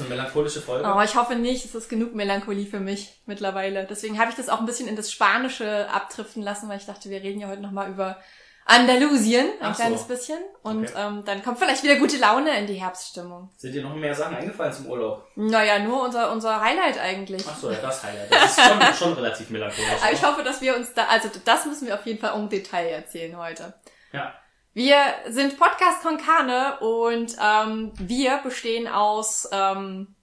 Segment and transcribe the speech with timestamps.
[0.00, 0.84] eine melancholische Folge?
[0.86, 3.86] Aber ich hoffe nicht, es ist genug Melancholie für mich mittlerweile.
[3.88, 7.10] Deswegen habe ich das auch ein bisschen in das Spanische abdriften lassen, weil ich dachte,
[7.10, 8.16] wir reden ja heute nochmal über
[8.66, 9.82] Andalusien, ein Ach so.
[9.82, 10.38] kleines bisschen.
[10.62, 10.92] Und Okay.
[10.96, 13.50] ähm, dann kommt vielleicht wieder gute Laune in die Herbststimmung.
[13.56, 15.24] Sind dir noch mehr Sachen eingefallen zum Urlaub?
[15.34, 17.42] Naja, nur unser, unser Highlight eigentlich.
[17.48, 18.30] Ach so, ja, das Highlight.
[18.32, 20.02] Das ist schon, schon relativ melancholisch.
[20.02, 22.48] Aber ich hoffe, dass wir uns da, also das müssen wir auf jeden Fall im
[22.48, 23.74] Detail erzählen heute.
[24.12, 24.34] Ja.
[24.72, 24.96] Wir
[25.28, 30.14] sind Podcast Konkane und ähm, wir bestehen aus ähm,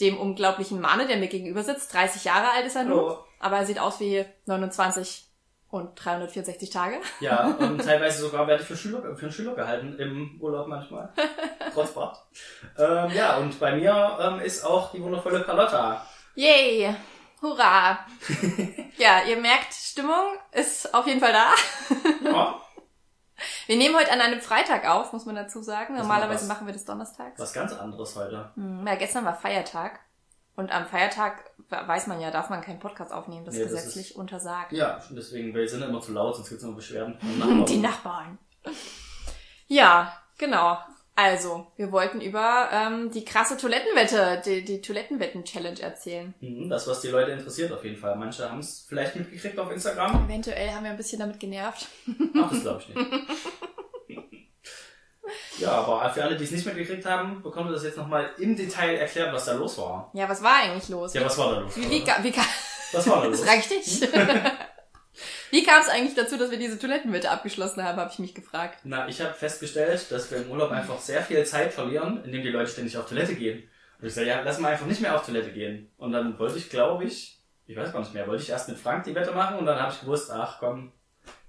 [0.00, 1.92] dem unglaublichen Mane, der mir gegenüber sitzt.
[1.92, 5.26] 30 Jahre alt ist er nur, aber er sieht aus wie 29
[5.68, 6.96] und 364 Tage.
[7.20, 11.12] Ja, und teilweise sogar werde ich für Schüler, für einen Schüler gehalten im Urlaub manchmal.
[11.74, 12.16] Trotz Bart.
[12.78, 16.06] Ähm, ja, und bei mir ähm, ist auch die wundervolle Carlotta.
[16.34, 16.94] Yay!
[17.42, 17.98] Hurra!
[18.96, 21.50] ja, ihr merkt, Stimmung ist auf jeden Fall da.
[22.24, 22.62] Ja,
[23.66, 25.94] Wir nehmen heute an einem Freitag auf, muss man dazu sagen.
[25.94, 27.38] Das Normalerweise machen wir das donnerstags.
[27.40, 28.50] was ganz anderes heute.
[28.54, 30.00] Hm, Ja, gestern war Feiertag.
[30.54, 33.44] Und am Feiertag weiß man ja, darf man keinen Podcast aufnehmen.
[33.46, 34.72] Das ist Nee, das gesetzlich untersagt.
[34.72, 37.16] Ja, deswegen, wir sind immer zu laut, sonst gibt's immer Beschwerden.
[37.38, 37.64] Nachbarn.
[37.66, 38.38] Die Nachbarn.
[39.66, 40.78] Ja, genau.
[41.14, 46.32] Also, wir wollten über ähm, die krasse Toilettenwette, die, die Toilettenwetten-Challenge erzählen.
[46.40, 48.16] Mhm, Das, was die Leute interessiert auf jeden Fall.
[48.16, 50.24] Manche haben es vielleicht mitgekriegt auf Instagram.
[50.24, 51.86] Eventuell haben wir ein bisschen damit genervt.
[52.42, 53.10] Ach, das glaube ich nicht.
[55.58, 58.56] Ja, aber für alle, die es nicht mitgekriegt haben, bekommt ihr das jetzt nochmal im
[58.56, 60.10] Detail erklärt, was da los war.
[60.14, 61.14] Ja, was war eigentlich los?
[61.14, 61.76] Ja, was war da los?
[61.76, 62.34] Wie, wie, wie,
[62.92, 63.48] was war da das los?
[63.48, 64.08] reicht nicht.
[65.52, 68.78] wie kam es eigentlich dazu, dass wir diese Toilettenwette abgeschlossen haben, habe ich mich gefragt.
[68.84, 72.48] Na, ich habe festgestellt, dass wir im Urlaub einfach sehr viel Zeit verlieren, indem die
[72.48, 73.62] Leute ständig auf Toilette gehen.
[74.00, 75.92] Und ich sage, ja, lass mal einfach nicht mehr auf Toilette gehen.
[75.98, 78.78] Und dann wollte ich, glaube ich, ich weiß gar nicht mehr, wollte ich erst mit
[78.78, 80.90] Frank die Wette machen und dann habe ich gewusst, ach komm,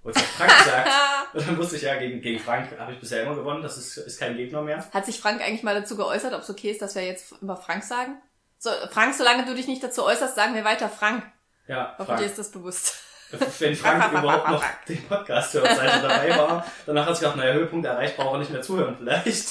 [0.03, 0.89] wollte ich Frank gesagt.
[1.33, 3.97] Und dann wusste ich ja, gegen, gegen Frank habe ich bisher immer gewonnen, das ist,
[3.97, 4.85] ist kein Gegner mehr.
[4.93, 7.57] Hat sich Frank eigentlich mal dazu geäußert, ob es okay ist, dass wir jetzt immer
[7.57, 8.21] Frank sagen?
[8.59, 11.23] So, Frank, solange du dich nicht dazu äußerst, sagen wir weiter Frank.
[11.67, 12.19] Ja, Frank.
[12.19, 13.01] dir ist das bewusst.
[13.59, 17.37] Wenn Frank überhaupt noch den Podcast hört, seit er dabei war, danach hat sich gedacht,
[17.37, 19.47] naja, Höhepunkt erreicht, braucht er nicht mehr zuhören vielleicht.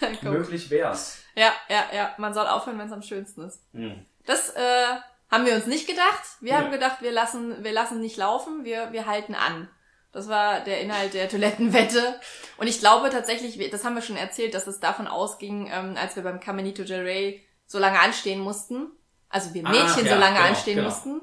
[0.22, 1.18] Möglich wär's.
[1.34, 2.14] Ja, ja, ja.
[2.18, 3.60] Man soll aufhören, wenn es am schönsten ist.
[3.72, 4.04] Hm.
[4.26, 4.86] Das äh,
[5.30, 6.22] haben wir uns nicht gedacht.
[6.40, 6.58] Wir Ja.
[6.58, 9.68] haben gedacht, wir lassen, wir lassen nicht laufen, wir, wir halten an.
[10.12, 12.20] Das war der Inhalt der Toilettenwette.
[12.56, 16.14] Und ich glaube tatsächlich, das haben wir schon erzählt, dass es davon ausging, ähm, als
[16.14, 18.92] wir beim Caminito del Rey so lange anstehen mussten.
[19.28, 20.88] Also wir Ah, Mädchen ja, so lange genau, anstehen genau.
[20.88, 21.20] mussten.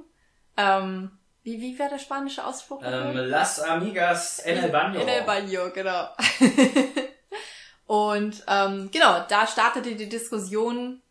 [0.58, 1.12] Ähm,
[1.44, 2.82] wie, wie war der spanische Ausspruch?
[2.84, 3.16] Ähm?
[3.16, 5.00] Las Amigas en el Baño.
[5.02, 6.10] In el Baño, genau.
[7.88, 11.02] Und ähm, genau, da startete die Diskussion,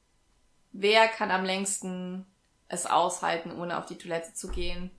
[0.72, 2.26] wer kann am längsten
[2.68, 4.90] es aushalten, ohne auf die Toilette zu gehen.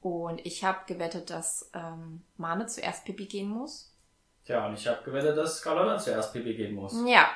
[0.00, 3.94] Und ich habe gewettet, dass ähm, Mane zuerst Pipi gehen muss.
[4.46, 6.94] Tja, und ich habe gewettet, dass Carlotta zuerst Pipi gehen muss.
[7.06, 7.28] Ja.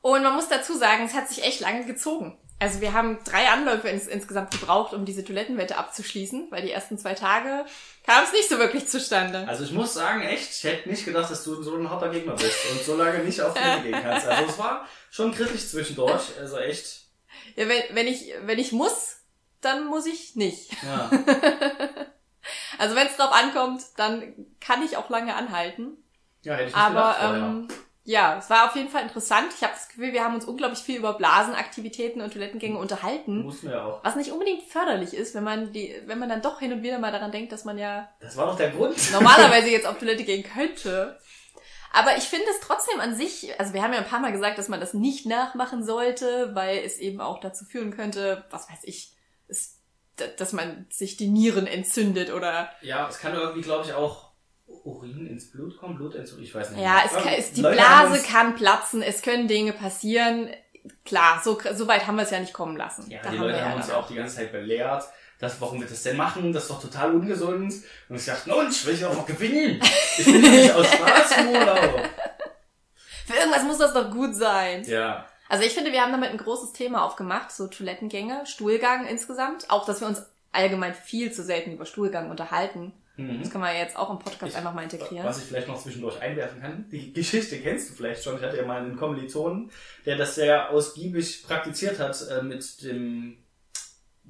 [0.00, 2.38] Und man muss dazu sagen, es hat sich echt lange gezogen.
[2.60, 6.98] Also wir haben drei Anläufe ins, insgesamt gebraucht, um diese Toilettenwette abzuschließen, weil die ersten
[6.98, 7.64] zwei Tage
[8.04, 9.46] kam es nicht so wirklich zustande.
[9.46, 12.34] Also ich muss sagen, echt, ich hätte nicht gedacht, dass du so ein harter Gegner
[12.34, 14.26] bist und so lange nicht auf Toilette gehen kannst.
[14.26, 17.02] Also es war schon kritisch zwischendurch, also echt,
[17.54, 19.18] Ja, wenn, wenn ich wenn ich muss,
[19.60, 20.70] dann muss ich nicht.
[20.82, 21.10] ja.
[22.78, 25.98] Also wenn es drauf ankommt, dann kann ich auch lange anhalten.
[26.42, 27.42] Ja, hätte ich nicht Aber gedacht vorher.
[27.42, 27.68] ähm,
[28.08, 29.48] ja, es war auf jeden Fall interessant.
[29.54, 33.42] Ich habe das Gefühl, wir haben uns unglaublich viel über Blasenaktivitäten und Toilettengänge unterhalten.
[33.42, 34.02] Mussten wir auch.
[34.02, 36.98] Was nicht unbedingt förderlich ist, wenn man die, wenn man dann doch hin und wieder
[36.98, 38.96] mal daran denkt, dass man ja Das war doch der Grund.
[39.12, 41.18] normalerweise jetzt auf Toilette gehen könnte.
[41.92, 44.56] Aber ich finde es trotzdem an sich, also wir haben ja ein paar Mal gesagt,
[44.56, 48.84] dass man das nicht nachmachen sollte, weil es eben auch dazu führen könnte, was weiß
[48.84, 49.12] ich,
[49.48, 49.80] es,
[50.38, 54.27] dass man sich die Nieren entzündet oder Ja, es kann irgendwie, glaube ich, auch
[54.84, 56.82] Urin ins Blut kommen, Blut ins Ich weiß nicht.
[56.82, 60.50] ja, es kann, es, die Leute Blase kann platzen, es können Dinge passieren.
[61.04, 63.10] Klar, so, so weit haben wir es ja nicht kommen lassen.
[63.10, 65.04] Ja, Da die haben Leute haben uns ja auch die ganze Zeit belehrt,
[65.38, 67.74] dass, warum wir das denn machen, das ist doch total ungesund.
[68.08, 69.80] Und ich dachte, ich will ja auch noch gewinnen.
[70.18, 72.00] Ich bin ja nicht aus Spaß im Urlaub.
[73.26, 74.82] Für irgendwas muss das doch gut sein.
[74.84, 79.70] Ja, Also ich finde, wir haben damit ein großes Thema aufgemacht, so Toilettengänge, Stuhlgang insgesamt.
[79.70, 80.22] Auch, dass wir uns
[80.52, 82.92] allgemein viel zu selten über Stuhlgang unterhalten.
[83.18, 83.40] Mhm.
[83.42, 85.26] Das kann man jetzt auch im Podcast Ich- einfach mal integrieren.
[85.26, 88.36] Was ich vielleicht noch zwischendurch einwerfen kann, die Geschichte kennst du vielleicht schon.
[88.36, 89.70] Ich hatte ja mal einen Kommilitonen,
[90.06, 93.38] der das sehr ausgiebig praktiziert hat äh, mit dem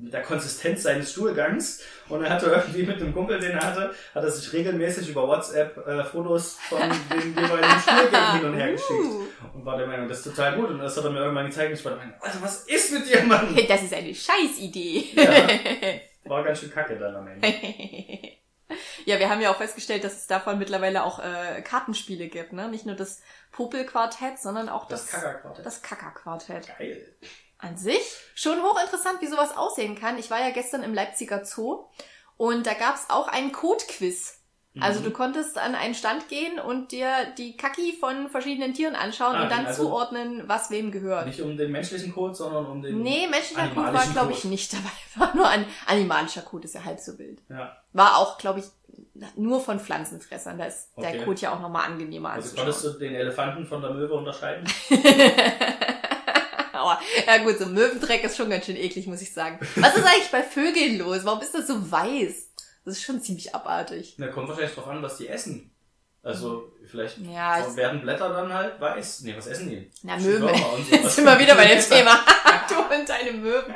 [0.00, 3.93] mit der Konsistenz seines Stuhlgangs und er hatte irgendwie mit einem Kumpel, den er hatte,
[4.14, 6.79] hat er sich regelmäßig über WhatsApp äh, Fotos von
[7.12, 9.25] den jeweiligen Stuhlgängen hin und her geschickt Uh.
[9.55, 11.70] und war der Meinung, das ist total gut und das hat er mir irgendwann gezeigt
[11.73, 13.58] und ich war der Meinung, Alter, was ist mit dir, Mann?
[13.69, 15.05] Das ist eine Scheißidee.
[15.14, 15.49] Ja.
[16.31, 17.49] War ganz schön kacke dann am Ende.
[19.06, 22.69] Ja, wir haben ja auch festgestellt, dass es davon mittlerweile auch äh, Kartenspiele gibt, ne?
[22.69, 23.23] Nicht nur das
[23.53, 25.82] Popelquartett, sondern auch Das das, Kackerquartett.
[25.82, 26.79] Kackerquartett.
[26.79, 27.17] Geil.
[27.59, 28.03] An sich
[28.35, 30.19] schon hochinteressant, wie sowas aussehen kann.
[30.19, 31.87] Ich war ja gestern im Leipziger Zoo
[32.37, 34.38] und da gab's auch einen Code-Quiz.
[34.80, 35.04] Also Mhm.
[35.04, 39.42] du konntest an einen Stand gehen und dir die Kaki von verschiedenen Tieren anschauen Ah,
[39.44, 41.26] und dann also- zuordnen, was wem gehört.
[41.26, 43.02] Nicht um den menschlichen Code, sondern um den.
[43.02, 44.90] Nee, menschlicher Code war, glaube ich, nicht dabei.
[45.16, 47.40] War nur ein animalischer Code, ist ja halb so wild.
[47.48, 47.76] Ja.
[47.92, 48.66] War auch, glaube ich,
[49.36, 50.58] nur von Pflanzenfressern.
[50.58, 51.24] Da ist der Okay.
[51.24, 52.66] Code ja auch nochmal angenehmer Also anzuschauen.
[52.72, 54.64] konntest du den Elefanten von der Möwe unterscheiden?
[56.72, 59.58] Aber, ja gut, so Möwendreck ist schon ganz schön eklig, muss ich sagen.
[59.76, 61.24] Was ist eigentlich bei Vögeln los?
[61.24, 62.47] Warum ist das so weiß?
[62.88, 64.14] Das ist schon ziemlich abartig.
[64.17, 65.70] Na, kommt wahrscheinlich drauf an, was die essen.
[66.23, 69.20] Also, vielleicht Ja, werden Blätter dann halt weiß.
[69.20, 69.90] Nee, was essen die?
[70.02, 70.49] Na, Möwen.
[70.56, 70.90] So.
[70.90, 72.20] Jetzt sind wir wieder bei dem Thema.
[72.69, 73.75] du und deine Möwen.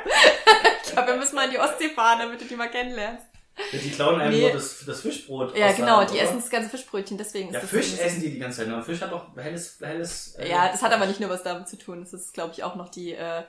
[0.83, 3.25] Ich glaube, wir müssen mal in die Ostsee fahren, damit du die mal kennenlernst.
[3.71, 4.41] Ja, Die klauen einem Nee.
[4.41, 5.55] nur das, das Fischbrot.
[5.55, 6.23] Ja, genau, Hand, die oder?
[6.23, 8.73] essen das ganze Fischbrötchen, deswegen ist Ja, das Fisch essen die die ganze Zeit.
[8.73, 10.35] Aber Fisch hat doch helles, helles.
[10.39, 12.01] äh, Ja, das hat aber nicht nur was damit zu tun.
[12.01, 13.43] Das ist, glaube ich, auch noch die, äh,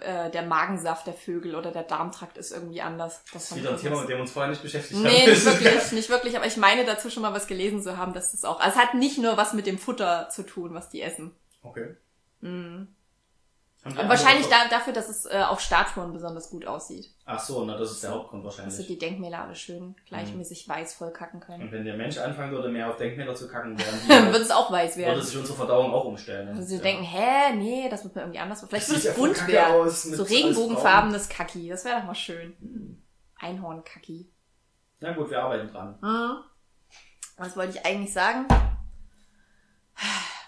[0.00, 3.22] äh, der Magensaft der Vögel oder der Darmtrakt ist irgendwie anders.
[3.32, 5.30] Das Das ist wieder ein Thema, mit dem wir uns vorher nicht beschäftigt Nee, haben.
[5.30, 8.32] nicht wirklich, nicht wirklich, aber ich meine dazu schon mal was gelesen zu haben, dass
[8.32, 11.02] das auch, also es hat nicht nur was mit dem Futter zu tun, was die
[11.02, 11.32] essen.
[11.62, 11.96] Okay.
[12.40, 12.48] Mhm.
[12.48, 17.10] Haben die Und andere wahrscheinlich da, dafür, dass es äh, auf Statuen besonders gut aussieht.
[17.24, 18.86] Ach so, na, das ist der Hauptgrund Dass sie wahrscheinlich.
[18.86, 21.64] die Denkmäler alle schön gleichmäßig weiß vollkacken können.
[21.64, 24.50] Und wenn der Mensch anfangen würde, mehr auf Denkmäler zu kacken, wären Dann wird es
[24.52, 25.22] auch weiß würde werden.
[25.22, 26.46] sich unsere Verdauung auch umstellen.
[26.46, 26.52] ne?
[26.52, 26.82] Also sie Ja.
[26.82, 28.64] denken, hä, nee, das wird mir irgendwie anders.
[28.68, 29.90] Vielleicht ja es voll bunt werden.
[29.90, 31.68] So regenbogenfarbenes Kaki.
[31.68, 32.54] Das wäre doch mal schön.
[32.60, 33.02] Hm.
[33.40, 34.30] Einhorn-Kaki.
[35.00, 35.98] Na gut, wir arbeiten dran.
[36.00, 36.36] Mhm.
[37.36, 38.46] Was wollte ich eigentlich sagen?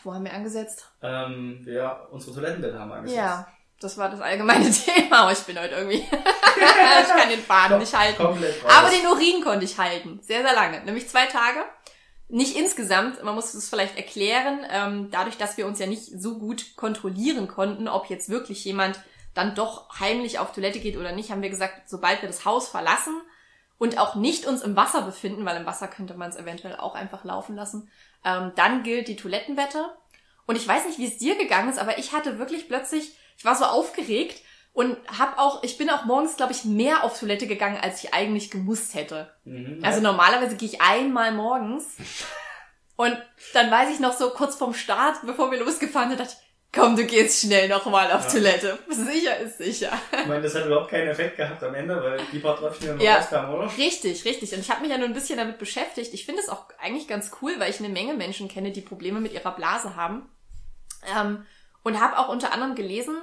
[0.04, 0.86] Wo haben wir angesetzt?
[1.02, 3.16] Ähm, wir unsere Toilettenbette haben angesetzt.
[3.16, 3.46] Ja,
[3.80, 5.22] das war das allgemeine Thema.
[5.22, 5.96] Aber ich bin heute irgendwie.
[6.08, 8.22] ich kann den Faden nicht halten.
[8.22, 10.20] Aber den Urin konnte ich halten.
[10.22, 10.84] Sehr, sehr lange.
[10.84, 11.64] Nämlich zwei Tage.
[12.28, 16.38] Nicht insgesamt, man muss es vielleicht erklären, ähm, dadurch, dass wir uns ja nicht so
[16.38, 18.98] gut kontrollieren konnten, ob jetzt wirklich jemand
[19.34, 22.68] dann doch heimlich auf Toilette geht oder nicht, haben wir gesagt, sobald wir das Haus
[22.68, 23.20] verlassen
[23.78, 26.94] und auch nicht uns im Wasser befinden, weil im Wasser könnte man es eventuell auch
[26.94, 27.90] einfach laufen lassen,
[28.24, 29.94] ähm, dann gilt die Toilettenwette.
[30.46, 33.44] Und ich weiß nicht, wie es dir gegangen ist, aber ich hatte wirklich plötzlich, ich
[33.44, 34.42] war so aufgeregt
[34.72, 38.12] und hab auch, ich bin auch morgens, glaube ich, mehr auf Toilette gegangen, als ich
[38.12, 39.32] eigentlich gemusst hätte.
[39.44, 39.80] Mhm.
[39.82, 41.96] Also normalerweise gehe ich einmal morgens
[42.96, 43.16] und
[43.54, 46.43] dann weiß ich noch so kurz vorm Start, bevor wir losgefahren sind, dachte ich,
[46.74, 48.30] komm, du gehst schnell nochmal auf Ja.
[48.30, 48.78] Toilette.
[48.88, 49.92] Sicher ist sicher.
[50.12, 53.16] Ich meine, das hat überhaupt keinen Effekt gehabt am Ende, weil die paar Tröpfchen ja
[53.16, 53.70] rauskamen, oder?
[53.76, 54.52] Richtig, richtig.
[54.52, 56.12] Und ich habe mich ja nur ein bisschen damit beschäftigt.
[56.14, 59.20] Ich finde es auch eigentlich ganz cool, weil ich eine Menge Menschen kenne, die Probleme
[59.20, 60.28] mit ihrer Blase haben.
[61.18, 61.44] Ähm,
[61.82, 63.16] und habe auch unter anderem gelesen,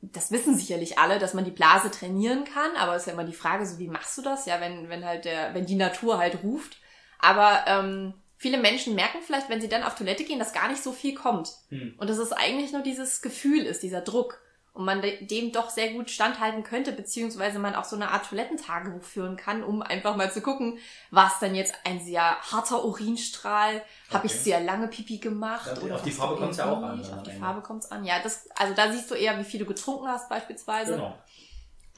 [0.00, 3.24] das wissen sicherlich alle, dass man die Blase trainieren kann, aber es ist ja immer
[3.24, 4.46] die Frage, so wie machst du das?
[4.46, 6.76] Ja, wenn, wenn halt der, wenn die Natur halt ruft.
[7.18, 10.82] Aber ähm, viele Menschen merken vielleicht, wenn sie dann auf Toilette gehen, dass gar nicht
[10.82, 11.50] so viel kommt.
[11.68, 11.94] Hm.
[11.98, 14.40] Und dass es eigentlich nur dieses Gefühl ist, dieser Druck.
[14.74, 18.28] Und man de- dem doch sehr gut standhalten könnte, beziehungsweise man auch so eine Art
[18.28, 20.78] Toilettentagebuch führen kann, um einfach mal zu gucken,
[21.10, 23.82] war es denn jetzt ein sehr harter Urinstrahl?
[24.12, 24.42] Habe ich Okay.
[24.42, 25.68] sehr lange Pipi gemacht?
[25.74, 27.32] Ja, oder auf die Farbe doch kommt's ja auch an, Auf die.
[27.32, 28.04] Farbe kommt's an.
[28.04, 30.92] Ja, das, also da siehst du eher, wie viel du getrunken hast beispielsweise.
[30.92, 31.18] Genau.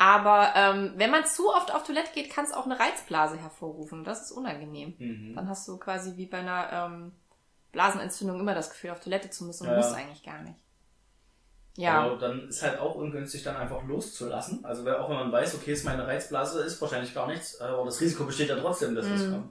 [0.03, 4.03] Aber ähm, wenn man zu oft auf Toilette geht, kann es auch eine Reizblase hervorrufen.
[4.03, 4.95] Das ist unangenehm.
[4.99, 5.35] Mhm.
[5.35, 7.13] Dann hast du quasi wie bei einer ähm,
[7.73, 10.59] Blasenentzündung immer das Gefühl, auf Toilette zu müssen und Ja, musst eigentlich gar nicht.
[11.77, 12.01] Ja.
[12.01, 14.65] Aber dann ist halt auch ungünstig, dann einfach loszulassen.
[14.65, 18.01] Also auch wenn man weiß, okay, ist meine Reizblase, ist wahrscheinlich gar nichts, aber das
[18.01, 19.33] Risiko besteht ja trotzdem, dass es Mhm.
[19.33, 19.51] kommt.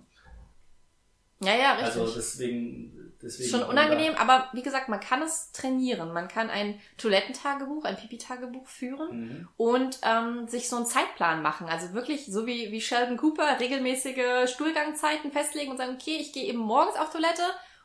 [1.42, 2.02] ja, ja, richtig.
[2.02, 3.50] Also deswegen, deswegen.
[3.50, 6.14] Schon unangenehm, aber wie gesagt, man kann es trainieren.
[6.14, 9.48] Man kann ein Toilettentagebuch, ein Pipi-Tagebuch führen Mhm.
[9.58, 11.68] und ähm, sich so einen Zeitplan machen.
[11.68, 16.46] Also wirklich, so wie, wie Sheldon Cooper, regelmäßige Stuhlgangzeiten festlegen und sagen, okay, ich gehe
[16.46, 17.42] eben morgens auf Toilette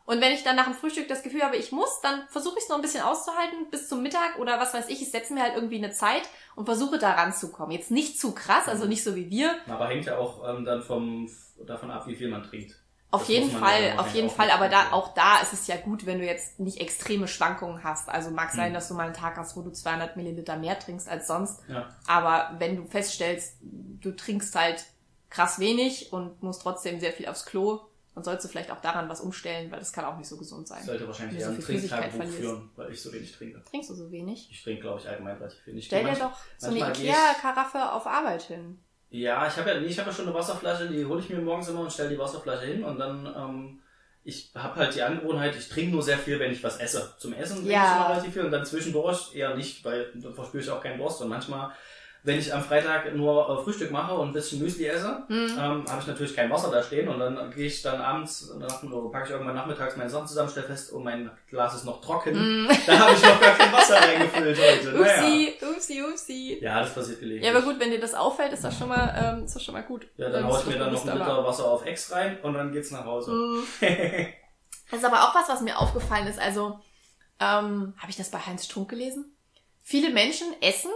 [0.06, 2.64] und wenn ich dann nach dem Frühstück das Gefühl habe, ich muss, dann versuche ich
[2.64, 5.00] es noch ein bisschen auszuhalten bis zum Mittag oder was weiß ich.
[5.00, 6.22] Ich setze mir halt irgendwie eine Zeit
[6.56, 7.72] und versuche da ranzukommen.
[7.72, 10.82] Jetzt nicht zu krass, also nicht so wie wir, Aber hängt ja auch ähm, dann
[10.82, 11.30] vom,
[11.66, 12.76] davon ab, wie viel man trinkt.
[13.14, 15.76] Auf Das jeden ja Fall, auf jeden Fall, aber da, auch da ist es ja
[15.76, 18.08] gut, wenn du jetzt nicht extreme Schwankungen hast.
[18.08, 18.74] Also mag sein, Hm.
[18.74, 21.60] dass du mal einen Tag hast, wo du 200 Milliliter mehr trinkst als sonst.
[21.68, 21.88] Ja.
[22.06, 24.84] Aber wenn du feststellst, du trinkst halt
[25.30, 27.80] krass wenig und musst trotzdem sehr viel aufs Klo,
[28.14, 30.68] dann sollst du vielleicht auch daran was umstellen, weil das kann auch nicht so gesund
[30.68, 30.84] sein.
[30.84, 33.62] sollte wahrscheinlich eher ein so Flüssigkeit Trinktagebuch führen, weil ich so wenig trinke.
[33.64, 34.48] Trinkst du so wenig?
[34.52, 35.86] Ich trinke, glaube ich, allgemein relativ wenig.
[35.86, 38.78] Stell dir doch so eine Ikea-Karaffe auf Arbeit hin.
[39.10, 41.68] Ja, ich habe ja, ich habe ja schon eine Wasserflasche, die hole ich mir morgens
[41.68, 43.80] immer und stelle die Wasserflasche hin und dann, ähm,
[44.24, 47.14] ich habe halt die Angewohnheit, ich trinke nur sehr viel, wenn ich was esse.
[47.18, 47.84] Zum Essen trinke Ja.
[47.84, 50.98] ich immer relativ viel und dann zwischendurch eher nicht, weil dann verspüre ich auch keinen
[50.98, 51.70] Durst und manchmal
[52.24, 55.50] wenn ich am Freitag nur äh, Frühstück mache und ein bisschen Müsli esse, Mhm.
[55.58, 58.66] ähm, habe ich natürlich kein Wasser da stehen und dann gehe ich dann abends, oder
[59.10, 62.66] packe ich irgendwann nachmittags meine Sachen zusammen, stelle fest, oh, mein Glas ist noch trocken.
[62.86, 64.92] Da habe ich noch gar kein Wasser reingefüllt heute.
[64.98, 65.22] Naja.
[65.22, 65.26] Mhm.
[65.30, 66.58] Upsi, upsi, upsi.
[66.62, 67.50] Ja, das passiert gelegentlich.
[67.52, 69.74] Ja, aber gut, wenn dir das auffällt, ist das schon mal, ähm, ist das schon
[69.74, 70.06] mal gut.
[70.16, 72.72] Ja, dann haue ich mir dann noch ein Liter Wasser auf Ex rein und dann
[72.72, 73.30] geht's nach Hause.
[73.32, 73.62] Mhm.
[74.90, 76.38] Das ist aber auch was, was mir aufgefallen ist.
[76.38, 76.78] Also,
[77.40, 79.34] ähm, habe ich das bei Heinz Strunk gelesen?
[79.82, 80.90] Viele Menschen essen,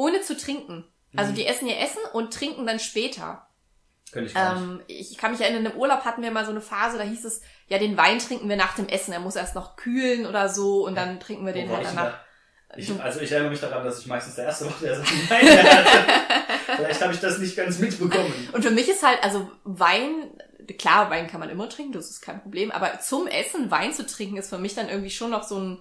[0.00, 0.84] ohne zu trinken.
[1.16, 1.36] Also Mhm.
[1.36, 3.46] die essen ihr Essen und trinken dann später.
[4.12, 4.62] Könnte ich gar nicht.
[4.62, 7.24] Ähm, ich kann mich erinnern, im Urlaub hatten wir mal so eine Phase, da hieß
[7.24, 9.12] es, ja, den Wein trinken wir nach dem Essen.
[9.12, 11.88] Er muss erst noch kühlen oder so und dann trinken wir den Wo war halt
[11.88, 12.12] danach.
[12.12, 12.24] da?
[12.76, 16.76] Ich, also ich erinnere mich daran, dass ich meistens der Erste war, der Wein hatte.
[16.76, 18.32] Vielleicht habe ich das nicht ganz mitbekommen.
[18.52, 20.30] Und für mich ist halt, also Wein,
[20.78, 24.06] klar, Wein kann man immer trinken, das ist kein Problem, aber zum Essen Wein zu
[24.06, 25.80] trinken ist für mich dann irgendwie schon noch so ein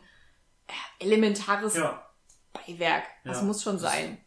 [0.67, 2.08] äh, elementares Ja.
[2.53, 3.03] Beiwerk.
[3.25, 3.43] Das Ja.
[3.43, 4.17] muss schon sein.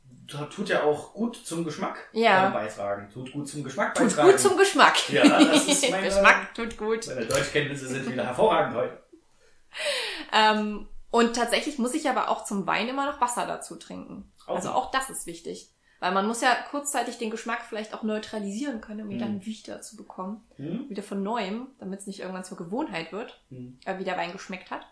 [0.51, 2.49] Tut ja auch gut zum Geschmack Ja.
[2.51, 3.11] beitragen.
[3.13, 4.31] Tut gut zum Geschmack Tut beitragen.
[4.31, 5.11] gut zum Geschmack.
[5.11, 7.07] Ja, das ist meine- Geschmack tut gut.
[7.09, 9.03] Meine Deutschkenntnisse sind wieder hervorragend heute.
[10.33, 14.33] Ähm, und tatsächlich muss ich aber auch zum Wein immer noch Wasser dazu trinken.
[14.47, 15.71] Auch also auch das ist wichtig.
[16.01, 19.21] Weil man muss ja kurzzeitig den Geschmack vielleicht auch neutralisieren können, um ihn Mhm.
[19.21, 20.43] dann wieder zu bekommen.
[20.57, 20.89] Hm?
[20.89, 23.79] Wieder von neuem, damit es nicht irgendwann zur Gewohnheit wird, Hm.
[23.85, 24.87] äh, wie der Wein geschmeckt hat.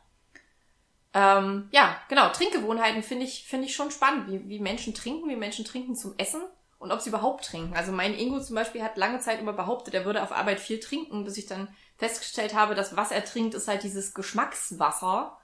[1.13, 5.37] Ähm, ja, genau, Trinkgewohnheiten finde ich, finde ich schon spannend, wie, wie Menschen trinken, wie
[5.37, 6.43] Menschen trinken zum Essen
[6.79, 7.75] und ob sie überhaupt trinken.
[7.75, 10.79] Also mein Ingo zum Beispiel hat lange Zeit immer behauptet, er würde auf Arbeit viel
[10.79, 15.37] trinken, bis ich dann festgestellt habe, dass was er trinkt, ist halt dieses Geschmackswasser.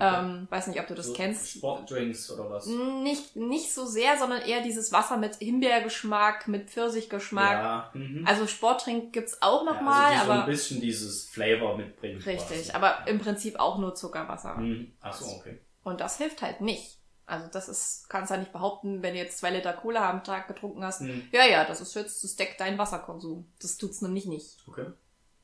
[0.00, 1.48] Ähm, weiß nicht, ob du das So kennst.
[1.50, 2.66] Sportdrinks oder was?
[2.66, 7.52] Nicht, nicht so sehr, sondern eher dieses Wasser mit Himbeergeschmack, mit Pfirsichgeschmack.
[7.52, 7.90] Ja.
[7.94, 8.26] Mhm.
[8.26, 12.18] Also Sporttrink gibt's auch ja, nochmal, also die so ein aber bisschen dieses Flavor mitbringen.
[12.22, 12.72] richtig, quasi.
[12.72, 14.56] aber im Prinzip auch nur Zuckerwasser.
[14.56, 14.92] Hm.
[15.00, 15.58] Ach so, okay.
[15.82, 16.98] Und das hilft halt nicht.
[17.26, 20.48] Also das ist, kannst ja nicht behaupten, wenn du jetzt zwei Liter Cola am Tag
[20.48, 21.00] getrunken hast.
[21.00, 21.28] Hm.
[21.30, 23.52] Ja, ja, das ist jetzt, das deckt deinen Wasserkonsum.
[23.60, 24.56] Das tut's nämlich nicht.
[24.66, 24.86] Okay.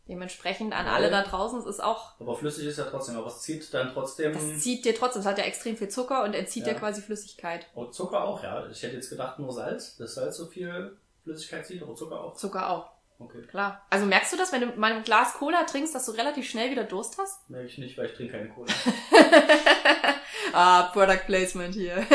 [0.07, 3.41] Dementsprechend an alle da draußen, es ist auch, Aber flüssig ist ja trotzdem, aber es
[3.41, 4.35] zieht dann trotzdem.
[4.35, 6.75] das zieht dir trotzdem, es hat ja extrem viel Zucker und entzieht Ja.
[6.75, 7.67] dir quasi Flüssigkeit.
[7.75, 8.67] Oh, Zucker auch, ja.
[8.69, 12.35] Ich hätte jetzt gedacht nur Salz, dass Salz so viel Flüssigkeit zieht, aber Zucker auch.
[12.35, 13.43] Zucker auch, Okay.
[13.49, 13.81] klar.
[13.89, 16.71] Also merkst du das, wenn du mal ein Glas Cola trinkst, dass du relativ schnell
[16.71, 17.49] wieder Durst hast?
[17.49, 18.71] Merke ich nicht, weil ich trinke keine Cola.
[20.53, 21.97] ah, Product Placement hier.
[21.97, 22.01] Ja.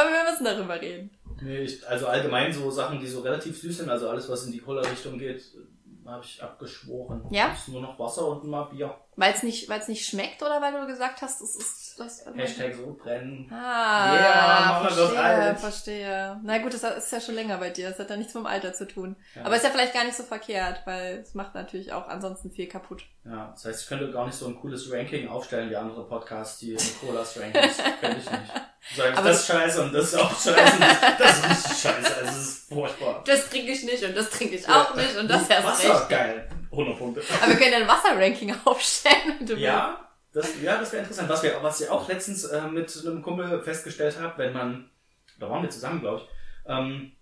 [0.00, 1.10] Aber wir müssen darüber reden.
[1.40, 4.52] nee, ich, also allgemein so Sachen, die so relativ süß sind, also alles, was in
[4.52, 5.42] die Cola-Richtung geht,
[6.06, 7.26] habe ich abgeschworen.
[7.30, 7.52] Ja?
[7.52, 8.94] Ist nur noch Wasser und mal Bier.
[9.16, 12.24] Weil es nicht, weil es nicht schmeckt oder weil du gesagt hast, es ist das.
[12.34, 13.48] Hashtag so brennen.
[13.52, 15.60] Ah, Yeah, wird verstehe, alt.
[15.60, 16.40] verstehe.
[16.42, 17.90] Na gut, das ist ja schon länger bei dir.
[17.90, 19.14] Das hat ja nichts mit dem Alter zu tun.
[19.36, 19.44] Ja.
[19.44, 22.66] Aber ist ja vielleicht gar nicht so verkehrt, weil es macht natürlich auch ansonsten viel
[22.66, 23.04] kaputt.
[23.24, 26.58] Ja, das heißt, ich könnte gar nicht so ein cooles Ranking aufstellen wie andere Podcasts,
[26.58, 27.76] die Colas Rankings.
[28.00, 28.52] könnte ich nicht.
[28.96, 30.78] Sag ich, Aber- das ist scheiße und das ist auch scheiße.
[30.80, 32.16] Das, das ist richtig scheiße.
[32.16, 33.22] Also, es ist furchtbar.
[33.26, 36.08] Das trinke ich nicht und das trinke ich auch nicht und das erst Wasser, recht.
[36.08, 36.48] geil.
[36.76, 37.22] 100 Punkte.
[37.40, 39.46] Aber wir können ja ein Wasserranking aufstellen.
[39.56, 41.28] Ja, das, ja, das wäre interessant.
[41.28, 44.90] Was, wir, was ich auch letztens äh, mit einem Kumpel festgestellt habe, wenn man,
[45.38, 46.28] da waren wir zusammen, glaube ich,
[46.70, 47.12] ähm,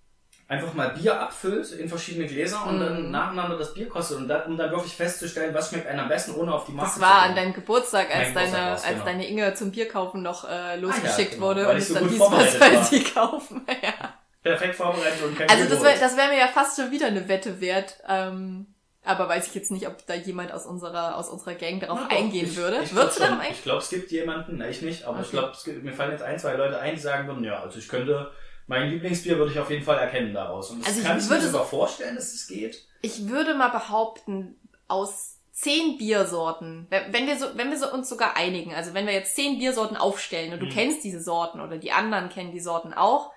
[0.48, 2.80] einfach mal Bier abfüllt in verschiedene Gläser und Mm.
[2.80, 6.08] dann nacheinander das Bier kostet, und dann, um dann wirklich festzustellen, was schmeckt einem am
[6.08, 8.84] besten, ohne auf die Marke Das war zu an deinem Geburtstag, als Geburtstag deine, war's,
[8.84, 9.04] als genau.
[9.04, 12.20] deine Inge zum Bierkaufen noch äh, losgeschickt genau, wurde und ich es so dann hieß,
[12.20, 13.66] was soll sie kaufen?
[13.82, 14.14] ja.
[14.42, 17.28] Perfekt vorbereitet und kein Also Bier das wäre wär mir ja fast schon wieder eine
[17.28, 18.02] Wette wert.
[18.08, 18.66] Ähm,
[19.04, 22.16] aber weiß ich jetzt nicht, ob da jemand aus unserer aus unserer Gang darauf Na
[22.16, 22.80] eingehen ich, würde.
[22.82, 23.54] Ich Würdest du darauf eingehen?
[23.56, 25.36] Ich glaube, es gibt jemanden, ne, ich nicht, aber ich Okay.
[25.38, 27.78] glaube, es gibt- mir fallen jetzt ein, zwei Leute ein, die sagen würden, ja, also
[27.78, 28.30] ich könnte,
[28.66, 30.70] mein Lieblingsbier würde ich auf jeden Fall erkennen daraus.
[30.70, 32.84] Und Also ich kann ich mir würde sogar vorstellen, dass es geht.
[33.02, 34.56] Ich würde mal behaupten,
[34.88, 39.12] aus zehn Biersorten, wenn wir so, wenn wir so uns sogar einigen, also wenn wir
[39.14, 40.70] jetzt zehn Biersorten aufstellen und du Mhm.
[40.70, 43.32] kennst diese Sorten oder die anderen kennen die Sorten auch,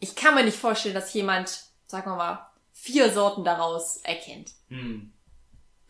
[0.00, 2.50] ich kann mir nicht vorstellen, dass jemand, sagen wir mal,
[2.82, 4.50] vier Sorten daraus erkennt.
[4.68, 5.12] Hm.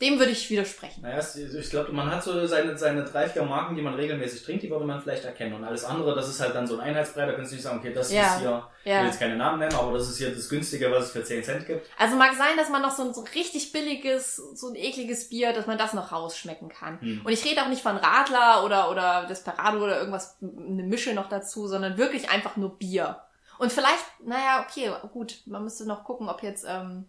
[0.03, 1.01] Dem würde ich widersprechen.
[1.03, 4.65] Naja, ich glaube, man hat so seine, seine drei, vier Marken, die man regelmäßig trinkt,
[4.65, 5.55] die würde man vielleicht erkennen.
[5.55, 7.79] Und alles andere, das ist halt dann so ein Einheitsbrei, da kannst du nicht sagen,
[7.79, 8.35] okay, das Ja.
[8.35, 11.05] ist hier, ich will jetzt keine Namen nennen, aber das ist hier das günstige, was
[11.05, 11.89] es für 10 Cent gibt.
[11.97, 15.29] Also mag sein, dass man noch so ein, so ein richtig billiges, so ein ekliges
[15.29, 17.01] Bier, dass man das noch rausschmecken kann.
[17.01, 17.21] Hm.
[17.25, 21.29] Und ich rede auch nicht von Radler oder, oder Desperado oder irgendwas, eine Mische noch
[21.29, 23.23] dazu, sondern wirklich einfach nur Bier.
[23.63, 27.07] Und vielleicht, naja, okay, gut, man müsste noch gucken, ob jetzt ähm,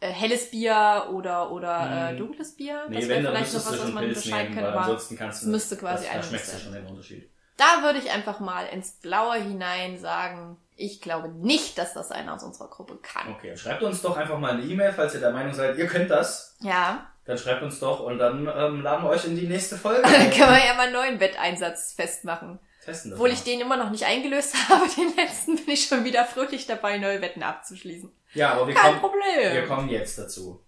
[0.00, 2.16] äh, helles Bier oder, oder äh, Hm.
[2.18, 4.80] dunkles Bier, Nee, das wäre vielleicht noch was, was man Pilz unterscheiden nehmen, könnte.
[4.80, 7.30] ansonsten kannst du, müsste quasi das, da schmeckst du schon den Unterschied.
[7.58, 12.34] da würde ich einfach mal ins Blaue hinein sagen, ich glaube nicht, dass das einer
[12.34, 13.30] aus unserer Gruppe kann.
[13.34, 16.10] Okay, schreibt uns doch einfach mal eine E-Mail, falls ihr der Meinung seid, ihr könnt
[16.10, 16.56] das.
[16.60, 20.00] Ja, Dann schreibt uns doch und dann ähm, laden wir euch in die nächste Folge.
[20.02, 22.58] dann können wir ja mal einen neuen Wetteinsatz festmachen.
[22.84, 26.04] Testen das Obwohl ich den immer noch nicht eingelöst habe, den letzten bin ich schon
[26.04, 28.10] wieder fröhlich dabei, neue Wetten abzuschließen.
[28.34, 29.52] Ja, aber wir Kein kommen, Problem.
[29.52, 30.62] wir kommen jetzt dazu.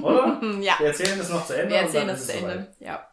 [0.00, 0.40] Oder?
[0.60, 1.70] Ja, Wir erzählen das noch zu Ende.
[1.74, 2.52] wir und erzählen das zu Ende.
[2.52, 2.76] soweit.
[2.80, 3.06] Ja.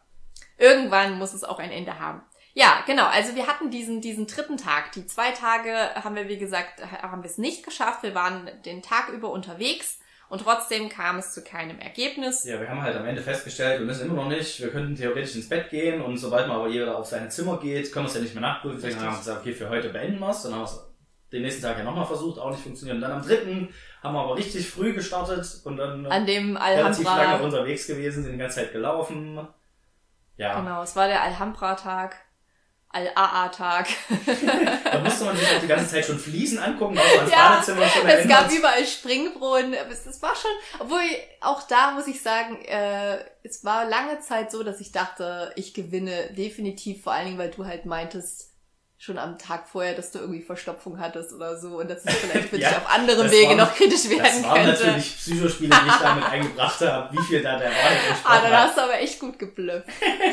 [0.56, 2.22] Irgendwann muss es auch ein Ende haben.
[2.54, 3.06] Ja, genau.
[3.06, 4.90] Also wir hatten diesen, diesen dritten Tag.
[4.92, 8.02] Die zwei Tage haben wir, wie gesagt, haben wir es nicht geschafft.
[8.02, 9.97] Wir waren den Tag über unterwegs
[10.28, 12.44] und trotzdem kam es zu keinem Ergebnis.
[12.44, 15.36] Ja, wir haben halt am Ende festgestellt, wir müssen immer noch nicht, wir könnten theoretisch
[15.36, 18.14] ins Bett gehen und sobald mal aber jeder auf sein Zimmer geht, können wir es
[18.14, 18.76] ja nicht mehr nachprüfen.
[18.76, 19.06] Deswegen Richtig.
[19.06, 20.42] haben wir gesagt, okay, für heute beenden wir es.
[20.42, 20.84] Dann haben wir es
[21.32, 22.96] den nächsten Tag ja nochmal versucht, auch nicht funktioniert.
[22.96, 23.68] Und dann am dritten
[24.02, 27.44] haben wir aber richtig früh gestartet und dann An dem relativ lange Alhambra.
[27.44, 29.46] unterwegs gewesen, sind die ganze Zeit gelaufen.
[30.36, 32.16] Ja, Genau, es war der Alhambra-Tag.
[32.90, 33.86] Al-AA-Tag.
[34.90, 37.86] da musste man sich auch die ganze Zeit schon Fliesen angucken, auch ans Ja, Badezimmer
[37.86, 39.74] schon Es gab überall Springbrunnen.
[39.74, 41.00] es war schon, obwohl
[41.40, 45.74] auch da muss ich sagen, äh, es war lange Zeit so, dass ich dachte, ich
[45.74, 48.47] gewinne definitiv, vor allen Dingen, weil du halt meintest,
[49.00, 52.48] schon am Tag vorher, dass du irgendwie Verstopfung hattest oder so und dass es vielleicht
[52.48, 54.86] für Ja, dich auf anderem das Wege waren- noch kritisch werden Das waren könnte.
[54.86, 58.52] natürlich Psychospiele, die ich damit eingebracht habe, wie viel da der Wahrheit Ah, entsprochen dann
[58.54, 59.86] hast du aber echt gut geblufft.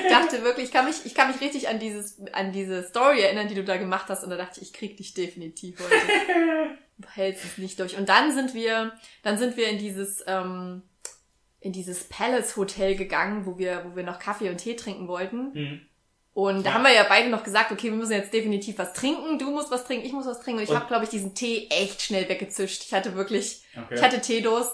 [0.03, 3.21] Ich dachte wirklich, ich kann mich, ich kann mich richtig an dieses, an diese Story
[3.21, 5.95] erinnern, die du da gemacht hast, und da dachte ich, ich krieg dich definitiv heute.
[6.97, 7.97] Du hältst es nicht durch.
[7.97, 10.81] Und dann sind wir, dann sind wir in dieses, ähm,
[11.59, 15.53] in dieses Palace Hotel gegangen, wo wir, wo wir noch Kaffee und Tee trinken wollten.
[15.53, 15.81] Hm.
[16.35, 16.73] Und da Ja.
[16.75, 19.39] haben wir ja beide noch gesagt, okay, wir müssen jetzt definitiv was trinken.
[19.39, 20.59] Du musst was trinken, ich muss was trinken.
[20.59, 22.83] Und ich habe, glaube ich, diesen Tee echt schnell weggezischt.
[22.85, 23.95] Ich hatte wirklich, Okay.
[23.95, 24.73] ich hatte Teedurst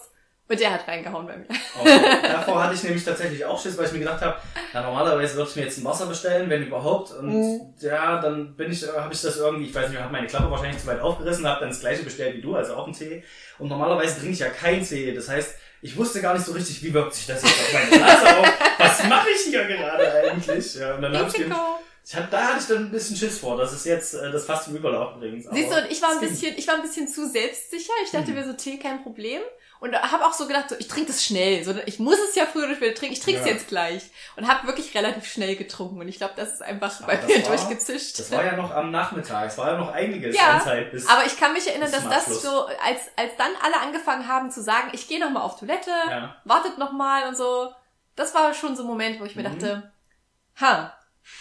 [0.50, 1.46] und der hat reingehauen bei mir.
[1.80, 2.00] Okay.
[2.24, 4.38] Davor hatte ich nämlich tatsächlich auch Schiss, weil ich mir gedacht habe,
[4.74, 7.12] ja, normalerweise würde ich mir jetzt ein Wasser bestellen, wenn überhaupt.
[7.12, 7.74] Und Mhm.
[7.80, 10.82] ja, dann bin ich, habe ich das irgendwie, ich weiß nicht, habe meine Klappe wahrscheinlich
[10.82, 13.24] zu weit aufgerissen, habe dann das gleiche bestellt wie du, also auch einen Tee.
[13.60, 15.14] Und normalerweise trinke ich ja keinen Tee.
[15.14, 18.00] Das heißt, ich wusste gar nicht so richtig, wie wirkt sich das jetzt auf meine
[18.04, 18.48] Nase auf.
[18.78, 20.76] Was mache ich hier gerade eigentlich?
[20.76, 21.54] Ja, und dann habe ich den,
[22.04, 24.46] ich hab, da hatte ich dann ein bisschen Schiss vor, dass es jetzt äh, das
[24.46, 25.44] fast zum Überlaufen bringt.
[25.52, 27.94] Siehst du, und ich war ein bisschen, ich war ein bisschen zu selbstsicher.
[28.06, 28.38] Ich dachte Mhm.
[28.38, 29.42] mir so, Tee, kein Problem.
[29.82, 31.64] Und habe auch so gedacht, so, ich trinke das schnell.
[31.64, 33.14] So, ich muss es ja früher oder später trinken.
[33.14, 33.54] Ich trinke es Ja.
[33.54, 34.04] jetzt gleich.
[34.36, 36.00] Und habe wirklich relativ schnell getrunken.
[36.00, 38.20] Und ich glaube, das ist einfach Ja, bei das mir war- durchgezischt.
[38.20, 39.48] Das war ja noch am Nachmittag.
[39.48, 41.08] Es war ja noch einiges Ja, an Zeit bis.
[41.10, 44.62] Aber ich kann mich erinnern, dass das so, als, als dann alle angefangen haben zu
[44.62, 46.36] sagen, ich gehe noch mal auf Toilette, ja.
[46.46, 47.72] wartet noch mal und so.
[48.16, 49.58] Das war schon so ein Moment, wo ich mir Mhm.
[49.60, 49.92] dachte,
[50.60, 50.96] ha,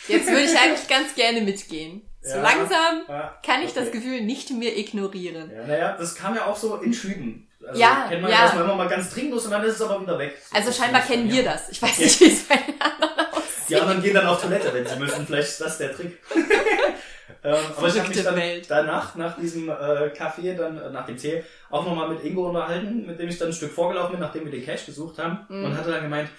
[0.09, 2.09] jetzt würde ich eigentlich ganz gerne mitgehen.
[2.23, 2.43] So Ja.
[2.43, 3.03] langsam
[3.45, 3.99] kann ich das okay.
[3.99, 5.51] Gefühl nicht mehr ignorieren.
[5.55, 7.47] Ja, naja, das kam ja auch so in Schüben.
[7.67, 8.39] Also Ja, kennt man ja.
[8.39, 10.37] ja, dass man immer mal ganz trinken muss und dann ist es aber wieder weg.
[10.51, 11.69] So Also scheinbar kennen bei wir das.
[11.69, 13.69] Ich weiß nicht, wie es bei den anderen aussieht.
[13.69, 15.27] Die anderen gehen dann auf Toilette, wenn sie müssen.
[15.27, 16.19] Vielleicht ist das der Trick.
[17.45, 18.67] ähm, aber ich habe mich dann Welt.
[18.69, 23.07] danach, nach diesem äh, Kaffee, dann äh, nach dem Tee, auch nochmal mit Ingo unterhalten,
[23.07, 25.47] mit dem ich dann ein Stück vorgelaufen bin, nachdem wir den Cash gesucht haben.
[25.49, 25.67] Mhm.
[25.67, 26.31] Und hatte dann gemeint,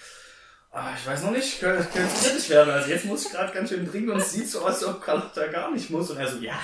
[0.72, 2.70] ah, ich weiß noch nicht, könnte könnte kritisch werden.
[2.70, 5.02] Also jetzt muss ich gerade ganz schön trinken und es sieht so aus, als ob
[5.02, 6.10] Carlotta gar nicht muss.
[6.10, 6.54] Und er so, ja,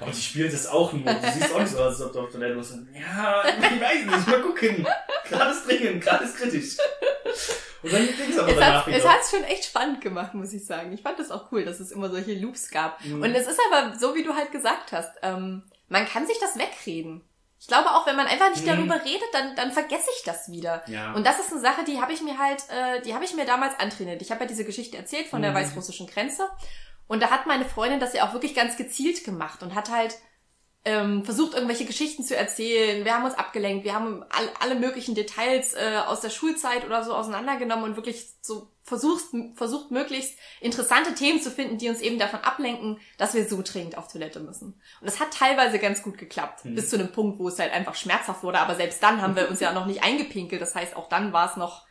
[0.00, 1.04] aber die spielt es auch nur.
[1.04, 2.72] Du siehst auch nicht so aus, als ob du auf Toilette musst.
[2.72, 4.86] Und, ja, ich weiß nicht, mal gucken.
[5.28, 6.76] Gerade ist dringend, gerade ist kritisch.
[7.82, 9.12] Und dann ging es aber Es danach hat es wieder.
[9.12, 10.92] hat's schon echt spannend gemacht, muss ich sagen.
[10.92, 13.04] Ich fand das auch cool, dass es immer solche Loops gab.
[13.04, 13.22] Mhm.
[13.22, 16.56] Und es ist aber so, wie du halt gesagt hast, ähm, man kann sich das
[16.58, 17.22] wegreden.
[17.66, 18.68] Ich glaube auch, wenn man einfach nicht Mhm.
[18.70, 20.84] darüber redet, dann, dann vergesse ich das wieder.
[20.86, 21.12] Ja.
[21.14, 23.44] Und das ist eine Sache, die habe ich mir halt, äh, die habe ich mir
[23.44, 24.22] damals antrainiert.
[24.22, 25.56] Ich habe ja diese Geschichte erzählt von der Mhm.
[25.56, 26.48] weißrussischen Grenze.
[27.08, 30.14] Und da hat meine Freundin das ja auch wirklich ganz gezielt gemacht und hat halt
[30.86, 33.04] ähm, versucht, irgendwelche Geschichten zu erzählen.
[33.04, 37.02] Wir haben uns abgelenkt, wir haben all, alle möglichen Details äh, aus der Schulzeit oder
[37.02, 39.24] so auseinandergenommen und wirklich so versucht,
[39.56, 43.98] versucht, möglichst interessante Themen zu finden, die uns eben davon ablenken, dass wir so dringend
[43.98, 44.80] auf Toilette müssen.
[45.00, 46.76] Und das hat teilweise ganz gut geklappt, Mhm.
[46.76, 48.60] bis zu einem Punkt, wo es halt einfach schmerzhaft wurde.
[48.60, 50.62] Aber selbst dann haben wir uns ja noch nicht eingepinkelt.
[50.62, 51.84] Das heißt, auch dann war es noch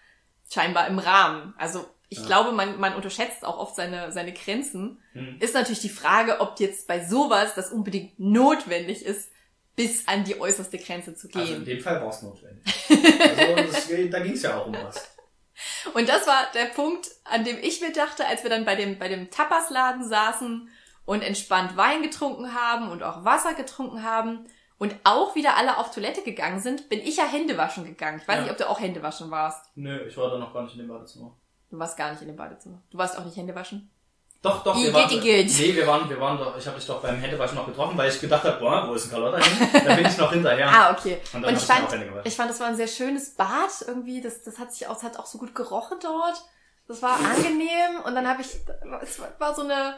[0.50, 1.54] scheinbar im Rahmen.
[1.58, 2.26] Also ich Ja.
[2.26, 5.02] glaube, man, man unterschätzt auch oft seine, seine Grenzen.
[5.14, 5.38] Hm.
[5.40, 9.30] Ist natürlich die Frage, ob jetzt bei sowas das unbedingt notwendig ist,
[9.76, 11.78] bis an die äußerste Grenze zu Also in gehen.
[11.78, 12.64] dem Fall war es notwendig.
[12.90, 15.12] also das, da ging es ja auch um was.
[15.94, 19.00] Und das war der Punkt, an dem ich mir dachte, als wir dann bei dem,
[19.00, 20.70] bei dem Tapasladen saßen
[21.06, 25.92] und entspannt Wein getrunken haben und auch Wasser getrunken haben und auch wieder alle auf
[25.92, 28.20] Toilette gegangen sind, bin ich ja Hände waschen gegangen.
[28.22, 28.42] Ich weiß Ja.
[28.44, 29.66] nicht, ob du auch Hände waschen warst.
[29.76, 31.36] Nö, ich war da noch gar nicht in dem Badezimmer.
[31.70, 32.82] Du warst gar nicht in dem Badezimmer.
[32.92, 33.90] Du warst auch nicht Hände waschen.
[34.46, 37.18] Doch, doch, wir waren, nee, wir waren, wir waren doch, ich habe dich doch beim
[37.18, 39.70] Händewaschen noch getroffen, weil ich gedacht habe, boah, wo ist denn Carlotta hin?
[39.84, 40.70] Da bin ich noch hinterher.
[40.70, 41.18] Ah, okay.
[41.34, 43.72] Und Und, dann ich hab ich fand, ich fand, das war ein sehr schönes Bad
[43.88, 44.22] irgendwie.
[44.22, 46.44] Das, das hat sich auch, es hat auch so gut gerochen dort.
[46.88, 48.02] Das war angenehm.
[48.06, 48.50] Und dann habe ich,
[49.02, 49.96] es war so eine,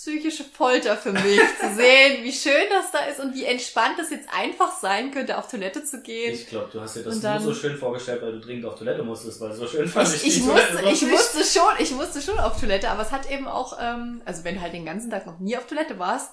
[0.00, 4.10] psychische Folter für mich, zu sehen, wie schön das da ist und wie entspannt es
[4.10, 6.32] jetzt einfach sein könnte, auf Toilette zu gehen.
[6.34, 8.64] Ich glaube, du hast dir das Und nur dann- so schön vorgestellt, weil du dringend
[8.66, 11.02] auf Toilette musstest, weil so schön fand ich, ich, ich, die Toilette musste, noch ich
[11.02, 11.10] nicht.
[11.10, 14.54] musste schon, ich musste schon auf Toilette, aber es hat eben auch, ähm, also wenn
[14.54, 16.30] du halt den ganzen Tag noch nie auf Toilette warst,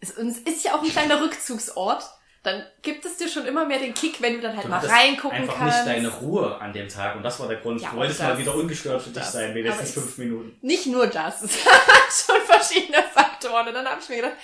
[0.00, 2.04] es, und es ist ja auch ein kleiner Rückzugsort,
[2.42, 4.78] dann gibt es dir schon immer mehr den Kick, wenn du dann halt Du mal
[4.84, 5.84] reingucken einfach kannst.
[5.84, 7.80] nicht deine Ruhe an dem Tag und das war der Grund.
[7.80, 9.32] Ja, du wolltest mal wieder ungestört für dich das.
[9.32, 10.56] sein, wenigstens fünf Minuten.
[10.62, 13.68] Nicht nur das, es hat schon verschiedene Faktoren.
[13.68, 14.36] Und dann habe ich mir gedacht,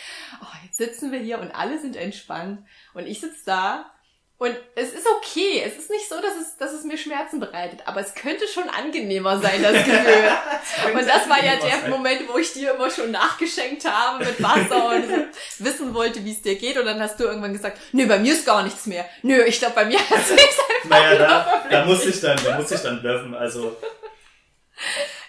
[0.42, 3.93] oh, jetzt sitzen wir hier und alle sind entspannt und ich sitze da
[4.38, 5.62] und es ist okay.
[5.64, 8.68] Es ist nicht so, dass es, dass es mir Schmerzen bereitet, aber es könnte schon
[8.68, 10.94] angenehmer sein, das Gefühl.
[10.94, 14.88] Und das war ja der Moment, wo ich dir immer schon nachgeschenkt habe mit Wasser
[14.88, 15.08] und
[15.58, 16.76] wissen wollte, wie es dir geht.
[16.76, 19.08] Und dann hast du irgendwann gesagt, nö, bei mir ist gar nichts mehr.
[19.22, 20.58] Nö, ich glaube, bei mir hat es nichts.
[20.84, 23.34] Naja, da, da musste ich dann, da musste ich dann bluffen.
[23.34, 23.76] Also,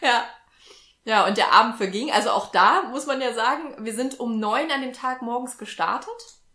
[0.02, 0.26] Ja.
[1.08, 2.12] Ja, und der Abend verging.
[2.12, 5.60] Also auch da muss man ja sagen, wir sind um neun an dem Tag morgens
[5.60, 6.10] gestartet,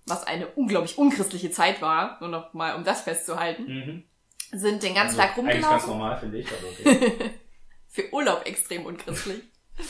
[0.06, 3.64] was eine unglaublich unchristliche Zeit war, nur noch mal, um das festzuhalten.
[3.64, 4.04] mhm.
[4.52, 5.90] Sind den ganzen also Tag Eigentlich ganz rumgelaufen.
[5.90, 7.30] normal, finde ich, aber okay.
[7.88, 9.42] Für Urlaub extrem unchristlich.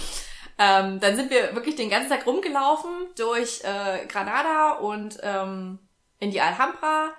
[0.58, 5.78] ähm, dann sind wir wirklich den ganzen Tag rumgelaufen durch äh, Granada und ähm,
[6.18, 7.12] in die Alhambra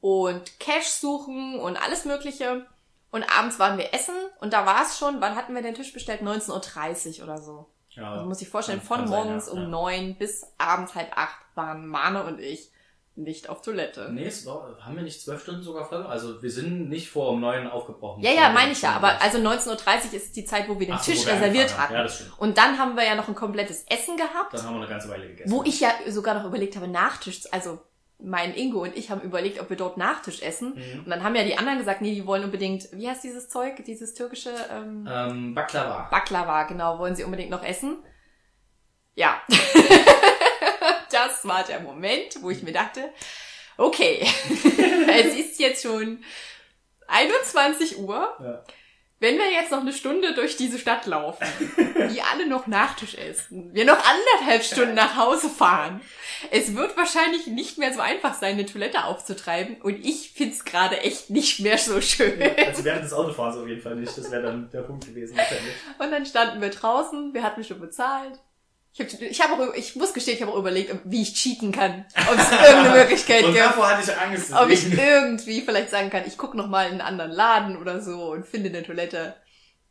[0.00, 2.66] und Cash suchen und alles Mögliche.
[3.10, 5.92] Und abends waren wir essen und da war es schon, wann hatten wir den Tisch
[5.92, 6.22] bestellt?
[6.22, 7.66] 19.30 Uhr oder so.
[8.00, 11.16] Ja, Also muss ich vorstellen, von kann sein, morgens ja, um neun bis abends halb
[11.16, 12.72] acht waren Mane und ich
[13.16, 14.08] nicht auf Toilette.
[14.12, 16.04] Nee, es war, haben wir nicht zwölf Stunden sogar voll?
[16.06, 18.22] Also wir sind nicht vor um neun aufgebrochen.
[18.22, 18.92] Ja, ja, meine ich ja.
[18.92, 19.68] Aber also 19.30
[20.08, 21.92] Uhr ist die Zeit, wo wir den Ach Tisch wir reserviert hatten.
[21.94, 22.38] Ja, das stimmt.
[22.38, 25.08] Und dann haben wir ja noch ein komplettes Essen gehabt, Dann haben wir eine ganze
[25.10, 25.50] Weile gegessen.
[25.50, 27.80] wo ich ja sogar noch überlegt habe, Nachtisch, also
[28.22, 30.74] mein Ingo und ich haben überlegt, ob wir dort Nachtisch essen.
[30.74, 31.04] Mhm.
[31.04, 33.84] Und dann haben ja die anderen gesagt, nee, die wollen unbedingt, wie heißt dieses Zeug,
[33.84, 36.08] dieses türkische ähm, Ähm, Baklava.
[36.10, 37.98] Baklava, genau, wollen sie unbedingt noch essen.
[39.14, 39.40] Ja.
[41.10, 43.10] das war der Moment, wo ich mir dachte,
[43.76, 44.26] okay,
[45.08, 46.22] es ist jetzt schon
[47.08, 48.36] 21 Uhr.
[48.40, 48.62] Ja.
[49.22, 51.46] Wenn wir jetzt noch eine Stunde durch diese Stadt laufen,
[52.10, 56.00] die alle noch Nachtisch essen, wir noch anderthalb Stunden nach Hause fahren,
[56.50, 61.00] es wird wahrscheinlich nicht mehr so einfach sein, eine Toilette aufzutreiben und ich find's gerade
[61.00, 62.40] echt nicht mehr so schön.
[62.66, 64.16] Also während des Autofahrens auf jeden Fall nicht.
[64.16, 65.36] Das wäre dann der Punkt gewesen.
[65.36, 65.74] wahrscheinlich.
[65.98, 68.40] Und dann standen wir draußen, wir hatten schon bezahlt.
[68.92, 71.70] Ich, hab, ich, hab auch, ich muss gestehen, ich habe auch überlegt, wie ich cheaten
[71.72, 72.04] kann.
[72.30, 73.64] Ob es irgendeine Möglichkeit Und gibt.
[73.64, 74.52] davor hatte ich Angst.
[74.52, 78.00] Ob ich irgendwie vielleicht sagen kann, ich gucke noch mal in einen anderen Laden oder
[78.00, 79.36] so und finde eine Toilette.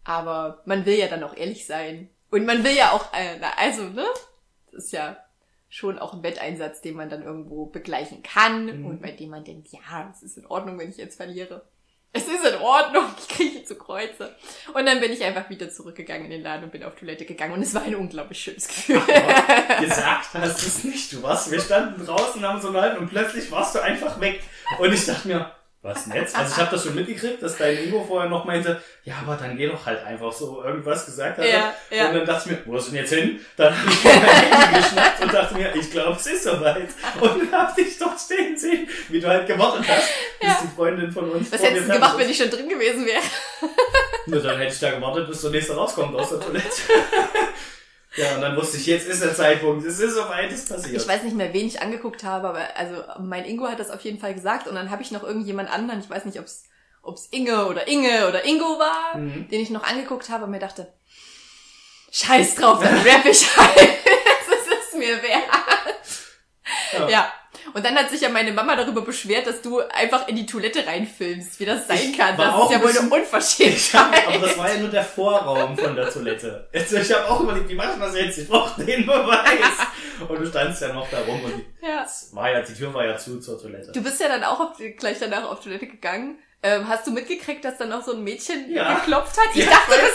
[0.04, 2.10] Aber man will ja dann auch ehrlich sein.
[2.32, 4.06] Und man will ja auch, äh, also, ne?
[4.72, 5.18] Das ist ja
[5.70, 8.86] schon auch ein Wetteinsatz, den man dann irgendwo begleichen kann Mhm.
[8.86, 11.68] und bei dem man denkt, ja, es ist in Ordnung, wenn ich jetzt verliere.
[12.12, 14.36] Es ist in Ordnung, ich kriege zu Kreuze.
[14.74, 17.54] Und dann bin ich einfach wieder zurückgegangen in den Laden und bin auf Toilette gegangen
[17.54, 18.98] und es war ein unglaublich schönes Gefühl.
[18.98, 21.14] Aber gesagt hast du es nicht.
[21.14, 24.42] Du warst, wir standen draußen, haben so unterhalten und plötzlich warst du einfach weg.
[24.80, 26.36] Und ich dachte mir, was denn jetzt?
[26.36, 29.56] Also ich habe das schon mitgekriegt, dass dein Ingo vorher noch meinte, ja, aber dann
[29.56, 31.46] geh doch halt einfach so irgendwas gesagt hat.
[31.46, 32.10] Ja, ja.
[32.10, 33.40] Und dann dachte ich mir, wo ist denn jetzt hin?
[33.56, 36.90] Dann habe ich mir mein Handy geschnappt und dachte mir, ich glaube, es ist soweit.
[37.22, 40.60] Und hab dich dort stehen sehen, wie du halt gewartet hast, bis Ja.
[40.64, 43.22] die Freundin von uns Was hättest du gemacht, wenn ich schon drin gewesen wäre?
[44.26, 46.68] nur dann hätte ich da gewartet, bis der nächste rauskommt aus der Toilette.
[48.16, 49.86] ja, und dann wusste ich, jetzt ist der Zeitpunkt.
[49.86, 51.02] Es ist soweit, es passiert.
[51.02, 54.02] Ich weiß nicht mehr, wen ich angeguckt habe, aber also mein Ingo hat das auf
[54.02, 56.64] jeden Fall gesagt und dann habe ich noch irgendjemand anderen, ich weiß nicht, ob's
[57.02, 59.48] ob's Inge oder Inge oder Ingo war, Mhm.
[59.50, 60.92] den ich noch angeguckt habe und mir dachte,
[62.12, 63.78] scheiß drauf, dann rap ich halt.
[63.78, 65.44] das ist mir wert.
[66.94, 67.10] Ja.
[67.10, 67.34] Ja.
[67.74, 70.86] Und dann hat sich ja meine Mama darüber beschwert, dass du einfach in die Toilette
[70.86, 72.38] reinfilmst, wie das sein Ich kann.
[72.38, 74.28] Das ist ja wohl eine Unverschämtheit.
[74.28, 76.68] aber das war ja nur der Vorraum von der Toilette.
[76.74, 78.38] Also ich habe auch überlegt, wie machen wir das jetzt?
[78.38, 79.88] Ich brauche den Beweis.
[80.28, 82.06] Und du standst ja noch da rum und ja.
[82.34, 83.92] war ja, die Tür war ja zu zur Toilette.
[83.92, 86.38] Du bist ja dann auch auf, gleich danach auf Toilette gegangen.
[86.62, 88.96] Ähm, hast du mitgekriegt, dass dann noch so ein Mädchen Ja.
[88.96, 89.48] geklopft hat?
[89.54, 90.12] Ich Ja, dachte, weil- das,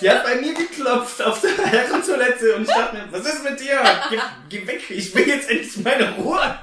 [0.00, 3.58] Die hat bei mir geklopft auf der Herrentoilette und ich dachte mir, was ist mit
[3.58, 3.80] dir?
[4.10, 4.18] Geh,
[4.50, 6.58] geh weg, ich will jetzt endlich meine Ruhe.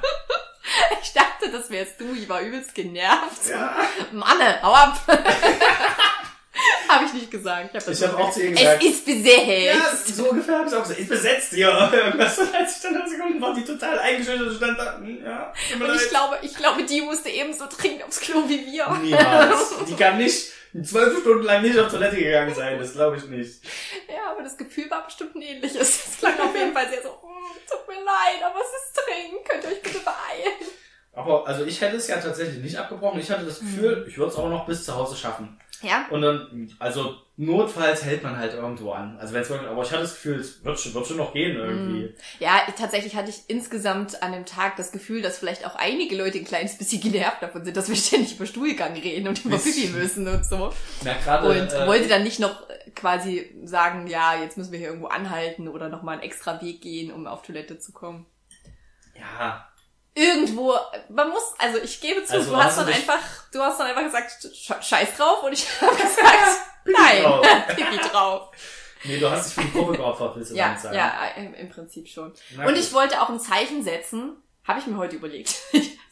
[1.01, 2.13] ich dachte, das wärst du.
[2.13, 3.49] Ich war übelst genervt.
[3.49, 3.75] Ja.
[4.11, 4.99] Manne, hau ab.
[7.07, 7.69] habe ich nicht gesagt.
[7.75, 9.47] Ich habe Ich hab auch zu ihr gesagt- Es ist besetzt.
[9.47, 11.89] Ja, so ungefähr habe ich auch gesagt, ist besetzt hier.
[11.93, 12.39] Irgendwas.
[12.53, 15.95] Als ich dann da Sekunden war, die total eingeschüchtert und stand da, hm, ja, Und
[15.95, 18.87] ich glaube, ich glaube, die musste ebenso dringend aufs Klo wie wir.
[19.01, 19.73] Niemals.
[19.87, 20.51] Die kann nicht
[20.83, 23.61] zwölf Stunden lang nicht auf Toilette gegangen sein, das glaube ich nicht.
[24.09, 25.81] Ja, aber das Gefühl war bestimmt ein ähnliches.
[26.07, 29.45] Es klang auf jeden Fall sehr so, "Mm, tut mir leid, aber es ist dringend.
[29.47, 30.53] Könnt ihr euch bitte beeilen?
[31.15, 33.19] Aber also ich hätte es ja tatsächlich nicht abgebrochen.
[33.19, 34.09] Ich hatte das Gefühl, Mhm.
[34.09, 35.59] ich würde es auch noch bis zu Hause schaffen.
[35.81, 36.05] Ja?
[36.09, 39.17] Und dann, also notfalls hält man halt irgendwo an.
[39.19, 41.33] Also wenn es wirklich, aber ich hatte das Gefühl, es wird schon, wird schon noch
[41.33, 42.15] gehen irgendwie.
[42.39, 46.37] Ja, tatsächlich hatte ich insgesamt an dem Tag das Gefühl, dass vielleicht auch einige Leute
[46.37, 49.87] ein kleines bisschen genervt davon sind, dass wir ständig über Stuhlgang reden und über Pipi
[49.89, 50.71] müssen und so.
[51.03, 52.63] Na, gerade, Und äh, wollte dann nicht noch
[52.95, 57.11] quasi sagen, ja, jetzt müssen wir hier irgendwo anhalten oder nochmal einen extra Weg gehen,
[57.11, 58.25] um auf Toilette zu kommen.
[59.19, 59.67] ja,
[60.15, 60.75] Irgendwo,
[61.09, 63.19] man muss, also ich gebe zu, Also du hast dann einfach,
[63.51, 67.23] du hast dann einfach gesagt, sch- scheiß drauf und ich habe gesagt, nein.
[67.75, 68.49] Pipi drauf.
[69.05, 70.95] nee, du hast dich für die Gruppe geopfert, willst du Ja, damit sagen.
[70.95, 72.31] ja, im, im Prinzip schon.
[72.55, 72.83] Na Und gut.
[72.83, 75.55] ich wollte auch ein Zeichen setzen, habe ich mir heute überlegt.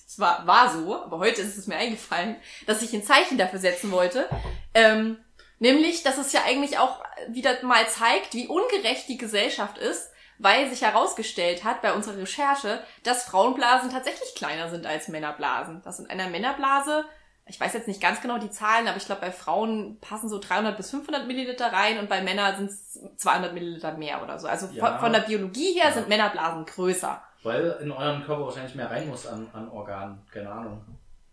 [0.08, 2.36] Es war, war so, aber heute ist es mir eingefallen,
[2.68, 4.28] dass ich ein Zeichen dafür setzen wollte.
[4.74, 5.18] Ähm,
[5.60, 10.10] nämlich, dass es ja eigentlich auch wieder mal zeigt, wie ungerecht die Gesellschaft ist,
[10.42, 15.82] weil sich herausgestellt hat bei unserer Recherche, dass Frauenblasen tatsächlich kleiner sind als Männerblasen.
[15.84, 17.06] Dass in einer Männerblase,
[17.46, 20.40] ich weiß jetzt nicht ganz genau die Zahlen, aber ich glaube, bei Frauen passen so
[20.40, 24.48] 300 bis 500 Milliliter rein und bei Männern sind es 200 Milliliter mehr oder so.
[24.48, 24.86] Also Ja.
[24.92, 25.92] von, von der Biologie her Ja.
[25.94, 27.22] sind Männerblasen größer.
[27.44, 30.22] Weil in euren Körper wahrscheinlich mehr rein muss an, an Organen.
[30.32, 30.84] Keine Ahnung.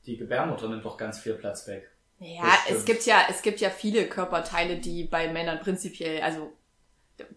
[0.07, 1.91] Die Gebärmutter nimmt doch ganz viel Platz weg.
[2.19, 6.53] Ja, Das es gibt ja, es gibt ja viele Körperteile, die bei Männern prinzipiell, also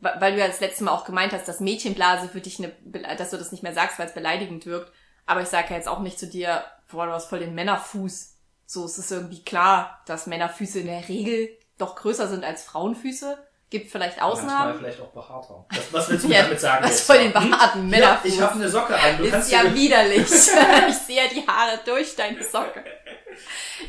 [0.01, 2.71] weil du ja das letzte Mal auch gemeint hast, dass Mädchenblase für dich eine,
[3.15, 4.91] dass du das nicht mehr sagst, weil es beleidigend wirkt.
[5.25, 8.35] Aber ich sage ja jetzt auch nicht zu dir, boah, du hast voll den Männerfuß.
[8.65, 13.37] So, es ist irgendwie klar, dass Männerfüße in der Regel doch größer sind als Frauenfüße.
[13.69, 14.79] Gibt vielleicht Manchmal Ausnahmen.
[14.79, 15.65] vielleicht auch behaarter.
[15.69, 16.83] Was, was willst du Ja, damit sagen?
[16.83, 17.49] was voll den Hm?
[17.51, 18.33] behaarten Ja, Männerfuß.
[18.33, 19.17] ich habe eine Socke an.
[19.17, 20.21] Du ist ja widerlich.
[20.29, 22.83] ich sehe ja die Haare durch deine Socke.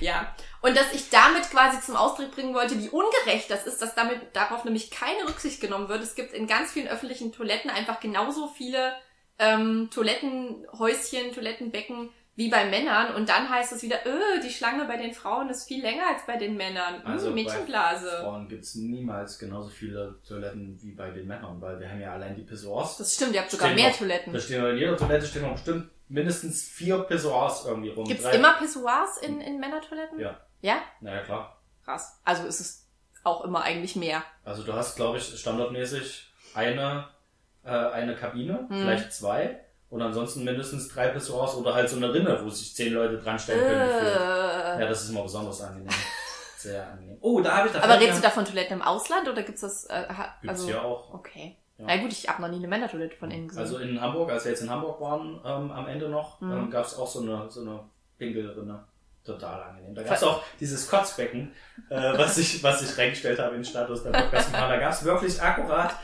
[0.01, 0.35] Ja.
[0.63, 4.21] Und dass ich damit quasi zum Ausdruck bringen wollte, wie ungerecht das ist, dass damit
[4.33, 6.03] darauf nämlich keine Rücksicht genommen wird.
[6.03, 8.93] Es gibt in ganz vielen öffentlichen Toiletten einfach genauso viele
[9.41, 13.15] ähm, Toilettenhäuschen, Toilettenbecken wie bei Männern.
[13.15, 16.25] Und dann heißt es wieder, öh, die Schlange bei den Frauen ist viel länger als
[16.27, 17.03] bei den Männern.
[17.05, 18.21] Also hm, bei Mädchenblase.
[18.23, 22.37] Frauen gibt's niemals genauso viele Toiletten wie bei den Männern, weil wir haben ja allein
[22.37, 22.97] die Pissoirs.
[22.97, 24.33] Das stimmt, ihr habt sogar mehr noch- Toiletten.
[24.33, 28.05] Da stehen in jeder Toilette stehen noch bestimmt mindestens vier Pissoirs irgendwie rum.
[28.07, 30.19] Gibt's Drei- immer Pissoirs in, in Männertoiletten?
[30.21, 30.41] Ja.
[30.63, 30.79] Ja?
[31.01, 31.57] Naja, klar.
[31.85, 32.19] Krass.
[32.25, 32.89] Also ist es
[33.25, 34.23] auch immer eigentlich mehr.
[34.45, 37.07] Also du hast, glaube ich, standardmäßig eine,
[37.65, 38.81] äh, eine Kabine, Hm.
[38.81, 39.61] vielleicht zwei.
[39.91, 43.39] Und ansonsten mindestens drei Pissoirs oder halt so eine Rinne, wo sich zehn Leute dran
[43.39, 43.91] stellen können.
[43.91, 44.81] Äh.
[44.83, 45.89] Ja, das ist immer besonders angenehm.
[46.57, 47.19] Sehr angenehm.
[47.21, 49.61] Oh, da habe ich da Aber redest du da von Toiletten im Ausland oder gibt's
[49.61, 49.85] das?
[49.87, 51.13] Äh, ha- Gibt's also hier auch.
[51.13, 51.57] okay.
[51.77, 51.85] Ja.
[51.89, 53.63] Na gut, ich habe noch nie eine Männertoilette von innen gesehen.
[53.63, 56.53] Also in Hamburg, als wir jetzt in Hamburg waren, ähm, am Ende noch, Mhm.
[56.53, 57.81] ähm, gab es auch so eine, so eine
[58.19, 58.85] Pinkelrinne.
[59.25, 59.95] Total angenehm.
[59.95, 61.53] Da gab es auch dieses Kotzbecken,
[61.91, 65.05] äh, was ich, was ich reingestellt habe in den Status der podcast Da gab es
[65.05, 65.95] wirklich akkurat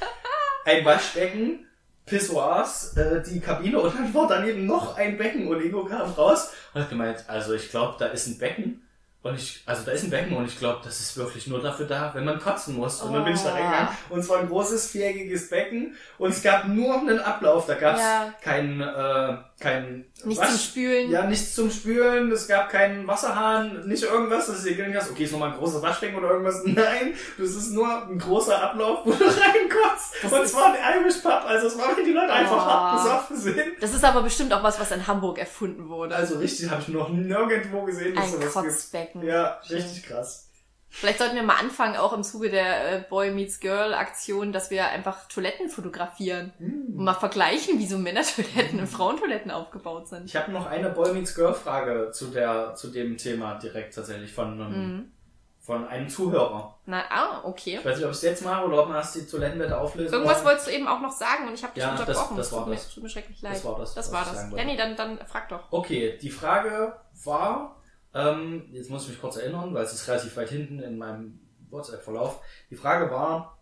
[0.64, 1.66] ein Waschbecken,
[2.06, 6.52] Pissoirs, äh, die Kabine und dann war daneben noch ein Becken und Ingo kam raus
[6.72, 8.82] und hat gemeint, also ich glaube, da ist ein Becken.
[9.20, 11.86] Und ich, also da ist ein Becken und ich glaube, das ist wirklich nur dafür
[11.86, 13.02] da, wenn man kotzen muss.
[13.02, 13.52] Und dann bin ich da Oh.
[13.54, 17.66] reingegangen und es war ein großes, viereckiges Becken und es gab nur einen Ablauf.
[17.66, 18.32] Da gab es Ja.
[18.40, 21.10] kein, äh, kein Nicht Wasch- zum Spülen.
[21.10, 25.10] Ja, nichts zum Spülen, es gab keinen Wasserhahn, nicht irgendwas, dass du dir gedacht hast,
[25.10, 26.62] okay, ist nochmal ein großes Waschbecken oder irgendwas.
[26.64, 30.14] Nein, das ist nur ein großer Ablauf, wo du reinkotzt.
[30.22, 32.56] Das und ist- es war ein Irish Pub, also es war, wenn die Leute einfach
[32.56, 32.70] Oh.
[32.70, 33.82] hart besoffen sind.
[33.82, 36.14] Das ist aber bestimmt auch was, was in Hamburg erfunden wurde.
[36.14, 38.64] Also richtig, habe ich noch nirgendwo gesehen, dass ein sowas gibt.
[38.66, 39.22] Kotzbecken.
[39.24, 39.76] Ja, Schön.
[39.78, 40.47] richtig krass.
[40.90, 44.70] Vielleicht sollten wir mal anfangen, auch im Zuge der äh, Boy Meets Girl Aktion, dass
[44.70, 47.04] wir einfach Toiletten fotografieren und Hm.
[47.04, 50.24] mal vergleichen, wie so Männertoiletten und Frauentoiletten aufgebaut sind.
[50.24, 54.32] Ich habe noch eine Boy Meets Girl Frage zu der zu dem Thema direkt tatsächlich
[54.32, 55.12] von einem, Mhm.
[55.60, 56.78] von einem Zuhörer.
[56.86, 57.76] Na, ah, okay.
[57.78, 60.14] Ich weiß nicht, ob ich es jetzt mache oder ob man erst die Toilettenbette auflösen
[60.14, 62.36] Irgendwas wolltest du eben auch noch sagen und ich habe dich Ja, das- unterbrochen.
[62.38, 62.94] das war tut, das.
[62.94, 63.52] Tut mir schrecklich leid.
[63.56, 64.46] Das war das, Das war das.
[64.56, 65.70] Ja, nee, dann, dann frag doch.
[65.70, 67.76] Okay, die Frage war,
[68.18, 71.40] ähm, jetzt muss ich mich kurz erinnern, weil es ist relativ weit hinten in meinem
[71.70, 72.40] WhatsApp-Verlauf.
[72.70, 73.58] Die Frage war,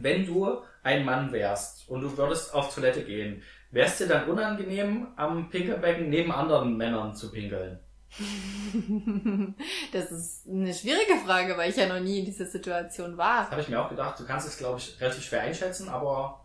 [0.00, 5.08] wenn du ein Mann wärst und du würdest auf Toilette gehen, wärst dir dann unangenehm,
[5.16, 7.80] am Pinkelbecken neben anderen Männern zu pinkeln?
[9.92, 13.42] Das ist eine schwierige Frage, weil ich ja noch nie in dieser Situation war.
[13.42, 14.18] Das habe ich mir auch gedacht.
[14.18, 16.44] Du kannst es, glaube ich, relativ schwer einschätzen, aber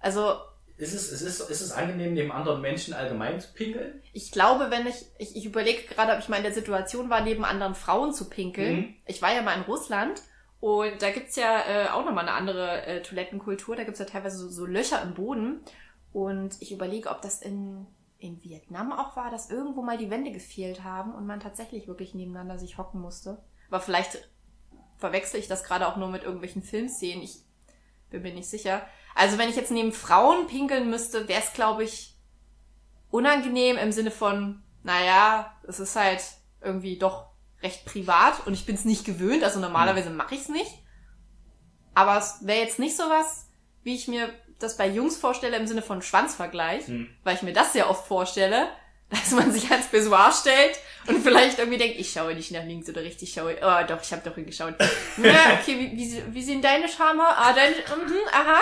[0.00, 0.34] Also
[0.78, 4.00] ist es, ist es, ist es angenehm, neben anderen Menschen allgemein zu pinkeln?
[4.12, 7.20] ich glaube, wenn ich, ich, ich überlege gerade, ob ich mal in der Situation war,
[7.20, 8.76] neben anderen Frauen zu pinkeln.
[8.76, 8.94] Mhm.
[9.06, 10.22] Ich war ja mal in Russland
[10.60, 13.76] und da gibt's ja äh, auch nochmal eine andere äh, Toilettenkultur.
[13.76, 15.60] Da gibt's ja teilweise so, so Löcher im Boden.
[16.12, 17.86] Und ich überlege, ob das in,
[18.18, 22.14] in Vietnam auch war, dass irgendwo mal die Wände gefehlt haben und man tatsächlich wirklich
[22.14, 23.42] nebeneinander sich hocken musste.
[23.68, 24.28] Aber vielleicht
[24.96, 27.22] verwechsel ich das gerade auch nur mit irgendwelchen Filmszenen.
[27.22, 27.40] Ich
[28.10, 28.82] bin mir nicht sicher.
[29.14, 32.14] Also wenn ich jetzt neben Frauen pinkeln müsste, wäre es, glaube ich,
[33.10, 36.22] unangenehm im Sinne von, naja, es ist halt
[36.62, 37.26] irgendwie doch
[37.62, 40.70] recht privat und ich bin es nicht gewöhnt, also normalerweise mache ich es nicht.
[41.94, 43.48] Aber es wäre jetzt nicht sowas,
[43.82, 47.08] wie ich mir das bei Jungs vorstelle im Sinne von Schwanzvergleich, Hm.
[47.24, 48.68] weil ich mir das sehr oft vorstelle,
[49.10, 52.88] dass man sich ans Pissoir stellt und vielleicht irgendwie denkt, ich schaue nicht nach links
[52.88, 54.74] oder rechts, ich schaue, oh doch, ich habe doch hingeschaut.
[55.22, 57.36] Ja, okay, wie, wie, wie sehen deine Schamhaare?
[57.38, 58.60] Ah, deine, mhm, aha,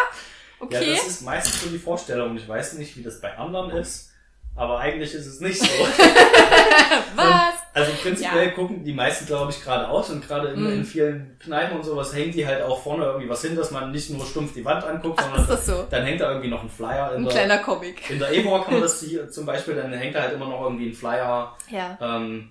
[0.61, 0.93] Ja, okay.
[0.97, 2.37] das ist meistens so die Vorstellung.
[2.37, 4.11] Ich weiß nicht, wie das bei anderen ist,
[4.55, 5.67] aber eigentlich ist es nicht so.
[7.17, 7.55] Was?
[7.75, 10.73] Also prinzipiell gucken die meisten, glaube ich, geradeaus und gerade in, Mhm.
[10.73, 13.93] in vielen Kneipen und sowas hängen die halt auch vorne irgendwie was hin, dass man
[13.93, 15.87] nicht nur stumpf die Wand anguckt, Ist sondern so?
[15.91, 18.09] dann hängt da irgendwie noch ein Flyer in Ein der, kleiner Comic.
[18.11, 20.63] in der E-Board kann man das hier zum Beispiel, dann hängt da halt immer noch
[20.63, 21.99] irgendwie ein Flyer, Ja.
[22.01, 22.49] ähm,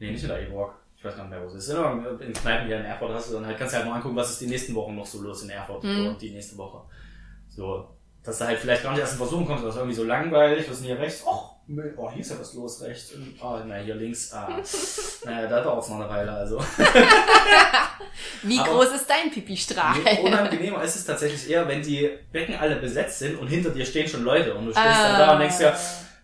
[0.00, 0.74] nee, nicht in der E-Board.
[0.98, 1.68] Ich weiß gar nicht mehr, wo es ist.
[1.68, 4.30] In, Kneipen hier in Erfurt hast du dann halt, kannst du halt mal angucken, was
[4.30, 6.06] ist die nächsten Wochen noch so los in Erfurt Mhm.
[6.08, 6.78] und die nächste Woche.
[7.56, 7.88] So,
[8.24, 10.66] dass du halt vielleicht gar nicht erst in Versuchung kommst, das ist irgendwie so langweilig,
[10.66, 11.24] was ist denn hier rechts?
[11.26, 13.12] Och, Müll, oh, hier ist ja was los rechts.
[13.12, 14.48] Und, oh, na, hier links, ah.
[15.24, 16.58] naja, da dauert's noch eine Weile, also.
[18.42, 19.98] Wie Aber- groß ist dein Pipi-Strahl?
[20.04, 23.86] Nee, unangenehmer ist es tatsächlich eher, wenn die Becken alle besetzt sind und hinter dir
[23.86, 25.74] stehen schon Leute und du stehst dann da und denkst ja,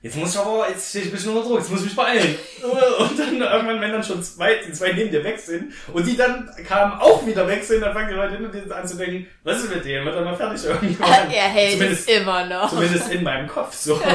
[0.03, 1.97] jetzt muss ich aber, jetzt stehe ich ein bisschen unter Druck, jetzt muss ich mich
[1.97, 2.37] beeilen.
[2.99, 6.17] Und dann irgendwann, wenn dann schon zwei, die zwei neben dir weg sind und die
[6.17, 9.63] dann kamen auch wieder weg sind, dann fangen die Leute hinter an zu denken, was
[9.63, 10.05] ist mit dem?
[10.05, 11.09] Wird er mal fertig irgendwann?
[11.31, 12.71] er hält zumindest, es immer noch.
[12.71, 14.01] zumindest in meinem Kopf so.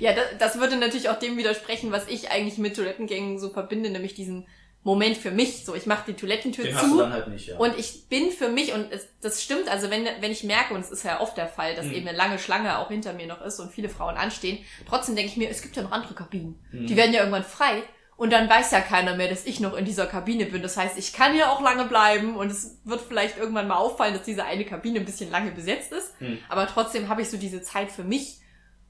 [0.00, 3.90] Ja, das, das würde natürlich auch dem widersprechen, was ich eigentlich mit Toilettengängen so verbinde,
[3.90, 4.46] nämlich diesen
[4.84, 5.64] Moment für mich.
[5.64, 7.56] So, ich mache die Toilettentür Den zu dann halt nicht, ja.
[7.56, 10.80] und ich bin für mich, und es, das stimmt, also wenn, wenn ich merke, und
[10.80, 11.94] es ist ja oft der Fall, dass Mhm.
[11.94, 15.30] eben eine lange Schlange auch hinter mir noch ist und viele Frauen anstehen, trotzdem denke
[15.32, 16.60] ich mir, es gibt ja noch andere Kabinen.
[16.70, 16.86] Mhm.
[16.86, 17.82] Die werden ja irgendwann frei.
[18.16, 20.62] Und dann weiß ja keiner mehr, dass ich noch in dieser Kabine bin.
[20.62, 24.14] Das heißt, ich kann ja auch lange bleiben und es wird vielleicht irgendwann mal auffallen,
[24.14, 26.20] dass diese eine Kabine ein bisschen lange besetzt ist.
[26.20, 26.38] Mhm.
[26.48, 28.38] Aber trotzdem habe ich so diese Zeit für mich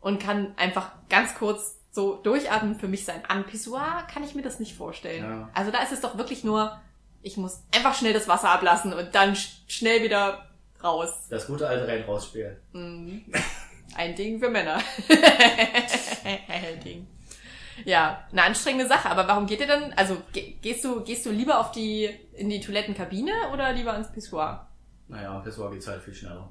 [0.01, 3.23] und kann einfach ganz kurz so durchatmen für mich sein.
[3.29, 5.23] Am Pissoir kann ich mir das nicht vorstellen.
[5.23, 5.49] Ja.
[5.55, 6.81] Also da ist es doch wirklich nur,
[7.23, 10.49] ich muss einfach schnell das Wasser ablassen und dann sch schnell wieder
[10.83, 11.29] raus.
[11.31, 12.57] Das gute alte rein rausspielen.
[12.73, 13.25] Mhm.
[13.97, 14.81] Ein Ding für Männer.
[16.49, 17.07] Ein Ding.
[17.85, 19.09] Ja, eine anstrengende Sache.
[19.09, 19.93] Aber warum geht ihr dann?
[19.93, 24.11] Also ge gehst du gehst du lieber auf die in die Toilettenkabine oder lieber ans
[24.11, 24.69] Pissoir,
[25.07, 26.51] Naja, Pissoir geht's halt viel schneller.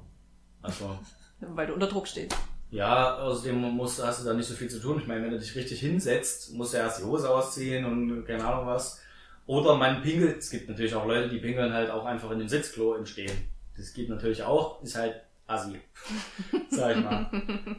[0.62, 0.98] Also,
[1.40, 2.34] weil du unter Druck stehst?
[2.74, 4.98] Ja, außerdem musst, hast du da nicht so viel zu tun.
[5.00, 8.44] Ich meine, wenn du dich richtig hinsetzt, musst du erst die Hose ausziehen und keine
[8.44, 9.00] Ahnung was.
[9.46, 12.48] Oder man pinkelt, es gibt natürlich auch Leute, die pinkeln halt auch einfach in dem
[12.48, 13.30] Sitzklo im Stehen.
[13.76, 15.14] Das geht natürlich auch, ist halt
[15.46, 15.78] assi.
[16.70, 17.30] Sag ich mal.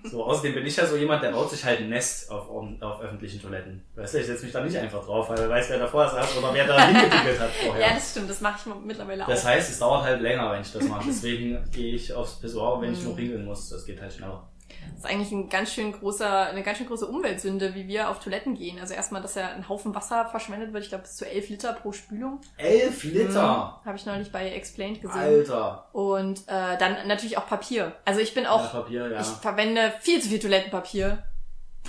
[0.03, 3.01] So, außerdem bin ich ja so jemand, der baut sich halt ein Nest auf, auf
[3.01, 3.83] öffentlichen Toiletten.
[3.95, 6.37] Weißt du, ich setze mich da nicht einfach drauf, weil er weiß, wer davor saß
[6.37, 7.81] oder wer da hingepinkelt hat vorher.
[7.87, 8.29] Ja, das stimmt.
[8.29, 9.49] Das mache ich mittlerweile Das auch.
[9.49, 11.05] heißt, es dauert halt länger, wenn ich das mache.
[11.07, 13.05] Deswegen gehe ich aufs Pissoir, wenn ich Mhm.
[13.05, 13.67] nur pinkeln muss.
[13.69, 14.47] Das geht halt schneller.
[14.67, 18.19] Das ist eigentlich ein ganz schön großer, eine ganz schön große Umweltsünde, wie wir auf
[18.19, 18.79] Toiletten gehen.
[18.79, 20.83] Also erstmal, dass ja ein Haufen Wasser verschwendet wird.
[20.83, 22.39] Ich glaube, bis zu elf Liter pro Spülung.
[22.57, 23.81] Elf Liter!
[23.85, 25.19] Habe ich neulich bei Explained gesehen.
[25.19, 25.89] Alter!
[25.93, 27.93] Und äh, dann natürlich auch Papier.
[28.05, 29.19] Also ich bin Ja, auch, Papier, ja.
[29.21, 31.23] ich verwende viel zu viel Toilettenpapier.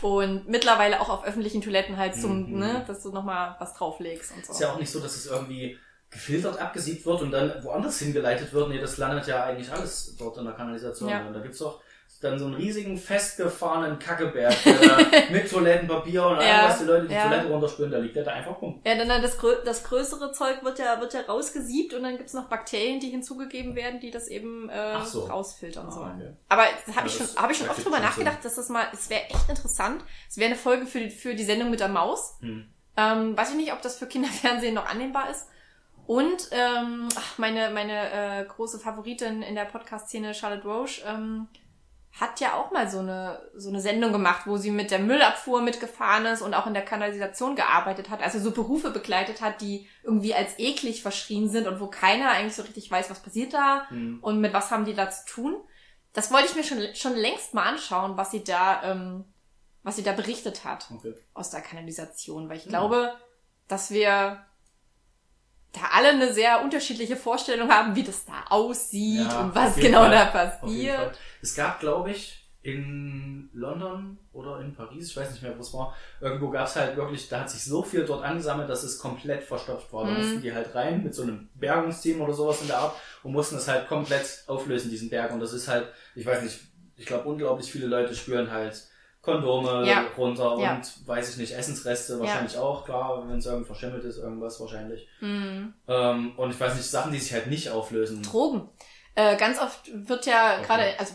[0.03, 2.59] Und mittlerweile auch auf öffentlichen Toiletten halt zum, Mhm.
[2.59, 4.53] ne, dass du nochmal was drauflegst und so.
[4.53, 5.79] Ist ja auch nicht so, dass es irgendwie
[6.11, 8.69] gefiltert abgesiebt wird und dann woanders hingeleitet wird.
[8.69, 11.09] Nee, das landet ja eigentlich alles dort in der Kanalisation.
[11.09, 11.27] Ja.
[11.27, 11.81] Und da gibt's doch
[12.31, 14.55] dann so einen riesigen festgefahrenen Kackeberg
[15.31, 17.29] mit Toilettenpapier und allem, Ja, was die Leute die ja.
[17.29, 18.81] Toilette runterspülen, da liegt der da einfach rum.
[18.85, 22.49] Ja, dann das, das größere Zeug wird ja, wird ja rausgesiebt und dann gibt's noch
[22.49, 25.25] Bakterien, die hinzugegeben werden, die das eben äh, so.
[25.27, 26.17] rausfiltern Ah, sollen.
[26.17, 26.33] okay.
[26.49, 26.63] Aber
[26.97, 29.49] habe ich schon, habe ich schon oft drüber nachgedacht, dass das mal, es wäre echt
[29.49, 30.03] interessant.
[30.29, 32.37] Es wäre eine Folge für die, für die Sendung mit der Maus.
[32.41, 32.67] Hm.
[32.97, 35.47] Ähm, weiß ich nicht, ob das für Kinderfernsehen noch annehmbar ist.
[36.07, 41.49] Und ähm, meine, meine äh, große Favoritin in der Podcast-Szene, Charlotte Roche, ähm,
[42.19, 45.61] hat ja auch mal so eine, so eine Sendung gemacht, wo sie mit der Müllabfuhr
[45.61, 48.23] mitgefahren ist und auch in der Kanalisation gearbeitet hat.
[48.23, 52.55] Also so Berufe begleitet hat, die irgendwie als eklig verschrien sind und wo keiner eigentlich
[52.57, 54.19] so richtig weiß, was passiert da Hm.
[54.23, 55.57] und mit was haben die da zu tun.
[56.15, 59.25] Das wollte ich mir schon, schon längst mal anschauen, was sie da, ähm,
[59.83, 61.15] was sie da berichtet hat Okay.
[61.35, 62.71] aus der Kanalisation, weil ich Hm.
[62.71, 63.15] glaube,
[63.69, 64.41] dass wir
[65.77, 70.01] da alle eine sehr unterschiedliche Vorstellung haben, wie das da aussieht Ja, und was genau
[70.03, 70.11] Fall.
[70.11, 71.19] da passiert.
[71.43, 75.73] Es gab, glaube ich, in London oder in Paris, ich weiß nicht mehr, wo es
[75.73, 78.99] war, irgendwo gab es halt wirklich, da hat sich so viel dort angesammelt, dass es
[78.99, 80.05] komplett verstopft war.
[80.05, 80.17] Da Mhm.
[80.17, 83.57] mussten die halt rein mit so einem Bergungsteam oder sowas in der Art und mussten
[83.57, 85.33] es halt komplett auflösen, diesen Berg.
[85.33, 85.87] Und das ist halt,
[86.17, 86.59] ich weiß nicht,
[86.97, 88.83] ich glaube, unglaublich viele Leute spüren halt
[89.27, 90.05] Kondome Ja.
[90.17, 90.77] runter Ja.
[90.77, 95.07] und weiß ich nicht, Essensreste wahrscheinlich auch, klar, wenn es irgendwie verschimmelt ist, irgendwas wahrscheinlich.
[95.21, 95.75] Mhm.
[95.89, 98.23] Ähm, und ich weiß nicht, Sachen, die sich halt nicht auflösen.
[98.23, 98.69] Drogen.
[99.19, 100.67] Äh, ganz oft wird ja Okay.
[100.67, 101.15] gerade, also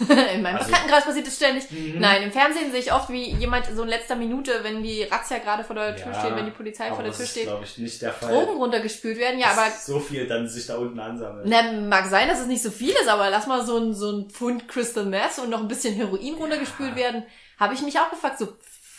[0.34, 1.70] in meinem Also- Bekanntenkreis passiert es ständig.
[1.70, 2.00] Mhm.
[2.00, 5.36] Nein, im Fernsehen sehe ich oft, wie jemand so in letzter Minute, wenn die Razzia
[5.36, 8.12] gerade vor der Tür Ja, steht, wenn die Polizei vor der das Tür steht, der.
[8.12, 9.38] Drogen runtergespült werden.
[9.38, 11.44] Ja, aber so viel dann sich da unten ansammelt.
[11.46, 14.10] na, mag sein, dass es nicht so viel ist, aber lass mal so ein, so
[14.12, 17.22] ein Pfund Crystal Meth und noch ein bisschen Heroin runtergespült werden.
[17.62, 18.46] Habe ich mich auch gefragt, so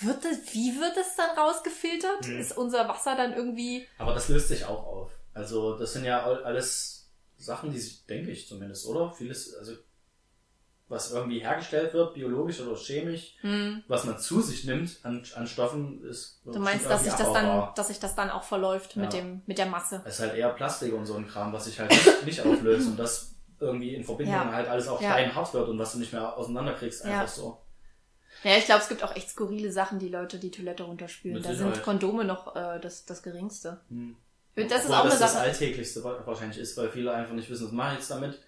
[0.02, 2.26] wird das, wie wird es dann rausgefiltert?
[2.26, 2.40] Hm.
[2.40, 5.12] Ist unser Wasser dann irgendwie Aber das löst sich auch auf.
[5.34, 9.12] Also das sind ja all- alles Sachen, die sich, denke ich zumindest, oder?
[9.12, 9.74] Vieles, also
[10.90, 15.48] was irgendwie hergestellt wird, biologisch oder chemisch, hm, was man zu sich nimmt an, an
[15.48, 19.12] Stoffen, ist Du meinst, dass sich das dann, dass sich das dann auch verläuft mit
[19.14, 19.20] Ja.
[19.22, 20.02] dem, mit der Masse?
[20.06, 22.88] Es ist halt eher Plastik und so ein Kram, was sich halt nicht, nicht auflöst
[22.88, 24.52] und das irgendwie in Verbindung Ja.
[24.52, 25.12] halt alles auch Ja.
[25.14, 27.22] klein hart wird und was du nicht mehr auseinanderkriegst, Ja.
[27.22, 27.63] einfach so.
[28.44, 31.38] Ja, ich glaube, es gibt auch echt skurrile Sachen, die Leute die Toilette runterspülen.
[31.38, 31.76] Mit Da Sicherheit.
[31.76, 33.82] sind Kondome noch äh, das, das geringste.
[33.90, 34.16] Hm.
[34.56, 35.44] Das ist Obwohl auch eine das das Sache.
[35.44, 38.40] Alltäglichste wa- wahrscheinlich ist, weil viele einfach nicht wissen, was mache ich jetzt damit.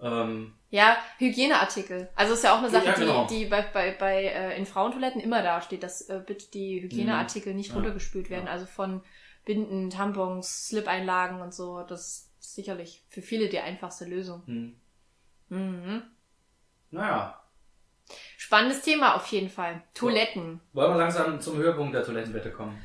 [0.00, 2.08] Ähm, Ja, Hygieneartikel.
[2.14, 3.26] Also ist ja auch eine Sache, Ja, genau.
[3.26, 6.82] die, die bei, bei, bei äh, in Frauentoiletten immer da steht, dass äh, bitte die
[6.82, 7.74] Hygieneartikel nicht Ja.
[7.76, 8.46] runtergespült werden.
[8.46, 8.52] Ja.
[8.52, 9.02] Also von
[9.44, 11.82] Binden, Tampons, Slip-Einlagen und so.
[11.82, 14.42] Das ist sicherlich für viele die einfachste Lösung.
[14.46, 14.76] hm.
[15.48, 16.02] Mhm.
[16.90, 17.40] Naja,
[18.36, 19.82] Spannendes Thema auf jeden Fall.
[19.94, 20.60] Toiletten.
[20.72, 22.80] wollen wir langsam zum Höhepunkt der Toilettenwette kommen.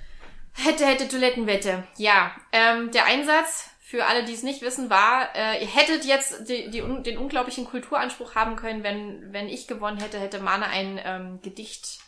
[0.53, 1.83] Hätte, hätte Toilettenwette.
[1.97, 6.49] Ja, ähm, der Einsatz, für alle, die es nicht wissen, war, äh, ihr hättet jetzt
[6.49, 10.99] die, die, den unglaublichen Kulturanspruch haben können, wenn, wenn ich gewonnen hätte, hätte Mane ein
[11.03, 11.99] ähm, Gedicht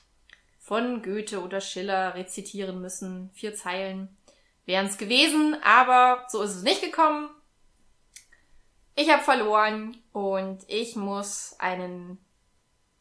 [0.59, 3.31] von Goethe oder Schiller rezitieren müssen.
[3.33, 4.15] Vier Zeilen
[4.65, 7.29] wären es gewesen, aber so ist es nicht gekommen.
[8.95, 12.17] Ich habe verloren und ich muss einen...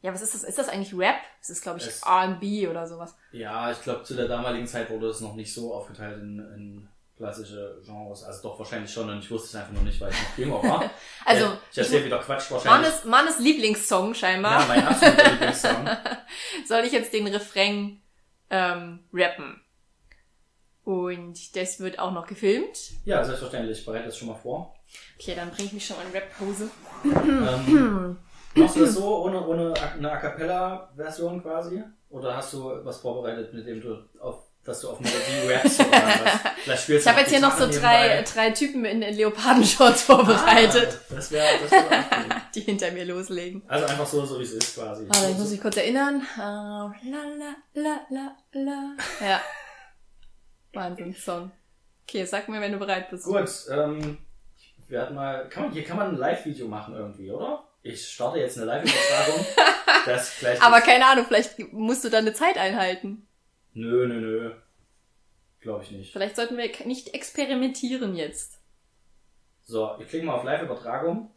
[0.02, 0.44] Ja, was ist das?
[0.44, 1.16] Ist das eigentlich Rap?
[1.40, 3.14] Das ist, glaube ich, R&B oder sowas.
[3.32, 6.88] Ja, ich glaube, zu der damaligen Zeit wurde es noch nicht so aufgeteilt in, in
[7.18, 8.22] klassische Genres.
[8.24, 10.62] Also doch wahrscheinlich schon und ich wusste es einfach noch nicht, weil ich noch jünger
[10.62, 10.90] war.
[11.26, 12.88] Also, Äh, ich erzähle wieder Quatsch wahrscheinlich.
[12.88, 14.60] Mannes, Mannes Lieblingssong scheinbar.
[14.62, 15.88] ja, mein absoluter Lieblingssong.
[16.66, 18.00] Soll ich jetzt den Refrain
[18.48, 19.60] ähm, rappen?
[20.82, 22.78] Und das wird auch noch gefilmt.
[23.04, 23.80] Ja, selbstverständlich.
[23.80, 24.74] Ich bereite das schon mal vor.
[25.20, 26.70] Okay, dann bringe ich mich schon mal in Rap-Pose.
[27.04, 28.16] Ähm,
[28.54, 31.82] machst du das so ohne, ohne eine A Cappella-Version quasi?
[32.08, 35.90] Oder hast du was vorbereitet, mit dem du auf, dass du auf Melodie rappst oder
[36.66, 36.88] was?
[36.88, 41.30] Ich habe jetzt hier noch so drei, drei Typen in, in Leopardenshorts vorbereitet, Ah, das
[41.30, 42.36] wäre das wär auch cool.
[42.54, 43.62] die hinter mir loslegen.
[43.68, 45.06] Also einfach so, so wie es ist quasi.
[45.08, 46.22] Warte, ich muss mich kurz erinnern.
[46.36, 48.96] Ah, la la la la la.
[49.24, 49.40] Ja.
[50.72, 51.50] Wahnsinn-Song.
[52.08, 53.24] Okay, sag mir, wenn du bereit bist.
[53.24, 54.18] Gut, ähm,
[54.88, 57.64] wir hatten mal, kann man, hier kann man ein Live-Video machen irgendwie, oder?
[57.82, 59.46] Ich starte jetzt eine Live-Übertragung.
[60.06, 63.26] das gleich Aber keine Ahnung, vielleicht musst du da eine Zeit einhalten.
[63.72, 64.50] Nö, nö, nö.
[65.60, 66.12] Glaube ich nicht.
[66.12, 68.60] Vielleicht sollten wir nicht experimentieren jetzt.
[69.62, 71.30] So, ich klicke mal auf Live-Übertragung.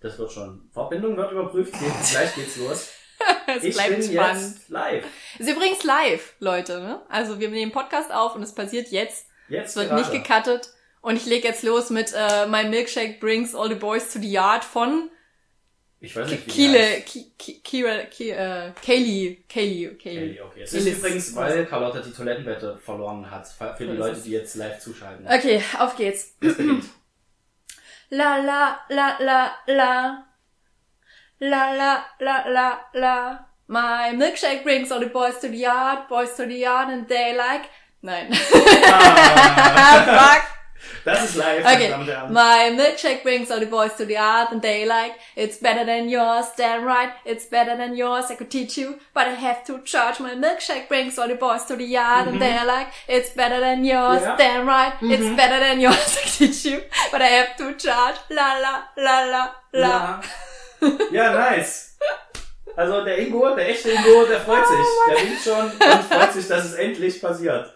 [0.00, 0.68] Das wird schon.
[0.72, 1.74] Verbindung wird überprüft.
[2.10, 2.92] Gleich geht's los.
[3.46, 4.42] Es ich bleibt bin spannend.
[4.56, 5.04] jetzt live.
[5.38, 6.80] Ist übrigens live, Leute.
[6.80, 7.02] Ne?
[7.08, 9.26] Also wir nehmen Podcast auf und es passiert jetzt.
[9.48, 10.00] Jetzt Es wird gerade.
[10.00, 10.72] nicht gecuttet.
[11.00, 14.30] Und ich lege jetzt los mit äh, My Milkshake Brings All the Boys to the
[14.30, 15.10] Yard von
[16.00, 17.06] Ich weiß nicht, wie Kiele, heißt.
[17.06, 20.40] Ki- Ki- Kira, Ki- äh, Kaylee, Kaylee, Kaylee.
[20.40, 20.62] Okay.
[20.62, 23.48] Es ist übrigens, weil Carlotta die Toilettenwette verloren hat.
[23.48, 25.26] Für die Leute, die jetzt live zuschalten.
[25.26, 26.36] Okay, auf geht's.
[28.10, 30.24] La la la la la.
[31.40, 33.46] La la la la la.
[33.66, 37.36] My milkshake brings all the boys to the yard, boys to the yard and they
[37.36, 37.68] like.
[38.02, 38.32] Nein.
[38.90, 40.57] Ah, Fuck.
[41.04, 41.92] Das ist live, Okay.
[42.30, 45.14] My milkshake brings all the boys to the yard and they like.
[45.36, 47.10] It's better than yours, damn right.
[47.24, 48.30] It's better than yours.
[48.30, 50.20] I could teach you, but I have to charge.
[50.20, 52.88] My milkshake brings all the boys to the yard and they're like.
[53.08, 54.36] It's better than yours, Ja.
[54.36, 54.94] damn right.
[55.02, 55.96] It's better than yours.
[56.18, 58.16] I could teach you, but I have to charge.
[58.30, 59.88] La la la la la.
[59.88, 60.20] Ja.
[61.10, 61.96] ja, nice.
[62.76, 64.86] Also der Ingo, der echte Ingo, der freut Oh sich.
[65.08, 67.74] Der winkt schon und freut sich, dass es endlich passiert.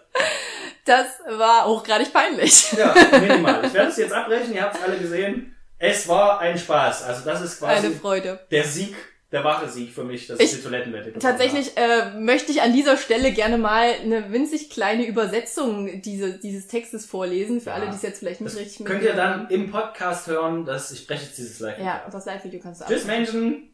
[0.85, 1.07] Das
[1.37, 2.71] war hochgradig peinlich.
[2.73, 3.65] Ja, minimal.
[3.65, 5.55] Ich werde es jetzt abbrechen, ihr habt es alle gesehen.
[5.79, 7.03] Es war ein Spaß.
[7.03, 8.39] Also das ist quasi Eine Freude.
[8.51, 8.95] der Sieg,
[9.31, 12.71] der wahre Sieg für mich, dass ich, Ich- die Toilettenwette Tatsächlich äh, möchte ich an
[12.73, 17.75] dieser Stelle gerne mal eine winzig kleine Übersetzung diese, dieses Textes vorlesen, für Ja.
[17.75, 18.45] alle, die es jetzt vielleicht habe.
[18.45, 21.79] nicht Das richtig könnt ihr dann im Podcast hören, dass ich spreche jetzt dieses live
[21.79, 23.05] Ja, das Live-Video kannst du Tschüss.
[23.05, 23.69] Menschen.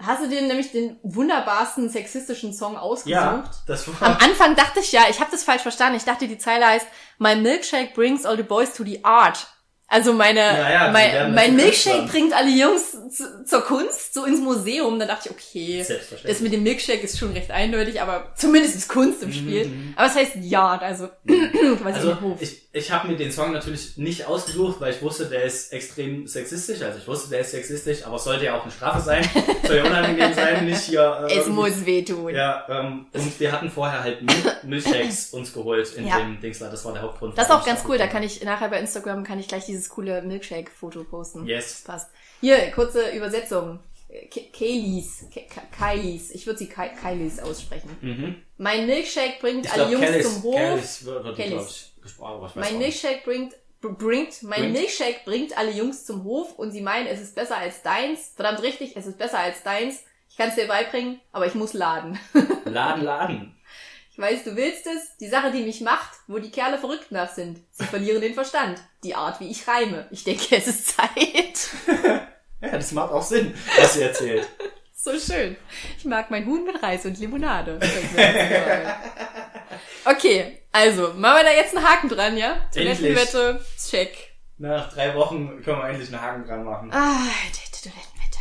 [0.06, 3.10] Hast du dir nämlich den wunderbarsten sexistischen Song ausgesucht?
[3.10, 4.22] Ja, das Am war...
[4.22, 5.96] Anfang dachte ich ja, ich habe das falsch verstanden.
[5.96, 6.88] Ich dachte, die Zeile heißt
[7.20, 9.48] My milkshake brings all the boys to the art.
[9.94, 14.98] Also meine, Ja, mein, mein Milkshake bringt alle Jungs zu, zur Kunst, so ins Museum.
[14.98, 15.86] Da dachte ich, okay,
[16.26, 19.72] das mit dem Milkshake ist schon recht eindeutig, aber zumindest ist Kunst im Spiel.
[19.96, 22.42] Aber es heißt Yard, also quasi Also Hof.
[22.42, 26.26] ich, ich habe mir den Song natürlich nicht ausgesucht, weil ich wusste, der ist extrem
[26.26, 26.82] sexistisch.
[26.82, 29.24] Also ich wusste, der ist sexistisch, aber es sollte ja auch eine Strafe sein.
[29.68, 31.28] Soll ja unangenehm sein, nicht hier.
[31.30, 32.34] Äh, es muss wehtun.
[32.34, 34.34] Ja, ähm, und wir hatten vorher halt Mil
[34.64, 36.18] Milchshakes uns geholt in Ja.
[36.18, 36.70] dem Dingsler.
[36.72, 37.38] Das war der Hauptgrund.
[37.38, 39.66] Das ist auch ganz ich cool, da kann ich nachher bei Instagram kann ich gleich
[39.66, 41.46] dieses coole Milkshake-Foto posten.
[41.46, 41.70] Yes.
[41.70, 42.10] Das passt.
[42.42, 43.80] Hier, kurze Übersetzung.
[44.30, 44.50] Ke-
[45.76, 47.90] Kylies, ich würde sie Kylies aussprechen.
[48.02, 48.36] Mhm.
[48.58, 50.56] Mein Milkshake bringt Ich alle Jungs Kellis, zum Hof.
[50.56, 51.92] Kellis wird, Kellis.
[52.02, 52.80] gesprochen, ich Mein auch.
[52.80, 54.74] Milkshake bringt, br- bringt, mein Bringt.
[54.74, 58.34] Milkshake bringt alle Jungs zum Hof und sie meinen, es ist besser als deins.
[58.36, 60.04] Verdammt richtig, es ist besser als deins.
[60.30, 62.20] Ich kann es dir beibringen, aber ich muss laden.
[62.66, 63.56] Laden, Laden.
[64.14, 65.18] Ich weiß, du willst es.
[65.18, 67.60] Die Sache, die mich macht, wo die Kerle verrückt nach sind.
[67.72, 68.80] Sie verlieren den Verstand.
[69.04, 70.06] Die Art, wie ich reime.
[70.12, 71.10] Ich denke, es ist Zeit.
[72.62, 74.48] Ja, das macht auch Sinn, was sie erzählt.
[74.96, 75.58] So schön.
[75.98, 77.78] Ich mag mein Huhn mit Reis und Limonade.
[80.06, 82.62] Okay, also, machen wir da jetzt einen Haken dran, ja?
[82.74, 84.16] Toilettenwette, check.
[84.60, 86.90] Nach drei Wochen können wir endlich einen Haken dran machen.
[86.94, 88.40] Ah, die Toilettenwette.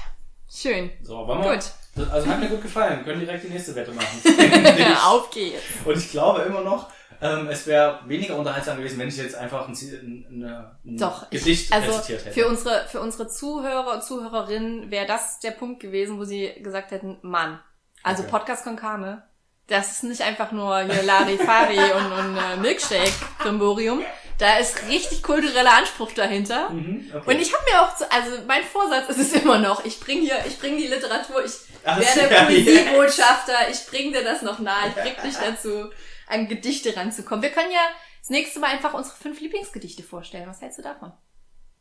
[0.48, 0.92] Schön.
[1.04, 1.54] So, wollen wir?
[1.54, 1.64] Gut.
[2.10, 2.98] Also hat mir gut gefallen.
[2.98, 4.22] Wir können direkt die nächste Wette machen.
[5.06, 5.62] Auf geht's.
[5.84, 6.88] Und ich glaube immer noch,
[7.20, 11.28] ähm, es wäre weniger unterhaltsam gewesen, wenn ich jetzt einfach ein, ein, eine- ein Doch,
[11.30, 12.34] Gedicht ich, also rezitiert hätte.
[12.34, 16.90] für unsere, für unsere Zuhörer und Zuhörerinnen wäre das der Punkt gewesen, wo sie gesagt
[16.92, 17.60] hätten, Mann,
[18.02, 18.30] also Okay.
[18.32, 19.22] Podcast con Carne,
[19.68, 24.00] das ist nicht einfach nur hier Larifari und, und äh, Milkshake Brimborium,
[24.42, 26.70] da ist richtig kultureller Anspruch dahinter.
[26.70, 27.30] Mhm, okay.
[27.30, 30.20] Und ich habe mir auch, zu, also mein Vorsatz ist es immer noch, ich bring
[30.20, 31.52] hier, ich bring die Literatur, ich
[31.84, 35.90] Ach, werde ja, Poesiebotschafter, ich bring dir das noch nahe, ich bring dich dazu,
[36.26, 37.42] an Gedichte ranzukommen.
[37.42, 37.86] Wir können ja
[38.20, 40.48] das nächste Mal einfach unsere fünf Lieblingsgedichte vorstellen.
[40.48, 41.12] Was hältst du davon?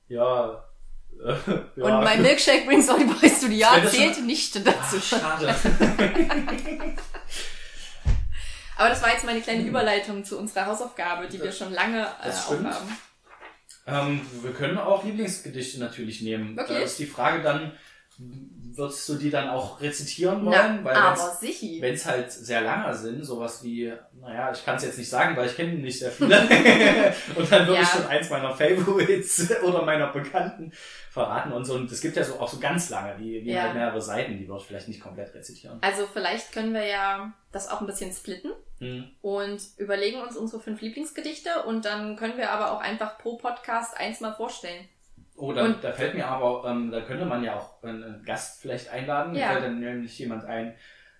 [0.07, 0.63] Ja.
[1.19, 1.33] Ja.
[1.75, 4.99] Und mein Milkshake brings all die Boys to the Yard zählt nicht Ach, dazu.
[5.01, 5.55] schade.
[8.81, 12.25] Aber das war jetzt meine kleine Überleitung zu unserer Hausaufgabe, die wir schon lange äh,
[12.25, 12.65] Das stimmt.
[12.65, 12.97] aufhaben.
[13.85, 16.57] ähm, wir können auch Lieblingsgedichte natürlich nehmen.
[16.59, 16.73] Okay.
[16.73, 17.73] Da ist die Frage dann,
[18.73, 20.83] würdest du die dann auch rezitieren Na, wollen?
[20.85, 21.81] Weil aber sicher.
[21.81, 25.35] wenn es halt sehr lange sind, sowas wie, naja, ich kann es jetzt nicht sagen,
[25.35, 26.39] weil ich kenne nicht sehr viele.
[27.35, 27.81] und dann würde Ja.
[27.81, 30.71] ich schon eins meiner Favorites oder meiner Bekannten
[31.11, 31.73] verraten und so.
[31.75, 33.63] Und es gibt ja so auch so ganz lange, die, die Ja.
[33.63, 35.77] halt mehrere Seiten, die würde ich vielleicht nicht komplett rezitieren.
[35.81, 39.03] Also vielleicht können wir ja das auch ein bisschen splitten Hm.
[39.21, 43.95] und überlegen uns unsere fünf Lieblingsgedichte und dann können wir aber auch einfach pro Podcast
[43.97, 44.87] eins mal vorstellen.
[45.41, 48.61] Oh, da, Und- da fällt mir aber, ähm, da könnte man ja auch einen Gast
[48.61, 49.33] vielleicht einladen.
[49.35, 49.47] Ja.
[49.47, 50.75] Da fällt dann nämlich jemand ein,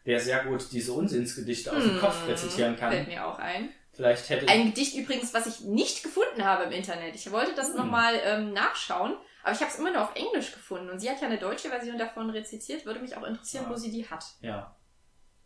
[0.06, 2.92] der sehr gut diese Unsinnsgedichte aus dem Kopf Hm, rezitieren kann.
[2.92, 3.70] Fällt mir auch ein.
[3.94, 7.16] Vielleicht hätte Ein Gedicht übrigens, was ich nicht gefunden habe im Internet.
[7.16, 7.78] Ich wollte das Hm.
[7.78, 10.90] nochmal ähm, nachschauen, aber ich habe es immer nur auf Englisch gefunden.
[10.90, 12.86] Und sie hat ja eine deutsche Version davon rezitiert.
[12.86, 13.70] Würde mich auch interessieren, Ja.
[13.72, 14.24] wo sie die hat.
[14.42, 14.76] ja.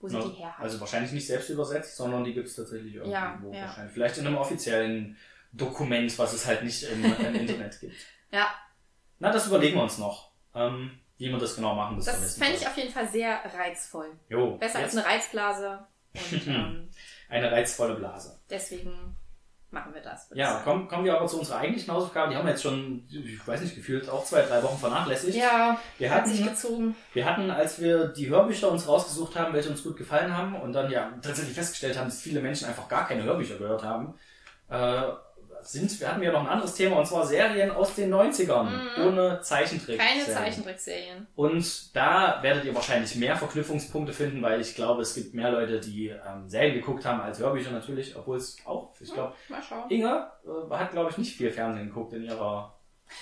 [0.01, 0.63] Wo sie Ja, die her hat.
[0.63, 3.13] Also wahrscheinlich nicht selbst übersetzt, sondern die gibt es tatsächlich irgendwo.
[3.13, 3.61] Ja, ja.
[3.67, 3.93] Wahrscheinlich.
[3.93, 5.17] Vielleicht in einem offiziellen
[5.53, 7.95] Dokument, was es halt nicht im, im Internet gibt.
[8.31, 8.53] ja,
[9.25, 10.29] Na, das überlegen wir uns noch.
[10.53, 11.97] Ähm, wie wir das genau machen.
[11.97, 14.11] das nächsten fände ich auf jeden Fall sehr reizvoll.
[14.29, 15.87] Jo, Besser jetzt als eine Reizblase.
[16.13, 16.89] Und ähm,
[17.29, 18.39] eine reizvolle Blase.
[18.49, 19.15] deswegen
[19.71, 20.29] machen wir das.
[20.35, 20.87] Ja, sagen.
[20.87, 22.31] kommen, wir aber zu unserer eigentlichen Hausaufgabe.
[22.31, 25.35] Die haben wir jetzt schon, ich weiß nicht, gefühlt auch zwei, drei Wochen vernachlässigt.
[25.35, 26.95] Ja, Wir hat sich hatten, gezogen.
[27.13, 30.71] wir hatten, als wir die Hörbücher uns rausgesucht haben, welche uns gut gefallen haben und
[30.73, 34.13] dann ja tatsächlich festgestellt haben, dass viele Menschen einfach gar keine Hörbücher gehört haben,
[34.69, 35.01] äh,
[35.67, 38.63] sind, wir hatten ja noch ein anderes Thema und zwar Serien aus den 90ern
[38.97, 39.07] Mhm.
[39.07, 39.99] ohne Zeichentrick.
[39.99, 40.37] Keine Serien.
[40.43, 41.27] Zeichentrickserien.
[41.35, 45.79] Und da werdet ihr wahrscheinlich mehr Verknüpfungspunkte finden, weil ich glaube, es gibt mehr Leute,
[45.79, 49.33] die ähm, Serien geguckt haben als Hörbücher natürlich, obwohl es auch, ich glaube,
[49.67, 49.89] schauen.
[49.89, 52.71] Inge äh, hat, glaube ich, nicht viel Fernsehen geguckt in ihrer.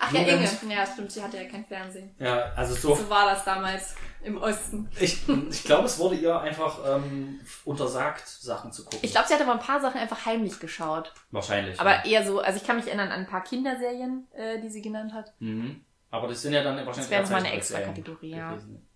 [0.00, 0.62] Ach ja, Jugend.
[0.62, 0.74] Inge.
[0.74, 2.14] Ja, stimmt, sie hatte ja kein Fernsehen.
[2.18, 2.94] Ja, also so.
[2.94, 3.94] So war das damals
[4.24, 4.88] im Osten.
[4.98, 5.18] Ich,
[5.50, 9.00] ich glaube, es wurde ihr einfach ähm, untersagt, Sachen zu gucken.
[9.02, 11.12] Ich glaube, sie hat aber ein paar Sachen einfach heimlich geschaut.
[11.30, 11.78] Wahrscheinlich.
[11.78, 12.04] Aber ja.
[12.04, 15.12] eher so, also ich kann mich erinnern an ein paar Kinderserien, äh, die sie genannt
[15.12, 15.32] hat.
[15.40, 15.84] Mhm.
[16.10, 18.50] Aber das sind ja dann wahrscheinlich Das wäre eher nochmal eine extra Kategorie, ja.
[18.52, 18.88] gewesen.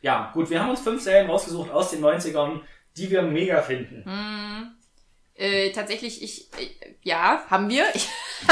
[0.00, 2.60] Ja, gut, wir haben uns fünf Serien rausgesucht aus den 90ern,
[2.96, 4.04] die wir mega finden.
[4.04, 4.74] Hm.
[5.34, 7.84] Äh, tatsächlich, ich, äh, ja, haben wir.
[7.94, 8.08] Ich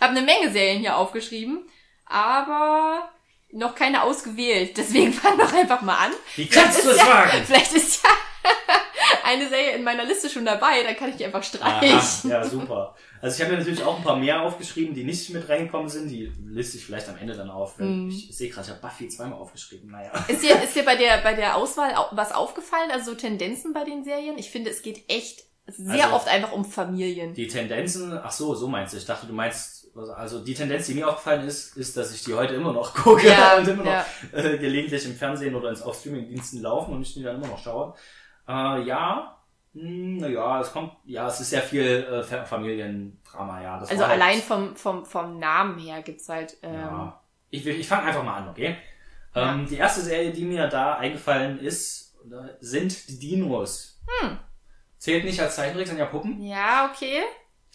[0.00, 1.68] habe eine Menge Serien hier aufgeschrieben,
[2.06, 3.10] aber
[3.54, 4.76] noch keine ausgewählt.
[4.76, 6.12] Deswegen fang doch einfach mal an.
[6.36, 7.42] Wie kannst du es ja, wagen?
[7.46, 8.10] Vielleicht ist ja
[9.24, 12.30] eine Serie in meiner Liste schon dabei, dann kann ich die einfach streichen.
[12.30, 12.94] Aha, ja, super.
[13.22, 16.08] Also ich habe mir natürlich auch ein paar mehr aufgeschrieben, die nicht mit reingekommen sind.
[16.10, 17.78] Die liste ich vielleicht am Ende dann auf.
[17.78, 18.10] Mhm.
[18.10, 19.90] Ich sehe gerade, ich habe Buffy zweimal aufgeschrieben.
[19.90, 20.10] Naja.
[20.28, 22.90] Ist dir, ist dir bei der, bei der Auswahl au- was aufgefallen?
[22.90, 24.36] Also so Tendenzen bei den Serien?
[24.36, 27.32] Ich finde, es geht echt sehr Also- oft einfach um Familien.
[27.32, 28.98] Die Tendenzen, ach so, so meinst du.
[28.98, 29.83] Ich dachte, du meinst
[30.16, 33.28] also die Tendenz, die mir aufgefallen ist, ist, dass ich die heute immer noch gucke
[33.28, 34.06] Ja, und immer ja.
[34.32, 37.46] noch äh, gelegentlich im Fernsehen oder ins auf Streamingdiensten laufen und ich die dann immer
[37.48, 37.94] noch schaue.
[38.48, 39.36] Äh, ja,
[39.72, 43.78] naja, es kommt, ja, es ist sehr viel äh, Fa- Familiendrama, ja.
[43.80, 47.20] Das Also halt- allein vom, vom, vom Namen her gibt's halt, ähm, Ja.
[47.50, 48.76] Ich, ich fange einfach mal an, okay?
[49.36, 54.00] Ähm, die erste Serie, die mir da eingefallen ist, äh, sind die Dinos.
[54.20, 54.38] Hm.
[54.98, 56.40] Zählt nicht als Zeichentrick, sind ja Puppen.
[56.42, 57.22] ja, okay.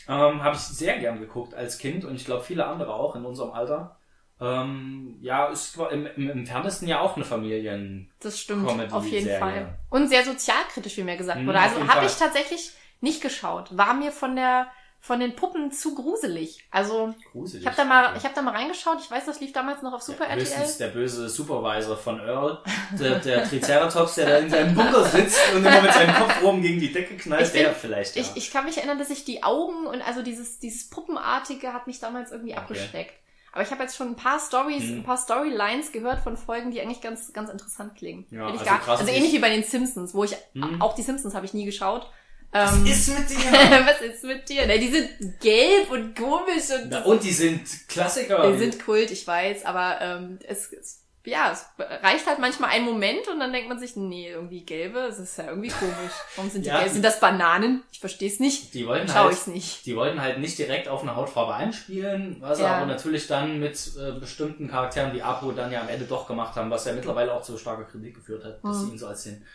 [0.09, 3.23] Ähm, Habe ich sehr gern geguckt als Kind und ich glaube viele andere auch in
[3.25, 3.95] unserem Alter.
[4.41, 8.09] Ähm, ja, ist im, im entferntesten ja auch eine Familien.
[8.19, 8.97] Das stimmt, Comedy-Serie.
[8.97, 9.77] auf jeden Fall.
[9.89, 11.59] Und sehr sozialkritisch, wie mir gesagt Mhm, wurde.
[11.59, 13.77] auf Also habe ich tatsächlich nicht geschaut.
[13.77, 14.67] War mir von der
[15.01, 16.59] von den Puppen zu gruselig.
[16.71, 17.61] Also Gruselig.
[17.61, 18.97] ich habe da mal, ich habe da mal reingeschaut.
[19.01, 20.67] Ich weiß, das lief damals noch auf Super ja, RTL.
[20.77, 22.59] der böse Supervisor von Earl,
[22.99, 26.61] der, der Triceratops, der da in seinem Bunker sitzt und immer mit seinem Kopf oben
[26.61, 28.15] gegen die Decke knallt, Ich bin- der vielleicht.
[28.17, 28.21] Ja.
[28.23, 31.87] Ich, ich kann mich erinnern, dass ich die Augen und also dieses, dieses Puppenartige hat
[31.87, 32.59] mich damals irgendwie Okay.
[32.61, 33.13] abgeschreckt.
[33.51, 34.97] Aber ich habe jetzt schon ein paar Stories, Hm.
[34.99, 38.27] ein paar Storylines gehört von Folgen, die eigentlich ganz, ganz interessant klingen.
[38.29, 40.79] Ja, also gar, krass also ähnlich wie bei den Simpsons, wo ich Hm.
[40.81, 42.11] auch die Simpsons habe ich nie geschaut.
[42.51, 43.35] Was Ähm, ist mit dir?
[43.85, 44.65] was ist mit dir?
[44.65, 48.51] Ne, die sind gelb und komisch und Na, und die sind Klassiker.
[48.51, 51.65] die sind Kult, ich weiß, aber ähm, es, es ja, es
[52.01, 55.37] reicht halt manchmal ein Moment und dann denkt man sich, nee, irgendwie gelbe, es ist
[55.37, 56.13] ja irgendwie komisch.
[56.35, 56.79] Warum sind die Ja.
[56.79, 56.91] gelb?
[56.93, 57.83] Sind das Bananen?
[57.91, 58.73] Ich verstehe es nicht.
[58.73, 59.85] die wollten Schau halt, ich's nicht.
[59.85, 62.77] die wollten halt nicht direkt auf eine Hautfarbe einspielen, was Ja.
[62.77, 66.55] aber natürlich dann mit äh, bestimmten Charakteren wie Apo dann ja am Ende doch gemacht
[66.55, 68.85] haben, was ja mittlerweile auch zu starker Kritik geführt hat, dass Mhm.
[68.85, 69.45] sie ihn so als den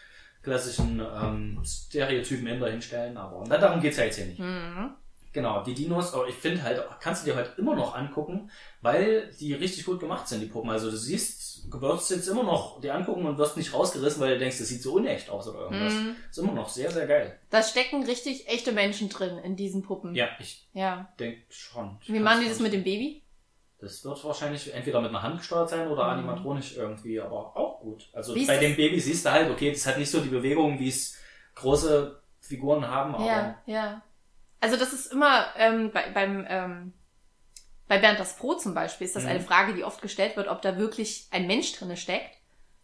[0.44, 4.38] klassischen ähm, Stereotypen Inder hinstellen, aber na, darum geht's ja jetzt hier nicht.
[4.38, 4.90] Mhm.
[5.32, 9.32] Genau, die Dinos, aber ich finde halt, kannst du dir halt immer noch angucken, weil
[9.40, 10.70] die richtig gut gemacht sind, die Puppen.
[10.70, 14.34] Also du siehst, du wirst jetzt immer noch die angucken und wirst nicht rausgerissen, weil
[14.34, 15.92] du denkst, das sieht so unecht aus oder irgendwas.
[15.92, 16.14] Mhm.
[16.30, 17.36] Ist immer noch sehr, sehr geil.
[17.50, 20.14] Da stecken richtig echte Menschen drin in diesen Puppen.
[20.14, 21.12] Ja, ich Ja.
[21.18, 21.98] denke schon.
[22.02, 23.23] Ich Wie machen die das mit dem Baby?
[23.84, 26.10] Das wird wahrscheinlich entweder mit einer Hand gesteuert sein oder Mhm.
[26.10, 28.08] animatronisch irgendwie, aber auch gut.
[28.12, 30.88] Also bei dem Baby siehst du halt, okay, das hat nicht so die Bewegung, wie
[30.88, 31.16] es
[31.54, 34.02] große Figuren haben, aber Ja, ja.
[34.60, 36.92] Also das ist immer ähm, bei, beim ähm,
[37.86, 39.28] bei Bernd das Brot zum Beispiel ist das Mhm.
[39.30, 42.36] eine Frage, die oft gestellt wird, ob da wirklich ein Mensch drinne steckt.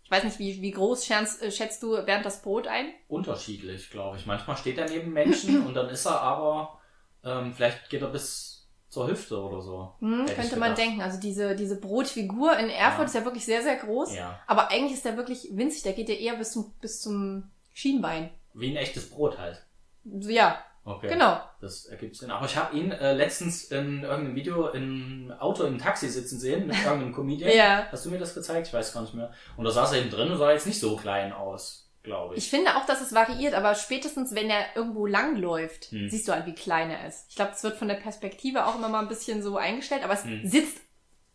[0.05, 2.93] Ich weiß nicht, wie, wie groß schätzt, äh, schätzt du Bernd das Brot ein?
[3.09, 4.27] unterschiedlich, glaube ich.
[4.27, 6.79] Manchmal steht er neben Menschen und dann ist er aber,
[7.25, 8.60] ähm, vielleicht geht er bis
[8.91, 9.93] zur Hüfte oder so.
[10.01, 11.01] Hm, könnte man denken.
[11.01, 13.05] Also diese, diese Brotfigur in Erfurt Ja.
[13.07, 14.15] ist ja wirklich sehr, sehr groß.
[14.15, 15.83] Ja, Aber eigentlich ist der wirklich winzig.
[15.85, 18.31] Der geht ja eher bis zum, bis zum Schienbein.
[18.53, 19.65] wie ein echtes Brot halt.
[20.05, 21.09] Ja, Okay.
[21.09, 21.39] genau.
[21.61, 22.31] Das ergibt Sinn.
[22.31, 26.67] Aber ich habe ihn äh, letztens in irgendeinem Video im Auto im Taxi sitzen sehen
[26.67, 27.55] mit irgendeinem Comedian.
[27.55, 27.87] Ja.
[27.93, 28.67] Hast du mir das gezeigt?
[28.69, 29.31] Ich weiß gar nicht mehr.
[29.59, 32.45] Und da saß er hinten drin und sah jetzt nicht so klein aus, glaube ich.
[32.45, 36.09] Ich finde auch, dass es variiert, aber spätestens, wenn er irgendwo langläuft, Hm.
[36.11, 37.27] siehst du halt, wie klein er ist.
[37.29, 40.15] Ich glaube, es wird von der Perspektive auch immer mal ein bisschen so eingestellt, aber
[40.15, 40.41] es Hm.
[40.45, 40.79] sitzt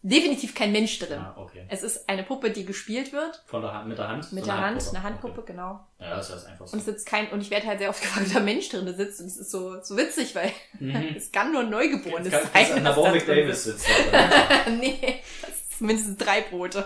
[0.07, 1.18] definitiv kein Mensch drin.
[1.20, 1.66] Ah, okay.
[1.68, 3.41] Es ist eine Puppe, die gespielt wird.
[3.47, 4.32] Von der Hand, mit der Hand?
[4.34, 4.95] Mit der Hand, Handpuppe.
[4.97, 5.72] eine Handpuppe, genau.
[5.97, 6.09] Okay.
[6.09, 6.74] Ja, das ist einfach so.
[6.74, 8.86] Und es sitzt kein, und ich werde halt sehr oft gefragt, ob da Mensch drin
[8.95, 9.20] sitzt.
[9.20, 11.13] Und es ist so, so witzig, weil Mhm.
[11.18, 12.86] es kann nur ein Neugeborenes Jetzt kann- sein.
[12.86, 13.97] was da Davis sitzt ist.
[14.80, 16.86] nee, das ist mindestens drei Brote.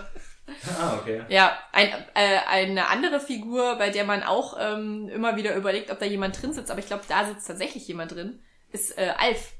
[0.78, 1.22] Ah, okay.
[1.28, 5.98] Ja, ein, äh, eine andere Figur, bei der man auch ähm, immer wieder überlegt, ob
[5.98, 8.40] da jemand drin sitzt, aber ich glaube, da sitzt tatsächlich jemand drin,
[8.70, 9.52] ist äh, Alf.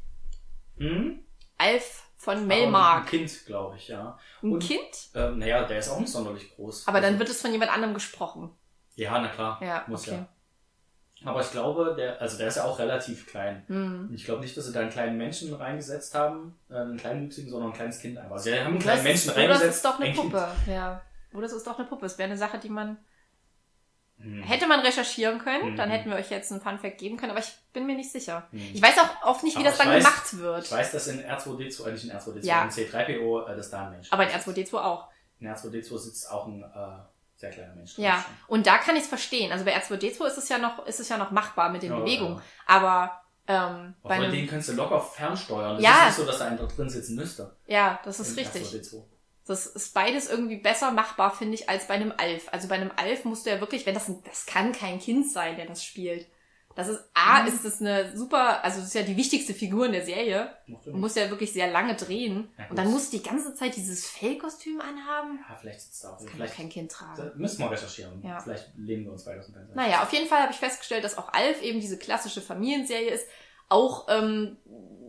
[0.78, 1.24] Hm?
[1.58, 3.06] Alf von Aber Ein Melmark.
[3.08, 4.18] Kind, glaube ich, ja.
[4.42, 5.10] Ein Und- Kind?
[5.14, 6.86] Ähm, naja, der ist auch nicht sonderlich groß.
[6.88, 8.50] Aber dann Also- wird es von jemand anderem gesprochen.
[8.96, 9.58] Ja, na klar.
[9.62, 10.16] Ja, muss okay.
[10.16, 10.28] ja.
[11.24, 13.62] Aber ich glaube, der, also der ist ja auch relativ klein.
[13.66, 14.06] Hm.
[14.08, 17.50] Und Ich glaube nicht, dass sie da einen kleinen Menschen reingesetzt haben, äh, einen kleinwüchsigen,
[17.50, 18.38] sondern ein kleines Kind einfach.
[18.38, 19.76] Sie haben einen Das kleinen ist, Menschen oder das reingesetzt.
[19.76, 20.32] ist doch eine ein Kind.
[20.32, 20.48] Puppe.
[20.66, 21.02] Ja.
[21.32, 22.06] Oder das ist doch eine Puppe.
[22.06, 22.96] Es wäre eine Sache, die man
[24.18, 24.42] Hm.
[24.42, 25.76] hätte man recherchieren können, Mhm.
[25.76, 28.48] dann hätten wir euch jetzt einen Funfact geben können, aber ich bin mir nicht sicher.
[28.50, 28.58] Hm.
[28.74, 30.64] Ich weiß auch oft nicht, wie Aber das dann weiß- gemacht wird.
[30.66, 32.64] Ich weiß, dass in R2D2, äh, nicht in R2D2, Ja.
[32.64, 34.46] in C3PO, äh, das da ein Mensch Aber in ist.
[34.46, 35.08] R2D2 auch.
[35.38, 36.98] In R2D2 sitzt auch ein äh,
[37.40, 37.96] sehr kleiner Mensch.
[37.98, 39.50] Ja, und da kann ich es verstehen.
[39.50, 41.98] Also bei R2D2 ist es ja noch, ist es ja noch machbar mit den Ja,
[41.98, 42.36] Bewegungen.
[42.36, 42.42] ja.
[42.66, 45.76] Aber ähm, bei einem, den kannst du locker fernsteuern.
[45.76, 45.90] Das Ja.
[46.02, 47.56] ist nicht so, dass da einer da drin sitzen müsste.
[47.66, 48.62] ja, das ist richtig.
[48.68, 49.02] R2D2.
[49.46, 52.48] Das ist beides irgendwie besser machbar, finde ich, als bei einem Alf.
[52.52, 55.32] Also bei einem Alf musst du ja wirklich, wenn das ein, das kann kein Kind
[55.32, 56.28] sein, der das spielt.
[56.80, 57.48] Das ist, A, Mhm.
[57.48, 60.50] ist das eine super, also das ist ja die wichtigste Figur in der Serie.
[60.84, 60.98] Sinn.
[61.00, 62.48] musst ja wirklich sehr lange drehen.
[62.58, 65.38] Ja, und dann musst du die ganze Zeit dieses Fellkostüm anhaben.
[65.48, 66.16] Ja, vielleicht sitzt da auch.
[66.16, 67.30] Das kann Vielleicht kein Kind tragen.
[67.36, 68.22] müssen wir recherchieren.
[68.24, 68.40] Ja.
[68.40, 69.74] Vielleicht lehnen wir uns weiter aus dem Fenster.
[69.76, 73.26] Naja, auf jeden Fall habe ich festgestellt, dass auch Alf eben diese klassische Familienserie ist.
[73.68, 74.56] Auch ähm,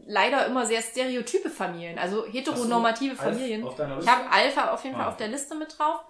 [0.06, 3.66] leider immer sehr stereotype Familien, also heteronormative Familien.
[3.66, 5.10] Ich habe Alpha auf jeden Fall Ah.
[5.10, 6.02] auf der Liste mit drauf.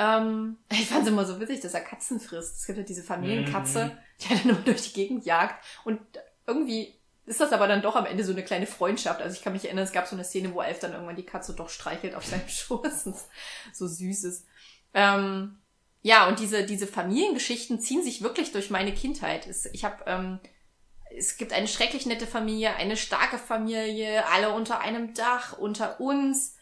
[0.00, 2.56] Ähm, ich fand es immer so witzig, dass er Katzen frisst.
[2.56, 3.90] Es gibt ja diese Familienkatze, Mhm.
[4.20, 5.64] die er dann immer durch die Gegend jagt.
[5.84, 6.00] Und
[6.46, 6.94] irgendwie
[7.26, 9.20] ist das aber dann doch am Ende so eine kleine Freundschaft.
[9.20, 11.26] Also ich kann mich erinnern, es gab so eine Szene, wo Alf dann irgendwann die
[11.26, 13.04] Katze doch streichelt auf seinem Schoß.
[13.72, 14.46] So süß ist.
[14.94, 15.58] Ähm,
[16.02, 19.46] ja, und diese, diese Familiengeschichten ziehen sich wirklich durch meine Kindheit.
[19.46, 20.40] Es, ich habe, ähm,
[21.14, 26.56] es gibt eine schrecklich nette Familie, eine starke Familie, alle unter einem Dach, unter uns.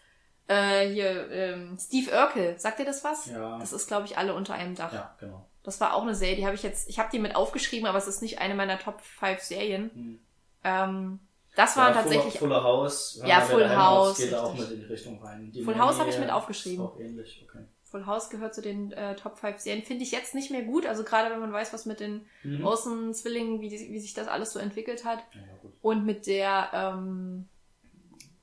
[0.49, 3.26] Äh, hier, ähm, Steve Urkel, sagt ihr das was?
[3.26, 3.59] Ja.
[3.59, 4.92] Das ist, glaube ich, alle unter einem Dach.
[4.92, 5.46] Ja, genau.
[5.62, 7.99] Das war auch eine Serie, die habe ich jetzt, ich habe die mit aufgeschrieben, aber
[7.99, 9.90] es ist nicht eine meiner Top 5 Serien.
[9.92, 10.18] Hm.
[10.64, 11.18] Ähm,
[11.55, 12.38] das war ja, tatsächlich.
[12.38, 13.20] Fuller, Fuller House.
[13.26, 14.70] Ja, Full House, Geht da auch richtig.
[14.70, 15.53] mit in die Richtung rein.
[15.53, 16.84] Die Full House habe ich mit äh, aufgeschrieben.
[16.84, 17.64] Ist auch ähnlich, okay.
[17.84, 19.82] Full House gehört zu den äh, Top 5 Serien.
[19.84, 20.86] Finde ich jetzt nicht mehr gut.
[20.86, 22.62] Also gerade wenn man weiß, was mit den Mhm.
[22.62, 25.18] großen Zwillingen, wie, die, wie sich das alles so entwickelt hat.
[25.34, 25.72] Ja, ja, gut.
[25.82, 27.49] Und mit der ähm,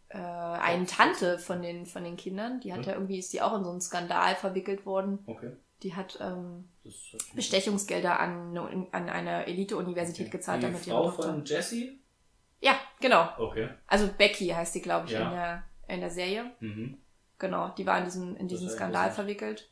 [0.10, 2.60] äh, einen Tante von den, von den Kindern.
[2.60, 2.86] Die hat Mhm.
[2.86, 5.20] ja irgendwie, ist die auch in so einen Skandal verwickelt worden.
[5.28, 5.51] Okay.
[5.84, 6.93] Die hat ähm, Das
[7.36, 8.58] Bestechungsgelder an,
[8.91, 11.24] an eine Elite-Universität gezahlt, Die damit ihre Frau Tochter.
[11.34, 11.93] von Jesse?
[12.62, 13.28] Ja, genau.
[13.38, 13.70] Okay.
[13.88, 15.24] Also Becky heißt die, glaube ich, Ja.
[15.28, 16.51] in, der, in der Serie.
[16.62, 16.97] Mhm.
[17.38, 19.70] Genau, die war in diesen, in ja Skandal verwickelt.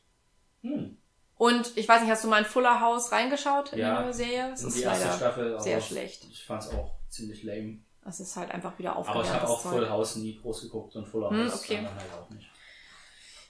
[0.60, 0.98] Hm.
[1.36, 4.06] Und ich weiß nicht, hast du mal in Fuller House reingeschaut in Ja.
[4.06, 4.52] die Serie?
[4.52, 5.60] Es In ist die erste leider, Staffel.
[5.60, 6.24] sehr schlecht.
[6.30, 7.78] Ich fand's auch ziemlich lame.
[8.06, 9.60] Es ist halt einfach wieder Aber ich habe auch.
[9.60, 11.76] Full House nie groß geguckt und Fuller Hm, House okay.
[11.76, 12.48] dann halt auch nicht.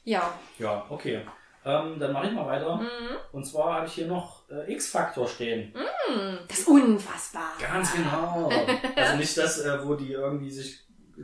[0.04, 0.32] Ja.
[0.58, 1.24] Ja, okay.
[1.64, 2.76] Ähm, dann mache ich mal weiter.
[2.76, 3.16] Mhm.
[3.32, 5.74] Und zwar habe ich hier noch äh, X-Factor stehen.
[5.74, 7.52] Hm, Das ist unfassbar.
[7.58, 8.50] Ganz genau.
[8.96, 10.80] also nicht das, äh, wo die irgendwie sich,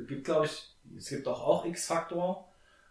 [0.08, 2.48] gibt glaube ich, es gibt doch auch X-Factor,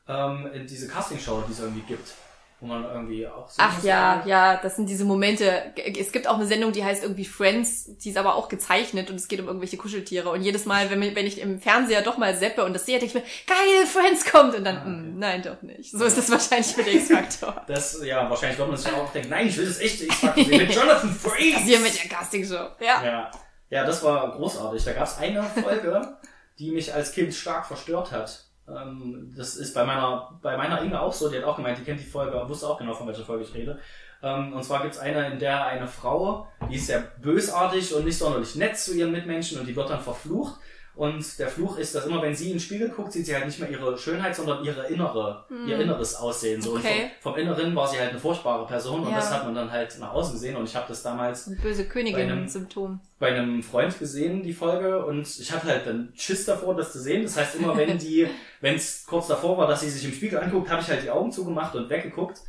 [0.08, 2.14] ähm, in diese Castingshow, die es irgendwie gibt.
[2.62, 5.74] Wo man irgendwie auch so Ach ja, ja, das sind diese Momente.
[5.98, 9.16] Es gibt auch eine Sendung, die heißt irgendwie Friends, die ist aber auch gezeichnet und
[9.16, 10.30] es geht um irgendwelche Kuscheltiere.
[10.30, 13.18] Und jedes Mal, wenn, wenn ich im Fernseher doch mal seppe und das sehe, denke
[13.18, 14.56] ich mir, geil, Friends kommt.
[14.56, 14.90] Und dann, Ah, okay.
[14.90, 15.92] mm, nein, doch nicht.
[15.92, 17.64] So ist das wahrscheinlich mit X-Factor.
[17.66, 20.58] Das, ja, wahrscheinlich wird man sich auch denken, nein, ich will das echte X-Factor sehen
[20.58, 21.62] mit Jonathan Frakes.
[21.62, 22.68] Hier mit der Castingshow.
[22.82, 23.04] Ja.
[23.06, 23.32] Ja,
[23.70, 24.84] ja, das war großartig.
[24.84, 26.18] Da gab es eine Folge,
[26.60, 28.49] die mich als Kind stark verstört hat.
[28.76, 31.84] Ähm, das ist bei meiner, bei meiner Inge auch so, die hat auch gemeint, die
[31.84, 33.80] kennt die Folge, wusste auch genau, von welcher Folge ich rede.
[34.22, 38.06] Ähm, und zwar gibt es eine, in der eine Frau, die ist sehr bösartig und
[38.06, 40.60] nicht sonderlich nett zu ihren Mitmenschen und die wird dann verflucht.
[41.00, 43.46] Und der Fluch ist, dass immer wenn sie in den Spiegel guckt, sieht sie halt
[43.46, 46.62] nicht mehr ihre Schönheit, sondern ihre innere, ihr inneres Aussehen.
[46.62, 46.76] So.
[46.76, 47.10] Okay.
[47.22, 49.16] Vom, vom Inneren war sie halt eine furchtbare Person und Ja.
[49.16, 51.86] das hat man dann halt nach außen gesehen und ich habe das damals Und böse
[51.86, 53.00] Bei einem- Königin-Symptom.
[53.18, 57.00] bei einem Freund gesehen, die Folge, und ich hatte halt dann Schiss davor, das zu
[57.00, 57.24] sehen.
[57.24, 58.28] Das heißt, immer wenn die,
[58.60, 61.12] wenn es kurz davor war, dass sie sich im Spiegel anguckt, habe ich halt die
[61.12, 62.42] Augen zugemacht und weggeguckt.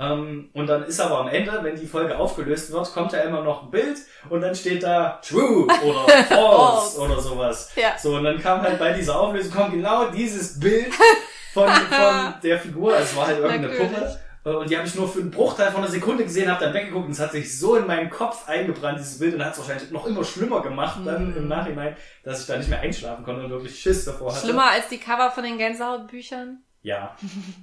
[0.00, 3.42] Ähm, und dann ist aber am Ende, wenn die Folge aufgelöst wird, kommt ja immer
[3.42, 3.98] noch ein Bild
[4.30, 7.72] und dann steht da True oder False oder sowas.
[7.76, 7.98] Ja.
[7.98, 10.92] So, und dann kam halt bei dieser Auflösung kommt genau dieses Bild
[11.52, 12.92] von, von der Figur.
[12.92, 13.90] Also es war halt irgendeine Natürlich.
[13.92, 14.18] Puppe.
[14.44, 16.74] Äh, Und die habe ich nur für einen Bruchteil von einer Sekunde gesehen, habe dann
[16.74, 19.58] weggeguckt und es hat sich so in meinen Kopf eingebrannt, dieses Bild, und hat es
[19.58, 21.36] wahrscheinlich noch immer schlimmer gemacht dann Mhm.
[21.38, 24.46] im Nachhinein, dass ich da nicht mehr einschlafen konnte und wirklich Schiss davor hatte.
[24.46, 26.62] Schlimmer als die Cover von den Gänsehautbüchern.
[26.82, 27.16] Ja,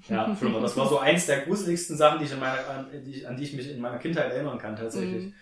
[0.10, 0.60] ja, schlimmer.
[0.60, 3.38] Das war so eins der gruseligsten Sachen, die ich in meiner, an, die, ich- an
[3.38, 5.26] die ich mich in meiner Kindheit erinnern kann tatsächlich.
[5.26, 5.34] Mhm.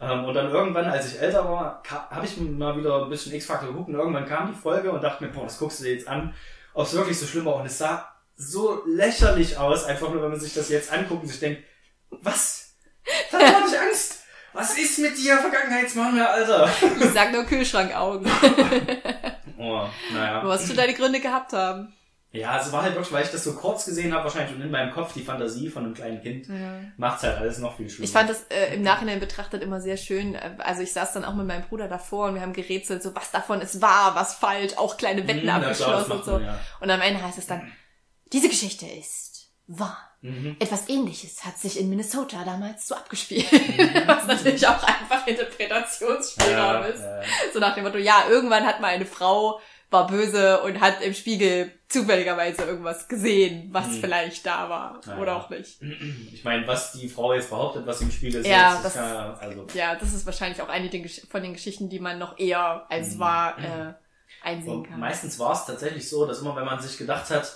[0.00, 3.68] Ähm, und dann irgendwann, als ich älter war, habe ich mal wieder ein bisschen X-Factor
[3.70, 6.06] geguckt und irgendwann kam die Folge und dachte mir, boah, das guckst du dir jetzt
[6.06, 6.34] an,
[6.74, 7.56] ob es wirklich so schlimm war.
[7.56, 11.28] Und es sah so lächerlich aus, einfach nur, wenn man sich das jetzt anguckt und
[11.28, 11.62] sich denkt,
[12.10, 12.74] was?
[13.32, 14.22] Da hab ich Angst.
[14.52, 16.70] Was ist mit dir, Vergangenheitsmann, Alter?
[17.00, 18.30] Ich sag nur Kühlschrankaugen.
[19.58, 20.42] Oh, naja.
[20.42, 21.92] Du hast schon deine Gründe gehabt haben.
[22.36, 24.70] Ja, es war halt wirklich, weil ich das so kurz gesehen habe, wahrscheinlich und in
[24.70, 26.48] meinem Kopf die Fantasie von einem kleinen Kind,
[26.96, 28.04] macht's halt alles noch viel schlimmer.
[28.04, 30.34] Ich fand das äh, im Nachhinein betrachtet immer sehr schön.
[30.34, 33.14] Äh, Also ich saß dann auch mit meinem Bruder davor und wir haben gerätselt, so
[33.14, 36.32] was davon ist wahr, was falsch, auch kleine Wetten Mhm, abgeschlossen und so.
[36.32, 36.58] man, ja.
[36.80, 37.72] Und am Ende heißt es dann,
[38.32, 39.98] diese Geschichte ist wahr.
[40.22, 40.56] Mhm.
[40.58, 43.50] Etwas ähnliches hat sich in Minnesota damals so abgespielt.
[43.52, 44.02] Mhm.
[44.06, 47.00] Was natürlich auch einfach Interpretationsspielraum ist.
[47.00, 47.20] ja,
[47.52, 49.60] So nach dem Motto, ja, irgendwann hat mal eine Frau,
[49.90, 54.00] war böse und hat im Spiegel zufälligerweise irgendwas gesehen, was Mhm.
[54.00, 55.00] vielleicht da war.
[55.06, 55.38] Ja, oder ja.
[55.38, 55.80] auch nicht.
[56.32, 59.34] Ich meine, was die Frau jetzt behauptet, was im Spiegel sieht, Ja, ist das- ja,
[59.40, 60.90] also, Ja, das ist wahrscheinlich auch eine
[61.30, 63.18] von den Geschichten, die man noch eher als Mhm.
[63.20, 63.92] wahr äh,
[64.46, 64.98] einsehen und kann.
[65.00, 67.52] meistens war es tatsächlich so, dass immer, wenn man sich gedacht hat,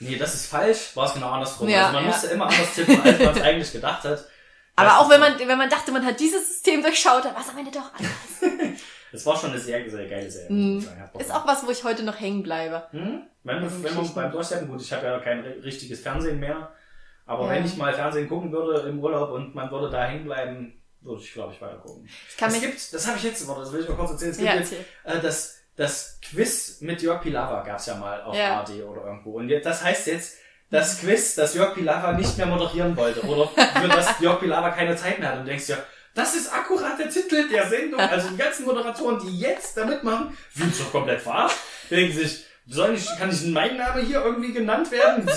[0.00, 1.68] nee, das ist falsch, war es genau andersrum.
[1.68, 2.10] Ja, also man ja.
[2.10, 4.24] musste immer anders tippen, als man es eigentlich gedacht hat.
[4.76, 7.48] Aber auch wenn man, wenn man dachte, man hat dieses System durchschaut, dann war es
[7.48, 8.80] am Ende doch anders.
[9.12, 10.82] Es war schon eine sehr, sehr geile Serie.
[11.12, 12.84] Bock Ist auch was, wo ich heute noch hängen bleibe.
[12.92, 13.22] Hm?
[13.42, 14.14] Wenn, man, wenn Geschichten.
[14.14, 16.70] beim Durchsetzen, gut, ich habe ja kein ri- richtiges Fernsehen mehr,
[17.26, 17.50] aber Ja.
[17.50, 21.22] wenn ich mal Fernsehen gucken würde im Urlaub und man würde da hängen bleiben, würde
[21.22, 22.04] ich, glaube ich, weiter gucken.
[22.06, 24.50] Ich es gibt, das habe ich jetzt, das will ich mal kurz erzählen, es gibt
[24.50, 24.72] ja, jetzt
[25.04, 28.58] äh, das, das Quiz mit Jörg Pilawa gab's ja mal auf Ja.
[28.60, 29.38] ARD oder irgendwo.
[29.38, 30.36] Und das heißt jetzt,
[30.70, 33.48] das Quiz, das Jörg Pilawa nicht mehr moderieren wollte oder
[33.80, 35.38] für das Jörg Pilawa keine Zeit mehr hat.
[35.38, 35.78] Und du denkst ja,
[36.14, 38.00] Das ist akkurat der Titel der Sendung.
[38.00, 41.56] Also die ganzen Moderatoren, die jetzt da mitmachen, fühlen sich doch komplett verarscht.
[41.88, 45.28] Denken sich, soll ich, kann ich in meinem Namen hier irgendwie genannt werden?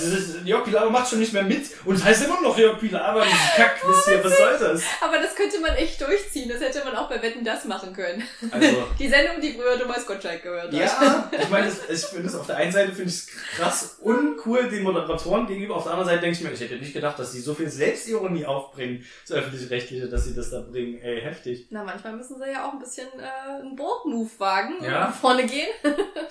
[0.46, 3.24] Jörg Pilawa macht schon nicht mehr mit und es heißt immer noch Jörg Pilawa.
[3.24, 4.84] Dieses Kackquiz hier, was soll das?
[5.02, 6.48] Aber das könnte man echt durchziehen.
[6.50, 8.24] Das hätte man auch bei Wetten das machen können.
[8.52, 10.74] Also, Die Sendung, die früher Thomas Gottschalk gehört hat.
[10.74, 13.28] ja, ich meine, ich finde es auf der einen Seite finde ich es
[13.58, 16.94] krass uncool den Moderatoren gegenüber, auf der anderen Seite denke ich mir, ich hätte nicht
[16.94, 21.02] gedacht, dass sie so viel Selbstironie aufbringen, das öffentlich-rechtliche, dass sie das da bringen.
[21.02, 21.68] Ey, heftig.
[21.72, 24.92] Na, manchmal müssen sie ja auch ein bisschen äh, einen Burg-Move wagen und Ja.
[25.08, 25.68] nach vorne gehen,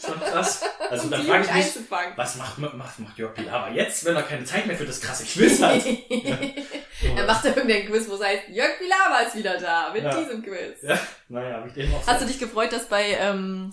[0.04, 0.62] Schon krass.
[0.92, 2.12] Also um dann die frage ich mich, einzufangen.
[2.16, 5.24] was macht, macht, macht Jörg Pilawa jetzt, wenn er keine Zeit mehr für das krasse
[5.32, 5.82] Quiz hat?
[7.16, 10.14] er macht ja irgendein Quiz, wo es heißt, Jörg Pilawa ist wieder da mit Ja.
[10.20, 10.82] diesem Quiz.
[10.82, 13.70] Ja, naja, hab ich den auch Hast du dich gefreut, dass bei ähm,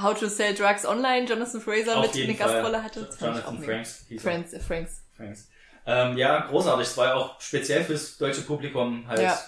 [0.00, 2.34] How to Sell Drugs Online Jonathan Fraser Auf mit eine.
[2.34, 3.02] Gastrolle hatte?
[3.04, 3.62] Das Jonathan.
[3.62, 4.06] Franks.
[4.20, 5.02] Franks, äh, Franks.
[5.16, 5.48] Franks.
[5.86, 6.86] Ähm, ja, großartig.
[6.88, 9.20] Es war ja auch speziell fürs deutsche Publikum halt.
[9.20, 9.38] Ja.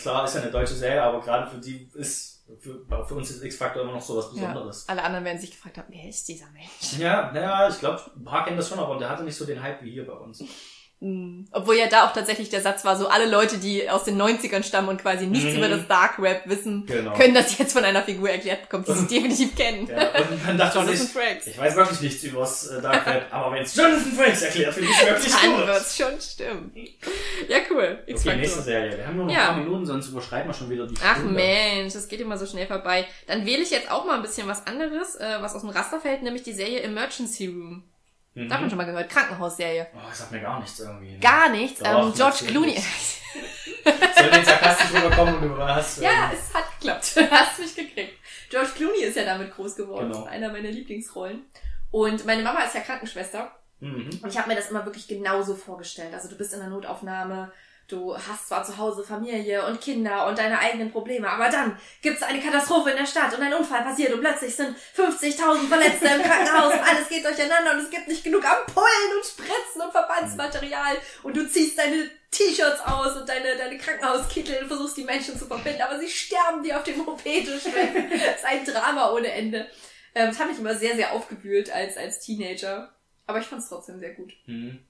[0.00, 3.42] Klar, ist ja eine deutsche Serie, aber gerade für die ist, für, für uns ist
[3.42, 4.48] X-Factor immer noch so was Ja.
[4.48, 4.88] Besonderes.
[4.88, 6.98] Alle anderen werden sich gefragt haben, wer ist dieser Mensch?
[6.98, 9.62] Ja, naja, ich glaube, ein paar kennen das schon, aber der hatte nicht so den
[9.62, 10.42] Hype wie hier bei uns.
[11.02, 11.48] Mhm.
[11.50, 14.62] Obwohl ja da auch tatsächlich der Satz war, so alle Leute, die aus den 90ern
[14.62, 15.56] stammen und quasi nichts Mhm.
[15.58, 17.12] über das Dark Web wissen, Genau.
[17.14, 19.88] können das jetzt von einer Figur erklärt bekommen, die sie definitiv kennen.
[19.88, 21.48] Ja, und man dachte sich, Frakes.
[21.48, 24.74] ich weiß wirklich nichts über das äh, Dark Web, aber wenn es Jonathan Frakes erklärt,
[24.74, 25.66] finde ich wirklich Dann gut.
[25.66, 26.72] wird's schon stimmen.
[27.48, 27.98] Ja, cool.
[28.08, 28.96] Okay, nächste Serie.
[28.96, 29.40] Wir haben nur noch Ja.
[29.40, 31.32] ein paar Minuten, sonst überschreiten wir schon wieder die Ach Stunde.
[31.34, 33.06] Mensch, das geht immer so schnell vorbei.
[33.26, 36.00] Dann wähle ich jetzt auch mal ein bisschen was anderes, äh, was aus dem Raster
[36.00, 37.82] fällt, nämlich die Serie Emergency Room.
[38.34, 38.48] Mhm.
[38.48, 39.10] Da hat man schon mal gehört.
[39.10, 39.86] Krankenhausserie.
[39.94, 41.18] Oh, das sagt mir gar nichts irgendwie.
[41.18, 41.80] Gar nichts.
[41.80, 42.44] Doch, ähm, George.
[42.46, 42.76] Clooney.
[43.84, 46.00] Soll den sarkastisch rüberkommen und du hast...
[46.00, 47.16] ja, ähm, es hat geklappt.
[47.16, 48.18] Du hast mich gekriegt.
[48.50, 50.12] George Clooney ist ja damit groß geworden.
[50.12, 50.24] Genau.
[50.24, 51.46] Einer meiner Lieblingsrollen.
[51.90, 53.50] Und meine Mama ist ja Krankenschwester.
[53.80, 54.10] Mhm.
[54.22, 56.14] Und ich habe mir das immer wirklich genauso vorgestellt.
[56.14, 57.52] Also du bist in der Notaufnahme,
[57.88, 62.22] du hast zwar zu Hause Familie und Kinder und deine eigenen Probleme, aber dann gibt's
[62.22, 66.22] eine Katastrophe in der Stadt und ein Unfall passiert und plötzlich sind 50.000 Verletzte im
[66.22, 70.96] Krankenhaus und alles geht durcheinander und es gibt nicht genug Ampullen und Spritzen und Verbandsmaterial
[71.22, 75.46] und du ziehst deine T-Shirts aus und deine, deine Krankenhauskittel und versuchst die Menschen zu
[75.46, 77.66] verbinden, aber sie sterben dir auf dem OP-Tisch.
[77.66, 79.68] Ist ein Drama ohne Ende.
[80.14, 82.94] Ähm, das hat mich immer sehr, sehr aufgewühlt als, als Teenager.
[83.26, 84.32] Aber ich fand es trotzdem sehr gut.
[84.46, 84.84] Mhm.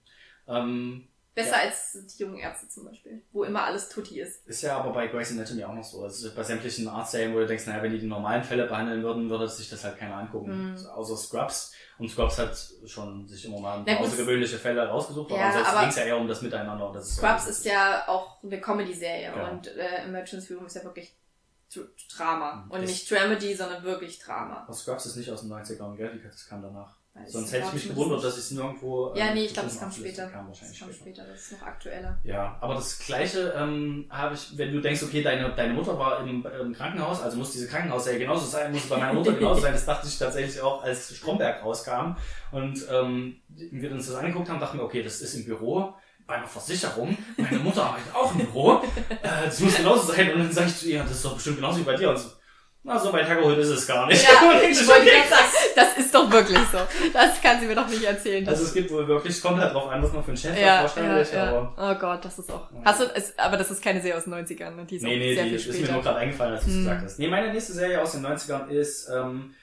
[0.49, 1.62] Ähm, Besser Ja.
[1.62, 4.46] als die jungen Ärzte zum Beispiel, wo immer alles tutti ist.
[4.46, 6.02] ist ja aber bei Grey's Anatomy auch noch so.
[6.02, 9.30] Also bei sämtlichen Arztserien, wo du denkst, naja, wenn die die normalen Fälle behandeln würden,
[9.30, 10.72] würde sich das halt keiner angucken.
[10.74, 10.86] Mhm.
[10.88, 11.72] Außer Scrubs.
[11.98, 12.54] Und Scrubs hat
[12.86, 15.30] schon sich immer mal Na außergewöhnliche Fälle rausgesucht.
[15.30, 16.88] Ja, aber aber- ging es ja eher um das Miteinander.
[16.88, 19.48] und Das ist Scrubs ist ja auch eine Comedy-Serie Ja.
[19.48, 21.16] und äh, Emergency Room ist ja wirklich
[21.74, 22.56] Dr- Drama.
[22.66, 22.70] Mhm.
[22.72, 24.64] Und Ist- nicht Dramedy, sondern wirklich Drama.
[24.64, 26.12] Aber Scrubs ist nicht aus den 90ern, gell?
[26.18, 26.96] Die- Das kam danach.
[27.14, 29.12] Weil es Sonst hätte ich mich gewundert, dass ich es nirgendwo...
[29.14, 30.28] Ja, ähm, nee, ich glaube, das kam später.
[30.28, 31.22] Kam Das wahrscheinlich kam später.
[31.22, 32.18] später, das ist noch aktueller.
[32.24, 36.20] Ja, aber das Gleiche ähm, habe ich, wenn du denkst, okay, deine, deine Mutter war
[36.20, 39.74] im, im Krankenhaus, also muss diese Krankenhausserie genauso sein, muss bei meiner Mutter genauso sein.
[39.74, 42.16] Das dachte ich tatsächlich auch, als Stromberg rauskam
[42.50, 45.94] und ähm, wir uns das angeguckt haben, dachten wir, okay, das ist im Büro
[46.26, 47.16] bei einer Versicherung.
[47.36, 48.80] Meine Mutter arbeitet auch im Büro.
[49.10, 50.32] Äh, das muss genauso sein.
[50.32, 52.10] Und dann sage ich zu ihr, das ist doch bestimmt genauso wie bei dir.
[52.10, 52.30] Und so,
[52.84, 54.22] na, so weit hergeholt ist es gar nicht.
[54.24, 54.30] Ja,
[54.70, 56.78] ich wollte gerade sagen, das ist doch wirklich so.
[57.12, 58.46] Das kann sie mir doch nicht erzählen.
[58.48, 60.78] Also es gibt wohl wirklich, kommt halt drauf an, was man für einen Chef ja,
[60.78, 61.74] hat, vorstellig, ja, aber...
[61.78, 61.92] ja.
[61.92, 62.68] Oh Gott, das ist auch.
[62.84, 64.84] Hast du, es, aber das ist keine Serie aus den 90ern, ne?
[64.84, 66.76] Die ist Nee, nee, sehr die viel ist mir nur gerade eingefallen, als du es
[66.76, 66.82] Hm.
[66.84, 67.18] gesagt hast.
[67.18, 69.54] Nee, meine nächste Serie aus den 90ern ist ähm,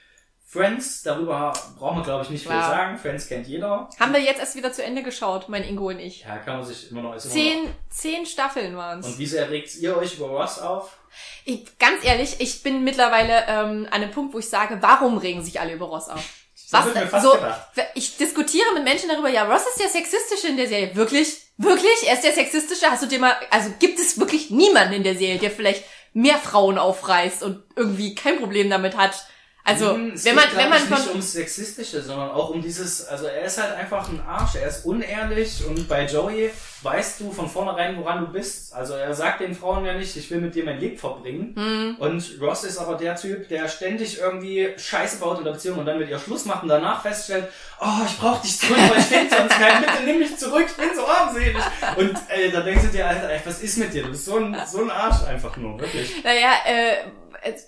[0.52, 1.04] Friends.
[1.04, 2.72] Darüber brauchen wir, glaube ich, nicht viel Klar.
[2.72, 2.98] sagen.
[2.98, 3.88] Friends kennt jeder.
[4.00, 6.22] Haben wir jetzt erst wieder zu Ende geschaut, mein Ingo und ich.
[6.22, 7.14] Ja, kann man sich immer noch...
[7.14, 8.80] Ist immer Zehn, zehn Staffeln Noch.
[8.80, 9.06] waren's.
[9.06, 10.98] Und wie sehr regt ihr euch über Ross auf?
[11.46, 15.44] Ich, ganz ehrlich, ich bin mittlerweile ähm, an einem Punkt, wo ich sage, warum regen
[15.44, 16.24] sich alle über Ross auf?
[16.72, 17.62] Das ich mir fast so, gedacht.
[17.96, 20.96] ich diskutiere mit Menschen darüber, ja, Ross ist der Sexistische in der Serie.
[20.96, 21.38] Wirklich?
[21.58, 22.08] Wirklich?
[22.08, 22.92] Er ist der Sexistische?
[22.92, 25.84] Hast du dir mal, also gibt es wirklich niemanden in der Serie, der vielleicht
[26.14, 29.26] mehr Frauen aufreißt und irgendwie kein Problem damit hat?
[29.64, 33.26] Also, Hm, wenn man, wenn man ich, nicht ums Sexistische, sondern auch um dieses, also
[33.26, 36.50] er ist halt einfach ein Arsch, er ist unehrlich und bei Joey
[36.82, 38.74] weißt du von vornherein, woran du bist.
[38.74, 41.54] Also er sagt den Frauen ja nicht, ich will mit dir mein Leben verbringen.
[41.56, 41.96] Hm.
[42.00, 45.86] Und Ross ist aber der Typ, der ständig irgendwie Scheiße baut in der Beziehung und
[45.86, 47.50] dann mit ihr Schluss macht und danach feststellt,
[47.82, 50.76] oh, ich brauch dich zurück, weil ich finde sonst keinen, bitte nimm mich zurück, ich
[50.76, 51.58] bin so armselig.
[51.98, 54.04] Und ey, da denkst du dir, Alter, ey, was ist mit dir?
[54.04, 56.24] Du bist so ein, so ein Arsch einfach nur, wirklich.
[56.24, 56.96] naja, äh,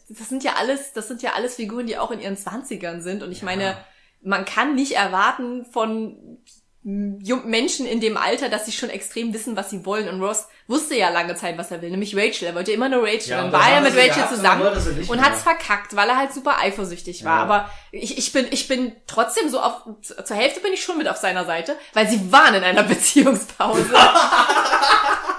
[0.09, 3.23] das sind ja alles, das sind ja alles Figuren, die auch in ihren Zwanzigern sind
[3.23, 3.45] und ich Ja.
[3.45, 3.77] meine,
[4.23, 6.37] man kann nicht erwarten von
[6.83, 10.09] Menschen in dem Alter, dass sie schon extrem wissen, was sie wollen.
[10.09, 12.47] Und Ross wusste ja lange Zeit, was er will, nämlich Rachel.
[12.47, 13.29] Er wollte immer nur Rachel.
[13.29, 15.21] Ja, dann und war das er mit Rachel gehabt, zusammen dann und mehr.
[15.21, 17.37] hat's verkackt, weil er halt super eifersüchtig war.
[17.37, 17.43] Ja.
[17.43, 21.07] Aber ich, ich bin, ich bin trotzdem so auf, zur Hälfte bin ich schon mit
[21.07, 23.85] auf seiner Seite, weil sie waren in einer Beziehungspause.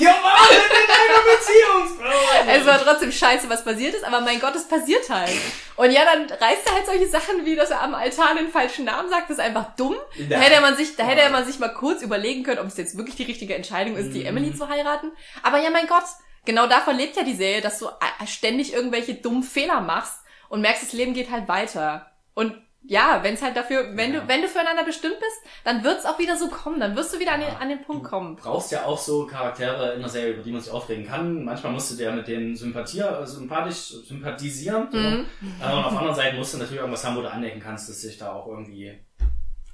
[0.00, 2.50] Wir waren in einer Beziehungsbrause.
[2.60, 5.30] Es war trotzdem scheiße, was passiert ist, aber mein Gott, es passiert halt.
[5.76, 8.84] Und ja, dann reißt er halt solche Sachen wie, dass er am Altar den falschen
[8.84, 9.96] Namen sagt, das ist einfach dumm.
[10.28, 10.40] Da Ja.
[10.40, 13.16] hätte man sich, da hätte man sich mal kurz überlegen können, ob es jetzt wirklich
[13.16, 14.26] die richtige Entscheidung ist, die Mhm.
[14.26, 15.12] Emily zu heiraten.
[15.42, 16.04] Aber ja, mein Gott,
[16.44, 20.18] genau davon lebt ja die Serie, dass du äh, ständig irgendwelche dummen Fehler machst
[20.48, 22.10] und merkst, das Leben geht halt weiter.
[22.34, 22.54] Und
[22.88, 24.20] ja, wenn es halt dafür, wenn Ja.
[24.20, 27.14] du, wenn du füreinander bestimmt bist, dann wird es auch wieder so kommen, dann wirst
[27.14, 27.56] du wieder an den, Ja.
[27.58, 28.36] an den Punkt Du kommen.
[28.36, 31.44] brauchst ja auch so Charaktere in der Serie, über die man sich aufregen kann.
[31.44, 34.88] Manchmal musst du dir mit denen sympathier, äh, sympathisch sympathisieren.
[34.90, 34.98] so.
[34.98, 35.26] Mhm.
[35.60, 37.88] Äh, Und auf der anderen Seite musst du natürlich irgendwas haben, wo du anecken kannst,
[37.88, 38.98] dass dich da auch irgendwie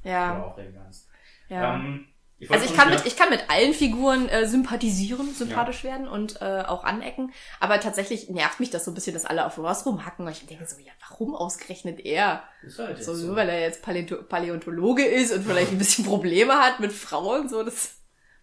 [0.05, 1.09] Ja, aufregen kannst.
[1.49, 1.75] ja.
[1.75, 2.07] Ähm,
[2.43, 6.41] ich Also ich kann mit, ich kann mit allen Figuren äh, sympathisieren, sympathisch werden und
[6.43, 7.33] äh, auch anecken.
[7.61, 10.27] Aber tatsächlich nervt mich das so ein bisschen, dass alle auf Ross rumhacken.
[10.27, 12.43] Und ich denke so, ja, warum ausgerechnet er?
[12.67, 13.37] Ist halt So, so.
[13.37, 17.63] weil er jetzt Paläonto Paläontologe ist und vielleicht ein bisschen Probleme hat mit Frauen, so,
[17.63, 17.95] das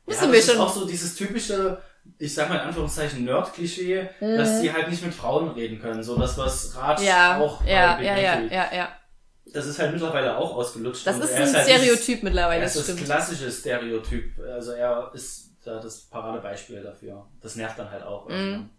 [0.08, 0.60] Ja, müssen das wir ist schon.
[0.62, 1.82] auch so dieses typische,
[2.18, 4.38] ich sag mal in Anführungszeichen Nerd-Klischee, Mhm.
[4.38, 6.04] dass die halt nicht mit Frauen reden können.
[6.04, 8.90] So das, was Ratsch ja, auch ja, ja, ja, Theory- ja, ja.
[9.54, 11.06] Das ist halt mittlerweile auch ausgelutscht.
[11.08, 13.04] Das ist ein halt Stereotyp mittlerweile, Er ist das stimmt.
[13.06, 14.40] klassische Stereotyp.
[14.40, 17.26] Also er ist da das Paradebeispiel dafür.
[17.42, 18.28] Das nervt dann halt auch.
[18.28, 18.34] Mhm.
[18.36, 18.70] irgendwann.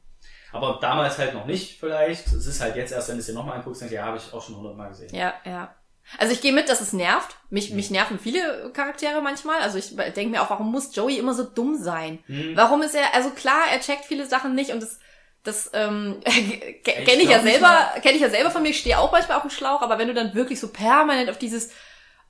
[0.52, 2.26] Aber damals halt noch nicht vielleicht.
[2.28, 4.16] Es ist halt jetzt erst, wenn du es dir nochmal anguckst, denkst du, ja, habe
[4.16, 5.14] ich auch schon hundertmal gesehen.
[5.14, 5.74] Ja, ja.
[6.18, 7.36] Also ich gehe mit, dass es nervt.
[7.50, 7.76] Mich, Mhm.
[7.76, 9.60] mich nerven viele Charaktere manchmal.
[9.60, 12.18] Also ich denke mir auch, warum muss Joey immer so dumm sein?
[12.26, 12.56] Hm.
[12.56, 14.98] Warum ist er, also klar, er checkt viele Sachen nicht und das,
[15.42, 16.20] das ähm,
[16.84, 19.42] kenne Ich ja selber, kenne ich ja selber von mir, ich stehe auch manchmal auf
[19.42, 21.70] dem Schlauch, aber wenn du dann wirklich so permanent auf dieses,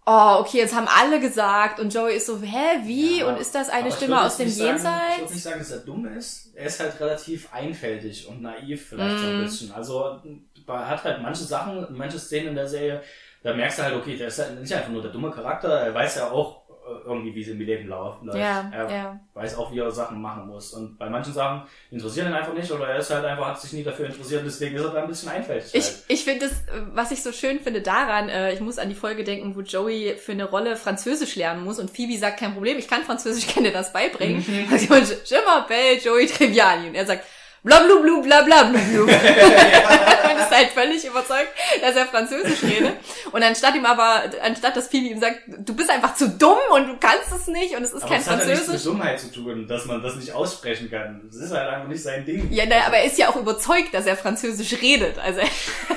[0.07, 3.21] oh, okay, jetzt haben alle gesagt und Joey ist so, hä, wie?
[3.21, 5.33] Ja, und ist das eine Stimme aus dem sagen- Ich würde Jenseits?
[5.35, 6.53] nicht sagen, dass er dumm ist.
[6.55, 9.43] Er ist halt relativ einfältig und naiv vielleicht so ein Mm.
[9.45, 9.73] bisschen.
[9.73, 10.21] Also
[10.67, 13.03] er hat halt manche Sachen, manche Szenen in der Serie,
[13.43, 15.95] da merkst du halt, okay, der ist halt nicht einfach nur der dumme Charakter, er
[15.95, 16.60] weiß ja auch
[17.05, 18.19] irgendwie, wie es im Leben läuft.
[18.35, 19.21] Ja, er ja.
[19.35, 20.73] weiß auch, wie er Sachen machen muss.
[20.73, 23.73] Und bei manchen Sachen interessieren ihn einfach nicht oder er ist halt einfach, hat sich
[23.73, 25.75] nie dafür interessiert, deswegen ist er da ein bisschen einfältig.
[25.75, 26.05] Ich, halt.
[26.09, 26.63] ich finde es,
[26.93, 30.17] was ich so schön finde daran, äh, ich muss an die Folge denken, wo Joey
[30.17, 33.55] für eine Rolle Französisch lernen muss und Phoebe sagt, kein Problem, ich kann Französisch, ich
[33.55, 34.45] kann dir das beibringen.
[34.47, 34.73] Mhm.
[34.73, 35.07] Und
[35.51, 36.89] m'appelle Joey Triviani.
[36.89, 37.25] Und er sagt,
[37.63, 39.03] blablablu, blablablu.
[39.05, 41.49] und ist halt völlig überzeugt,
[41.81, 42.95] dass er Französisch redet.
[43.33, 46.87] Und anstatt ihm aber, anstatt dass Phoebe ihm sagt, du bist einfach zu dumm und
[46.89, 48.85] du kannst es nicht und es ist Aber kein es hat ja nichts Französisch.
[48.87, 51.21] mit Dummheit zu tun, dass man das nicht aussprechen kann.
[51.31, 52.51] Das ist halt einfach nicht sein Ding.
[52.51, 55.19] Ja, naja, aber er ist ja auch überzeugt, dass er Französisch redet.
[55.19, 55.41] Also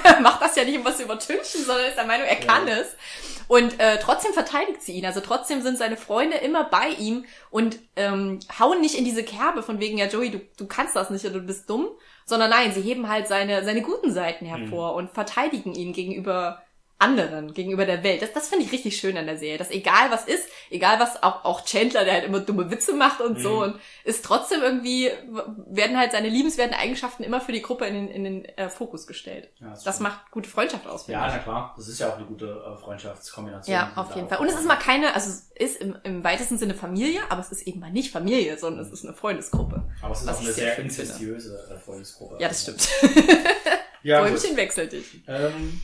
[0.04, 2.68] er macht das ja nicht, um was zu übertünchen, sondern ist der Meinung, er kann
[2.68, 2.76] Ja.
[2.78, 2.88] es.
[3.50, 5.06] Und äh, trotzdem verteidigt sie ihn.
[5.06, 9.62] Also trotzdem sind seine Freunde immer bei ihm und ähm, hauen nicht in diese Kerbe
[9.62, 11.88] von wegen, ja Joey, du, du kannst das nicht oder du bist dumm.
[12.26, 16.63] Sondern nein, sie heben halt seine, seine guten Seiten hervor und verteidigen ihn gegenüber
[17.04, 18.22] anderen, gegenüber der Welt.
[18.22, 19.58] Das, das finde ich richtig schön an der Serie.
[19.58, 23.22] Dass egal was ist, egal was auch, auch Chandler, der halt immer dumme Witze macht
[23.22, 23.62] und so, Mhm.
[23.74, 25.12] und ist trotzdem irgendwie,
[25.68, 29.06] werden halt seine liebenswerten Eigenschaften immer für die Gruppe in den, in den äh, Fokus
[29.08, 29.50] gestellt.
[29.60, 30.00] Ja, Das stimmt.
[30.02, 31.08] macht gute Freundschaft aus.
[31.08, 31.74] Ja, na klar.
[31.78, 33.74] Das ist ja auch eine gute äh, Freundschaftskombination.
[33.74, 34.40] Ja, auf jeden Fall.
[34.40, 37.52] Und es ist mal keine, also es ist im, im weitesten Sinne Familie, aber es
[37.52, 39.84] ist eben mal nicht Familie, sondern es ist eine Freundesgruppe.
[40.02, 42.38] Aber es ist auch eine sehr sehr inzestiöse äh, Freundesgruppe.
[42.40, 42.88] Ja, das stimmt.
[44.04, 44.22] Ja.
[44.24, 45.22] Bäumchen wechselt dich.
[45.28, 45.82] Ähm,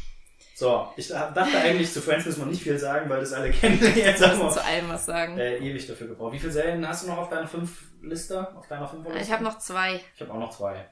[0.60, 3.80] so, ich dachte eigentlich, zu Friends müssen wir nicht viel sagen, weil das alle kennen.
[3.96, 5.38] Jetzt haben Zu wir allem was sagen.
[5.38, 6.34] äh, ewig dafür gebraucht.
[6.34, 8.56] Wie viele Serien hast du noch auf deiner fünf Liste?
[8.58, 10.02] Auf deiner fünf Ich habe noch zwei.
[10.16, 10.86] Ich habe auch noch zwei.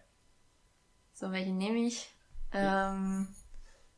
[1.11, 2.07] So, welche nehme ich?
[2.53, 3.27] Ähm,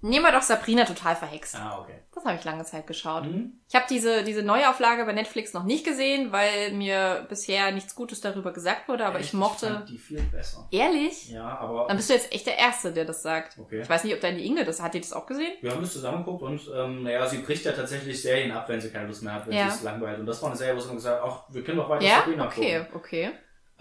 [0.01, 1.55] nehmen wir doch Sabrina total verhext.
[1.55, 1.95] Ah, okay.
[2.13, 3.23] Das habe ich lange Zeit geschaut.
[3.25, 3.53] Mhm.
[3.69, 8.19] Ich habe diese, diese Neuauflage bei Netflix noch nicht gesehen, weil mir bisher nichts Gutes
[8.19, 9.67] darüber gesagt wurde, aber Echt, ich mochte.
[9.67, 10.67] fand die viel besser.
[10.71, 11.29] Ehrlich?
[11.31, 13.57] Ja, aber Dann bist du jetzt echt der Erste, der das sagt.
[13.57, 13.81] okay.
[13.81, 15.53] Ich weiß nicht, ob deine Inge das, hat die das auch gesehen?
[15.61, 18.89] Wir haben das zusammengeguckt und ähm, naja, sie bricht ja tatsächlich Serien ab, wenn sie
[18.89, 19.69] keine Lust mehr hat, wenn Ja.
[19.69, 20.19] sie es langweilt.
[20.19, 22.17] Und das war eine Serie, wo sie gesagt hat, ach, wir können doch weiter Ja?
[22.19, 22.95] Sabrina Okay, gucken.
[22.95, 23.31] okay.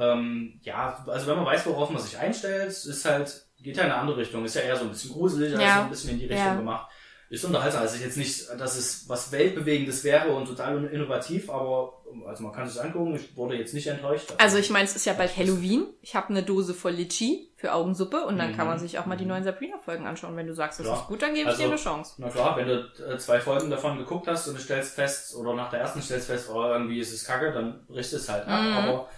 [0.01, 3.91] Ähm, ja, also wenn man weiß, worauf man sich einstellt, ist halt, geht ja in
[3.91, 4.45] eine andere Richtung.
[4.45, 5.83] Ist ja eher so ein bisschen gruselig, also Ja.
[5.83, 6.55] ein bisschen in die Richtung Ja.
[6.55, 6.91] gemacht.
[7.31, 7.83] Ist unterhaltsam.
[7.83, 11.93] Also jetzt nicht, dass es was Weltbewegendes wäre und total innovativ, aber
[12.27, 13.17] also man kann es angucken.
[13.17, 14.33] Ich wurde jetzt nicht enttäuscht.
[14.39, 15.85] Also ich meine, es ist ja bald Halloween.
[16.01, 18.57] Ich habe eine Dose voll Litchi für Augensuppe und dann Mhm.
[18.57, 19.31] kann man sich auch mal die Mhm.
[19.33, 20.37] neuen Sabrina-Folgen anschauen.
[20.37, 21.01] Wenn du sagst, das Klar.
[21.03, 22.15] ist gut, dann gebe ich Also- dir eine Chance.
[22.17, 25.53] Na klar, wenn du äh, zwei Folgen davon geguckt hast und du stellst fest, oder
[25.55, 28.63] nach der ersten stellst fest, oh, irgendwie ist es kacke, dann brichst es halt ab.
[28.63, 28.73] Mhm.
[28.73, 29.09] Aber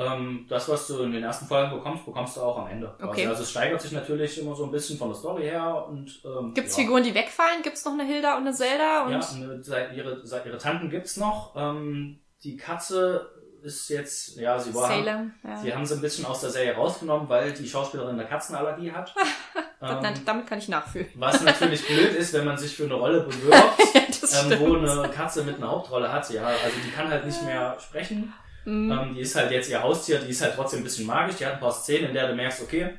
[0.00, 2.94] ähm, das, was du in den ersten Folgen bekommst, bekommst du auch am Ende.
[3.02, 3.20] Okay.
[3.22, 6.20] Also, also es steigert sich natürlich immer so ein bisschen von der Story her und
[6.24, 6.82] ähm, Gibt's ja.
[6.82, 7.62] Figuren, die wegfallen?
[7.62, 9.04] Gibt's noch eine Hilda und eine Zelda?
[9.04, 11.54] Und Ja, eine, ihre, ihre Tanten gibt's noch.
[11.56, 13.30] Ähm, die Katze
[13.62, 15.34] ist jetzt, ja, sie war, Salem.
[15.44, 15.56] Ja.
[15.58, 19.14] sie haben sie ein bisschen aus der Serie rausgenommen, weil die Schauspielerin eine Katzenallergie hat.
[19.80, 21.08] Damit- ähm, damit kann ich nachfühlen.
[21.14, 23.78] was natürlich blöd ist, wenn man sich für eine Rolle bewirbt,
[24.30, 26.28] Ja, ähm, wo eine Katze mit einer Hauptrolle hat.
[26.30, 28.32] Ja, also die kann halt nicht mehr sprechen.
[28.64, 28.92] Mhm.
[28.92, 31.36] Ähm, die ist halt jetzt ihr Haustier, die ist halt trotzdem ein bisschen magisch.
[31.36, 32.98] Die hat ein paar Szenen, in der du merkst, okay,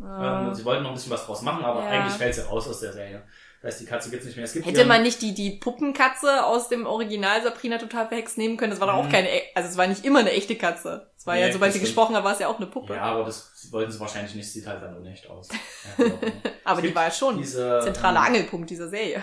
[0.00, 1.90] ähm, sie wollten noch ein bisschen was draus machen, aber ja.
[1.90, 3.22] eigentlich fällt sie raus aus der Serie.
[3.62, 4.44] Das heißt, die Katze gibt's nicht mehr.
[4.44, 8.56] Es gibt Hätte man nicht die, die Puppenkatze aus dem Original Sabrina total verhext nehmen
[8.56, 8.70] können?
[8.72, 9.12] Das war doch auch mhm.
[9.12, 11.12] keine, e- also es war nicht immer eine echte Katze.
[11.16, 12.94] Es war nee, ja, sobald sie gesprochen hat, war es ja auch eine Puppe.
[12.94, 15.48] Ja, aber das wollten sie wahrscheinlich nicht, sieht halt dann unecht aus.
[15.98, 16.04] Ja,
[16.64, 19.22] aber die war ja schon diese, zentraler ähm, Angelpunkt dieser Serie.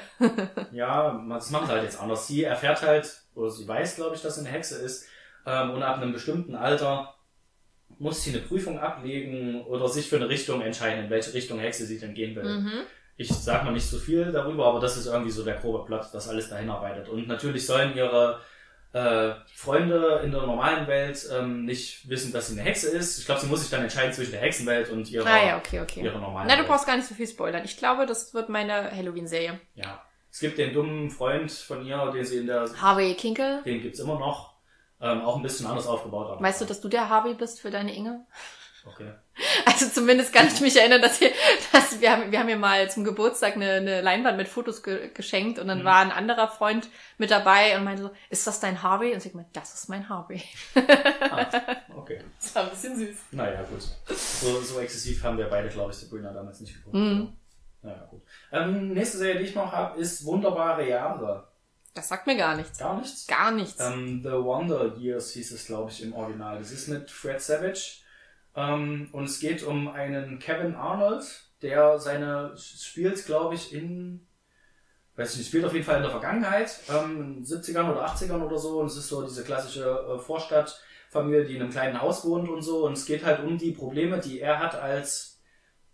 [0.71, 2.27] ja, das macht halt jetzt anders.
[2.27, 5.05] Sie erfährt halt, oder sie weiß, glaube ich, dass sie eine Hexe ist,
[5.45, 7.15] ähm, und ab einem bestimmten Alter
[7.97, 11.85] muss sie eine Prüfung ablegen oder sich für eine Richtung entscheiden, in welche Richtung Hexe
[11.85, 12.43] sie denn gehen will.
[12.43, 12.81] Mhm.
[13.17, 16.05] Ich sag mal nicht so viel darüber, aber das ist irgendwie so der grobe Plot,
[16.13, 17.09] dass alles dahin arbeitet.
[17.09, 18.39] Und natürlich sollen ihre
[18.93, 23.19] äh, Freunde in der normalen Welt ähm, nicht wissen, dass sie eine Hexe ist.
[23.19, 25.81] Ich glaube, sie muss sich dann entscheiden zwischen der Hexenwelt und ihrer, ah, ja, okay,
[25.81, 26.01] okay.
[26.01, 27.63] ihrer normalen Na, du brauchst gar nicht so viel spoilern.
[27.65, 29.59] Ich glaube, das wird meine Halloween-Serie.
[29.75, 30.01] Ja.
[30.31, 32.69] Es gibt den dummen Freund von ihr, den sie in der...
[32.79, 33.63] Harvey Kinkel.
[33.63, 34.53] Den gibt's immer noch.
[35.01, 36.29] Ähm, auch ein bisschen anders aufgebaut.
[36.29, 38.25] Aber weißt du, dass du der Harvey bist für deine Inge?
[38.85, 39.11] Okay.
[39.65, 41.31] Also zumindest kann ich mich erinnern, dass wir,
[41.71, 45.11] dass wir haben, wir haben mir mal zum Geburtstag eine, eine Leinwand mit Fotos ge
[45.13, 45.85] geschenkt und dann mhm.
[45.85, 49.13] war ein anderer Freund mit dabei und meinte so, ist das dein Harvey?
[49.13, 50.41] Und ich meinte, das ist mein Harvey.
[50.75, 51.45] Ah,
[51.95, 52.21] okay.
[52.41, 53.17] Das war ein bisschen süß.
[53.31, 53.81] Naja, gut.
[54.17, 56.95] So, so exzessiv haben wir beide, glaube ich, Sabrina damals nicht geguckt.
[56.95, 57.33] Mhm.
[57.81, 58.21] Naja, gut.
[58.51, 61.48] Ähm, nächste Serie, die ich noch habe, ist Wunderbare Jahre.
[61.93, 62.77] Das sagt mir gar nichts.
[62.77, 63.27] Gar nichts?
[63.27, 63.79] Gar nichts.
[63.79, 66.59] Ähm, The Wonder Years hieß es, glaube ich, im Original.
[66.59, 68.01] Das ist mit Fred Savage.
[68.55, 71.25] Ähm, und es geht um einen Kevin Arnold,
[71.61, 74.25] der seine spielt, glaube ich, in
[75.19, 78.57] weiß ich nicht, spielt auf jeden Fall in der Vergangenheit, ähm, 70ern oder 80ern oder
[78.57, 78.79] so.
[78.79, 82.61] Und es ist so diese klassische äh, Vorstadtfamilie, die in einem kleinen Haus wohnt und
[82.61, 82.85] so.
[82.85, 85.41] Und es geht halt um die Probleme, die er hat als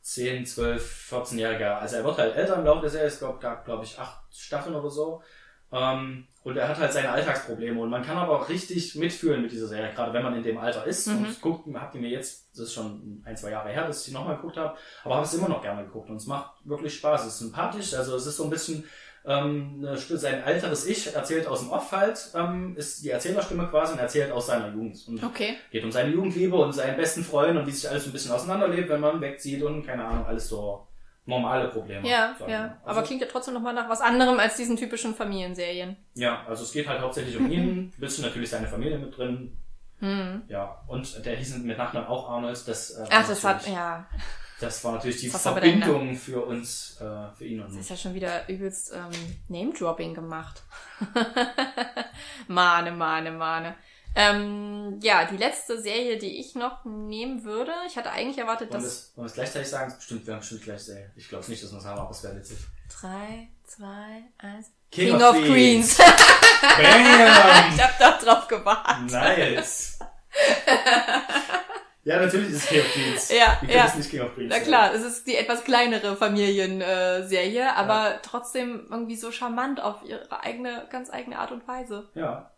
[0.02, 1.80] 10, 12, 14-Jähriger.
[1.80, 3.08] Also er wird halt älter im Laufe der Serie.
[3.08, 5.24] Es gab, glaube ich, acht Staffeln oder so.
[5.72, 7.82] Ähm, und er hat halt seine Alltagsprobleme.
[7.82, 10.60] Und man kann aber auch richtig mitfühlen mit dieser Serie, gerade wenn man in dem
[10.60, 11.08] Alter ist.
[11.08, 11.18] Mhm.
[11.18, 14.06] Und guckt, habt ihr mir jetzt, das ist schon ein, zwei Jahre her, dass ich
[14.06, 16.10] die nochmal geguckt habe, aber habe es immer noch gerne geguckt.
[16.10, 17.22] Und es macht wirklich Spaß.
[17.22, 17.96] Es ist sympathisch.
[17.96, 18.84] Also es ist so ein bisschen
[19.28, 24.00] ähm, sein älteres Ich erzählt aus dem Off halt, ähm, ist die Erzählerstimme quasi und
[24.00, 25.04] erzählt aus seiner Jugend.
[25.08, 25.56] Und okay.
[25.72, 28.90] geht um seine Jugendliebe und seinen besten Freund und wie sich alles ein bisschen auseinanderlebt,
[28.90, 30.86] wenn man wegzieht und keine Ahnung, alles so
[31.26, 32.08] normale Probleme.
[32.08, 32.78] Ja, ja.
[32.84, 35.98] Also, aber klingt ja trotzdem nochmal nach was anderem als diesen typischen Familienserien.
[36.14, 39.58] Ja, also es geht halt hauptsächlich um ihn, ein bisschen natürlich seine Familie mit drin.
[40.00, 40.44] Hm.
[40.48, 42.68] Ja, und der hieß mit Nachnamen auch Arnold.
[42.68, 44.06] Das, äh, Ach, das hat, ja.
[44.60, 47.78] Das war natürlich die Verbindung für uns, äh, für ihn und mich.
[47.78, 49.12] Das ist ja schon wieder übelst ähm,
[49.50, 50.64] Name-Dropping gemacht.
[52.48, 53.76] Mane, Mane, Mane.
[54.18, 59.12] Ähm, ja, die letzte Serie, die ich noch nehmen würde, ich hatte eigentlich erwartet, dass...
[59.16, 59.94] Wollen wir es gleichzeitig sagen?
[59.94, 61.12] Bestimmt, wir haben bestimmt gleich Serie.
[61.18, 62.58] Ich glaube nicht, dass wir es haben, aber es wäre witzig.
[63.02, 64.72] Drei, zwei, eins...
[64.90, 65.98] King, King of, of, Queens.
[65.98, 66.00] Queens.
[67.76, 69.12] ich hab doch drauf gewartet.
[69.12, 70.00] Nice.
[72.06, 73.32] ja, natürlich ist es King of Queens.
[73.32, 73.86] Ja, Wie ja.
[73.88, 78.20] es nicht King of Queens Na klar, es ist die etwas kleinere Familienserie, aber ja.
[78.24, 82.08] trotzdem irgendwie so charmant auf ihre eigene, ganz eigene Art und Weise.
[82.14, 82.55] Ja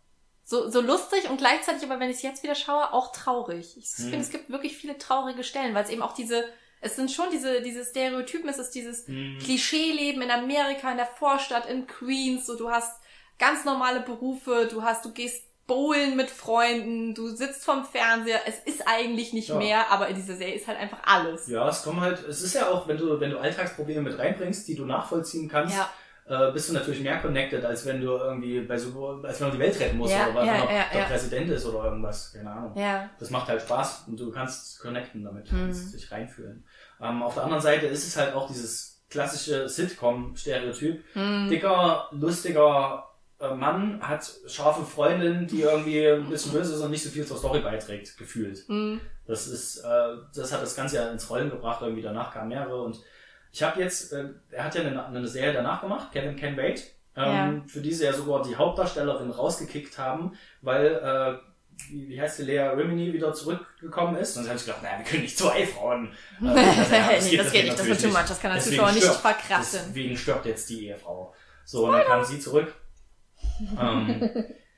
[0.49, 3.75] so, so lustig und gleichzeitig, aber wenn ich es jetzt wieder schaue, auch traurig.
[3.77, 4.05] Ich hm.
[4.05, 6.45] finde, es gibt wirklich viele traurige Stellen, weil es eben auch diese,
[6.79, 9.39] es sind schon diese, diese Stereotypen, es ist dieses hm.
[9.43, 12.97] Klischee-Leben in Amerika, in der Vorstadt, in Queens, so du hast
[13.37, 18.59] ganz normale Berufe, du hast, du gehst bowlen mit Freunden, du sitzt vorm Fernseher, es
[18.59, 19.55] ist eigentlich nicht ja.
[19.55, 21.47] mehr, aber in dieser Serie ist halt einfach alles.
[21.49, 24.65] Ja, es kommen halt, es ist ja auch, wenn du, wenn du Alltagsprobleme mit reinbringst,
[24.69, 25.89] die du nachvollziehen kannst, ja
[26.29, 29.53] äh, bist du natürlich mehr connected, als wenn du irgendwie bei so, als wenn du
[29.53, 32.51] die Welt retten musst ja, oder ja, man ja, der Präsident ist oder irgendwas, keine
[32.51, 32.73] Ahnung.
[32.75, 33.09] Ja.
[33.19, 35.57] Das macht halt Spaß und du kannst connecten damit, mhm.
[35.57, 36.65] kannst dich reinfühlen.
[37.01, 41.03] Ähm, auf der anderen Seite ist es halt auch dieses klassische Sitcom-Stereotyp.
[41.15, 41.49] Mhm.
[41.49, 43.05] Dicker, lustiger
[43.39, 47.25] äh, Mann hat scharfe Freundin, die irgendwie ein bisschen böse ist und nicht so viel
[47.25, 48.67] zur Story beiträgt, gefühlt.
[48.67, 48.99] Mhm.
[49.25, 52.81] Das ist, äh, das hat das Ganze ja ins Rollen gebracht, irgendwie danach kamen mehrere
[52.81, 52.99] und
[53.51, 56.91] ich habe jetzt, äh, er hat ja eine, eine Serie danach gemacht, Kevin Can Wait,
[57.15, 57.63] ähm, ja.
[57.67, 61.37] für die sie ja sogar die Hauptdarstellerin rausgekickt haben, weil, äh,
[61.89, 64.35] wie, wie heißt die, Lea Rimini wieder zurückgekommen ist.
[64.35, 66.11] Und dann habe ich gedacht, naja, wir können nicht zwei Frauen.
[66.41, 68.61] Äh, also, ja, das, nee, das geht nicht, das wird too much, das kann der
[68.61, 69.79] Zuschauer nicht verkraften.
[69.87, 71.33] Deswegen stirbt jetzt die Ehefrau.
[71.65, 72.73] So, und dann kam sie zurück.
[73.79, 74.29] ähm,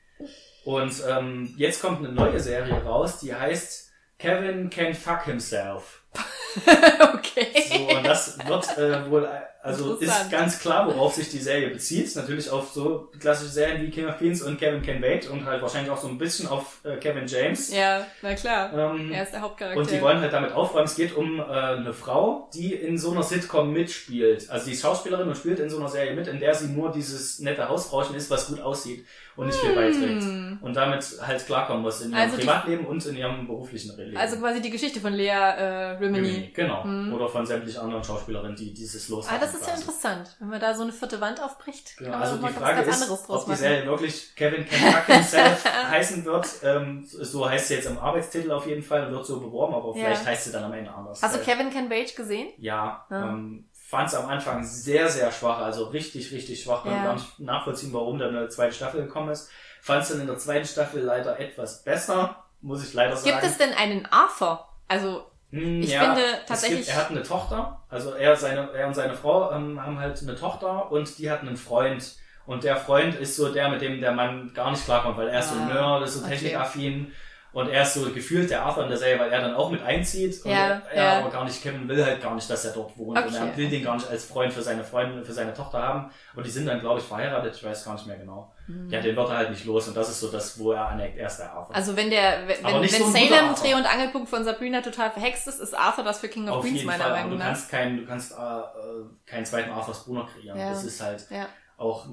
[0.64, 5.99] und ähm, jetzt kommt eine neue Serie raus, die heißt Kevin Can Fuck Himself.
[7.14, 7.46] okay.
[7.68, 9.28] So, und das wird äh, wohl, äh,
[9.62, 12.14] also ist ganz klar, worauf sich die Serie bezieht.
[12.16, 15.62] Natürlich auf so klassische Serien wie King of Queens und Kevin Can Wait und halt
[15.62, 17.72] wahrscheinlich auch so ein bisschen auf äh, Kevin James.
[17.72, 18.72] Ja, na klar.
[18.72, 19.78] Ähm, Er ist der Hauptcharakter.
[19.78, 20.86] und die wollen halt damit aufräumen.
[20.86, 24.50] Es geht um äh, eine Frau, die in so einer Sitcom mitspielt.
[24.50, 26.90] Also die ist Schauspielerin und spielt in so einer Serie mit, in der sie nur
[26.90, 29.06] dieses nette Hausfrauchen ist, was gut aussieht
[29.40, 30.24] und nicht viel beiträgt.
[30.62, 32.22] Und damit halt klarkommen muss in ihrem Hm.
[32.30, 34.16] Also Privatleben und in ihrem beruflichen Leben.
[34.16, 36.50] also quasi die Geschichte von Lea äh, Rimini.
[36.54, 36.82] Genau.
[37.14, 39.80] Oder von sämtlichen anderen Schauspielerinnen, die dieses Los Ah, das ist ja quasi.
[39.80, 40.36] interessant.
[40.38, 43.54] Wenn man da so eine vierte Wand aufbricht, Genau, also die Frage ist, ob die.
[43.54, 46.46] Serie wirklich Kevin Can Fuck Himself heißen wird.
[46.62, 50.04] Ähm, so heißt sie jetzt im Arbeitstitel auf jeden Fall, wird so beworben, aber Ja.
[50.04, 51.22] vielleicht heißt sie dann am Ende anders.
[51.22, 52.48] Hast du Weil- Kevin Can Wait gesehen?
[52.58, 53.28] Ja, Ja.
[53.30, 56.84] ähm, fand es am Anfang sehr, sehr schwach, also richtig, richtig schwach.
[56.86, 57.04] Ja.
[57.04, 59.50] gar nicht nachvollziehen, warum dann eine zweite Staffel gekommen ist.
[59.82, 63.30] Fand es dann in der zweiten Staffel leider etwas besser, muss ich leider sagen.
[63.32, 64.64] Gibt es denn einen Arthur?
[64.88, 68.86] Also, Hm, Ich ja, finde tatsächlich- Gibt, er hat eine Tochter, also er, seine, er
[68.86, 72.14] und seine Frau ähm, haben halt eine Tochter und die hat einen Freund.
[72.46, 75.40] Und der Freund ist so der, mit dem der Mann gar nicht klarkommt, weil er
[75.40, 76.30] ist so ein Ah, Nerd, ist so okay.
[76.36, 77.12] technikaffin.
[77.52, 79.82] Und er ist so gefühlt der Arthur in der Serie, weil er dann auch mit
[79.82, 80.44] einzieht.
[80.44, 81.18] Und Ja, er ja.
[81.18, 83.18] aber gar nicht, Kevin will halt gar nicht, dass er dort wohnt.
[83.18, 83.36] Und Okay.
[83.38, 86.10] er will den gar nicht als Freund für seine Freundin, für seine Tochter haben.
[86.36, 88.52] Und die sind dann, glaube ich, verheiratet, ich weiß gar nicht mehr genau.
[88.88, 89.88] Ja, den wird er halt nicht los.
[89.88, 91.18] Und das ist so das, wo er aneckt.
[91.18, 91.70] Er ist der Arthur.
[91.70, 91.74] Mhm.
[91.74, 93.54] also wenn der, wenn, wenn so Salem.
[93.56, 96.62] Dreh- und Angelpunkt von Sabrina total verhext ist, ist Arthur das für King of Auf
[96.64, 97.46] Queens meiner Fall, Meinung du nach.
[97.46, 100.56] kannst keinen, du kannst äh, äh, keinen zweiten Arthurs Bruder kreieren.
[100.56, 100.70] Ja.
[100.70, 101.48] Das ist halt Ja.
[101.78, 102.06] auch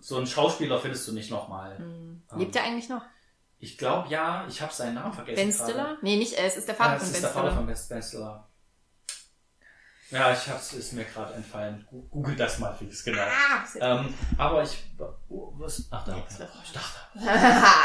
[0.00, 1.76] so einen Schauspieler findest du nicht nochmal.
[1.76, 2.22] Hm.
[2.32, 3.02] Ähm, Lebt er eigentlich noch?
[3.62, 5.36] Ich glaube ja, ich habe seinen Namen vergessen.
[5.36, 5.70] Ben gerade.
[5.70, 5.98] Stiller?
[6.02, 7.56] Nee, nicht, äh, es ist der Ja, Vater es von ist Ben der Vater Stiller.
[7.56, 8.46] von Ben Stiller.
[10.10, 11.86] Ja, ich hab's, ist mir gerade entfallen.
[12.10, 13.22] Google das mal, fix, genau.
[13.22, 14.82] Ah, ist Ähm, aber ich,
[15.28, 16.98] oh, was, ach da, ich dachte.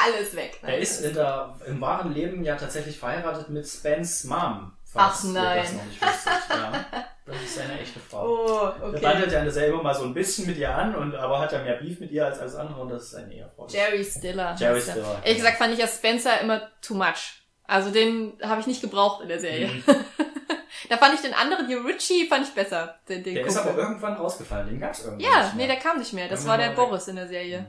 [0.05, 0.57] Alles weg.
[0.63, 4.71] Er ist in der, im wahren Leben ja tatsächlich verheiratet mit Spens Mom.
[4.95, 5.57] Ach, nein.
[5.63, 6.01] Das noch nicht.
[6.01, 6.85] Ja,
[7.25, 8.45] das ist seine echte Frau.
[8.45, 8.99] Oh, Der okay.
[9.01, 11.75] bandelt ja selber mal so ein bisschen mit ihr an, und aber hat ja mehr
[11.77, 13.67] Beef mit ihr als alles andere und das ist seine Ehefrau.
[13.67, 14.55] Jerry Stiller.
[14.57, 14.81] Jerry er.
[14.81, 15.35] Stiller, Ehrlich genau.
[15.37, 17.41] gesagt fand ich ja Spencer immer too much.
[17.67, 19.67] Also den habe ich nicht gebraucht in der Serie.
[19.67, 19.83] Mhm.
[20.89, 22.99] da fand ich den anderen, die Richie, fand ich besser.
[23.09, 23.71] Den, den Der ist Kumpel.
[23.73, 26.27] aber irgendwann rausgefallen, den gab's irgendwann Ja, nee, der kam nicht mehr.
[26.27, 26.87] Das Irgendwann war der er.
[26.87, 27.65] Boris in der Serie.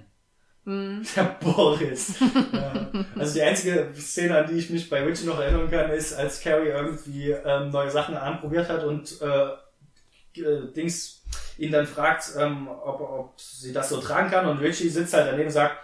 [0.66, 1.06] Hm.
[1.14, 2.14] Der Boris.
[2.52, 2.90] ja.
[3.16, 6.40] Also die einzige Szene, an die ich mich bei Richie noch erinnern kann, ist, als
[6.40, 11.22] Carrie irgendwie ähm, neue Sachen anprobiert hat und äh, äh, Dings
[11.56, 15.28] ihn dann fragt, ähm, ob, ob sie das so tragen kann und Richie sitzt halt
[15.28, 15.76] daneben und sagt,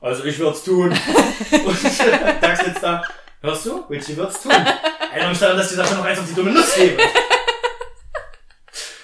[0.00, 0.88] also ich würd's tun.
[1.52, 1.84] und
[2.42, 3.04] Doug sitzt da,
[3.42, 3.84] hörst du?
[3.90, 4.52] Richie würd's tun.
[5.12, 7.02] Erinnere mich daran, dass die Sache noch eins auf die dumme Nuss gebe.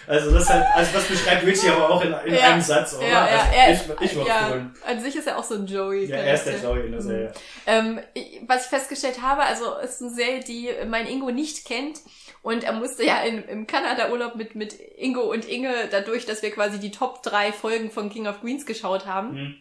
[0.07, 2.53] Also das halt, also das beschreibt Richie aber auch in, in Ja.
[2.53, 3.07] einem Satz, oder?
[3.09, 4.73] Ja, ja, also ich, ich ja, tun.
[4.87, 6.05] an sich ist er auch so ein Joey.
[6.07, 7.33] Ja, er ist der Joey in der Serie.
[7.67, 11.65] Ähm, ich- was ich festgestellt habe, also es ist eine Serie, die mein Ingo nicht
[11.67, 11.99] kennt.
[12.43, 16.53] Und er musste ja in, im Kanada-Urlaub mit, mit Ingo und Inge, dadurch, dass wir
[16.53, 19.31] quasi die Top drei Folgen von King of Queens geschaut haben.
[19.35, 19.55] Hm.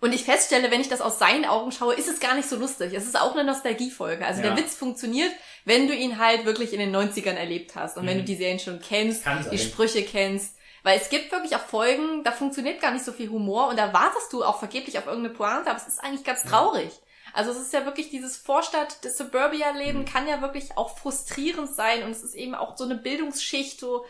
[0.00, 2.56] Und ich feststelle, wenn ich das aus seinen Augen schaue, ist es gar nicht so
[2.56, 2.92] lustig.
[2.92, 4.26] Es ist auch eine Nostalgiefolge.
[4.26, 4.48] Also Ja.
[4.48, 5.30] der Witz funktioniert,
[5.64, 7.96] wenn du ihn halt wirklich in den 90ern erlebt hast.
[7.96, 9.24] Und wenn du die Serien schon kennst, Mhm.
[9.24, 9.68] Kann die sein.
[9.68, 10.56] Sprüche kennst.
[10.84, 13.92] Weil es gibt wirklich auch Folgen, da funktioniert gar nicht so viel Humor und da
[13.92, 16.90] wartest du auch vergeblich auf irgendeine Pointe, aber es ist eigentlich ganz traurig.
[17.34, 20.04] Also es ist ja wirklich dieses Vorstadt, das Suburbia-Leben Mhm.
[20.06, 24.04] kann ja wirklich auch frustrierend sein und es ist eben auch so eine Bildungsschicht, so,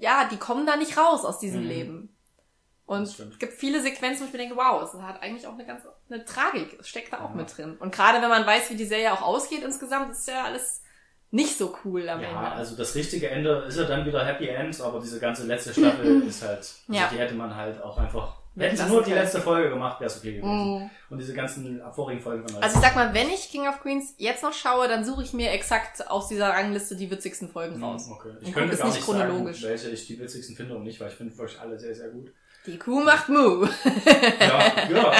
[0.00, 1.68] ja, die kommen da nicht raus aus diesem Mhm.
[1.68, 2.16] Leben.
[2.84, 5.64] Und es gibt viele Sequenzen, wo ich mir denke, wow, es hat eigentlich auch eine
[5.66, 7.36] ganz, eine Tragik, es steckt da auch Ja.
[7.36, 7.76] mit drin.
[7.78, 10.82] Und gerade wenn man weiß, wie die Serie auch ausgeht insgesamt, ist ja alles
[11.32, 12.52] nicht so cool am Ja, Ende.
[12.52, 16.22] also das richtige Ende ist ja dann wieder Happy End, aber diese ganze letzte Staffel
[16.28, 17.08] ist halt, also Ja.
[17.12, 19.22] die hätte man halt auch einfach, hätten sie nur die können.
[19.22, 20.48] letzte Folge gemacht, wäre es okay gewesen.
[20.78, 20.90] Mhm.
[21.10, 23.80] Und diese ganzen vorigen Folgen waren halt Also ich sag mal, wenn ich King of
[23.82, 27.82] Queens jetzt noch schaue, dann suche ich mir exakt aus dieser Rangliste die witzigsten Folgen
[27.82, 28.06] raus.
[28.06, 28.28] Mhm, Okay.
[28.30, 29.60] Und Ich guck könnte gar nicht nicht chronologisch.
[29.60, 32.08] sagen, welche ich die witzigsten finde und nicht, weil ich finde wirklich alle sehr, sehr
[32.08, 32.32] gut.
[32.66, 33.64] Die Kuh macht Mu.
[34.40, 35.12] Ja, ja.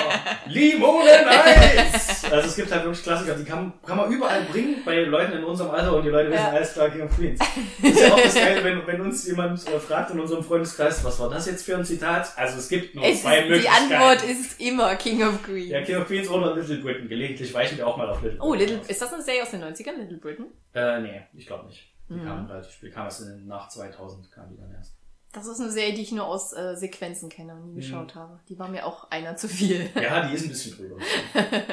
[0.46, 2.24] Limoneneis!
[2.30, 5.44] Also es gibt halt wirklich Klassiker, die kann, kann man überall bringen bei Leuten in
[5.44, 6.50] unserem Alter und die Leute wissen Ja.
[6.50, 7.38] alles klar King of Queens.
[7.82, 11.04] Das ist ja auch das Geile, wenn, wenn uns jemand äh, fragt in unserem Freundeskreis,
[11.04, 12.32] was war das jetzt für ein Zitat?
[12.36, 13.92] Also es gibt nur Es zwei ist, die Möglichkeiten.
[13.94, 15.70] Antwort ist immer King of Queens.
[15.70, 17.08] Ja, King of Queens oder Little Britain.
[17.08, 18.86] Gelegentlich weichen wir auch mal auf Little oh, Britain Little, aus.
[18.90, 20.46] ist das eine Serie aus den 90ern, Little Britain?
[20.74, 21.92] Äh, nee, ich glaube nicht.
[22.08, 22.24] Die Mhm.
[22.24, 22.94] kam relativ spät.
[22.94, 24.95] Kam erst nach 2000, kam die dann erst.
[25.32, 27.76] Das ist eine Serie, die ich nur aus äh, Sequenzen kenne und nie Mhm.
[27.76, 28.40] geschaut habe.
[28.48, 29.90] Die war mir auch einer zu viel.
[29.94, 30.96] Ja, die ist ein bisschen drüber.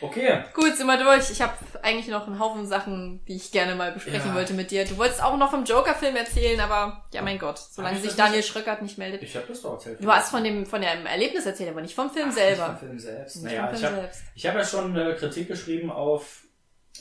[0.00, 0.42] Okay.
[0.54, 1.30] Gut, sind wir durch.
[1.30, 4.34] Ich habe eigentlich noch einen Haufen Sachen, die ich gerne mal besprechen Ja.
[4.34, 4.84] wollte mit dir.
[4.84, 8.82] Du wolltest auch noch vom Joker-Film erzählen, aber ja, mein Gott, solange sich Daniel Schröckert
[8.82, 9.22] nicht meldet.
[9.22, 10.02] Ich habe das doch erzählt.
[10.02, 12.68] Du hast von dem von dem Erlebnis erzählt, aber nicht vom Film Ach, selber.
[12.70, 13.36] Nicht vom Film selbst.
[13.36, 14.08] Nicht Naja, vom ich Film habe
[14.48, 16.42] hab ja schon eine Kritik geschrieben auf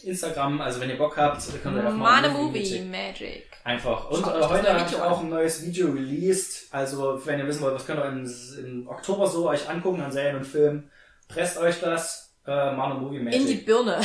[0.04, 3.51] Instagram, also wenn ihr Bock habt, könnt ihr auf Mana Movie Magic.
[3.64, 4.10] Einfach.
[4.10, 6.68] Und äh, heute habe ich auch ein neues Video released.
[6.72, 8.26] Also wenn ihr wissen wollt, was könnt ihr im,
[8.64, 10.90] im Oktober so euch angucken an Serien und Filmen,
[11.28, 12.34] presst euch das.
[12.46, 13.42] Äh, Mana Movie Magic.
[13.42, 14.02] In die Birne.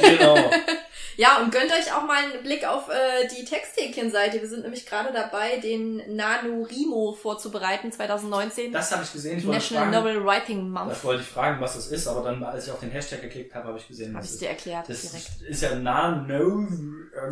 [0.00, 0.36] Genau.
[1.16, 4.40] Ja, und gönnt euch auch mal einen Blick auf äh, die Texthäkchen-Seite.
[4.40, 8.72] Wir sind nämlich gerade dabei, den NaNoWriMo vorzubereiten, 2019.
[8.72, 9.38] Das habe ich gesehen.
[9.38, 10.90] Ich National fragen, Novel Writing Month.
[10.90, 13.54] Das wollte ich fragen, was das ist, aber dann, als ich auf den Hashtag geklickt
[13.54, 15.26] habe, habe ich gesehen, Habe was ich es dir erklärt Das direkt.
[15.26, 16.68] ist, ist ja Nano...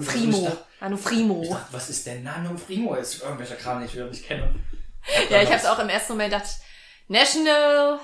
[0.01, 0.53] Ich Frimo.
[0.81, 1.43] NaNoFrimo.
[1.43, 2.95] ich was ist denn Nano Frimo?
[2.95, 4.55] Ist irgendwelcher Kram, den ich wieder nicht kenne.
[5.31, 6.49] Ja, ich habe es auch im ersten Moment gedacht,
[7.09, 7.99] National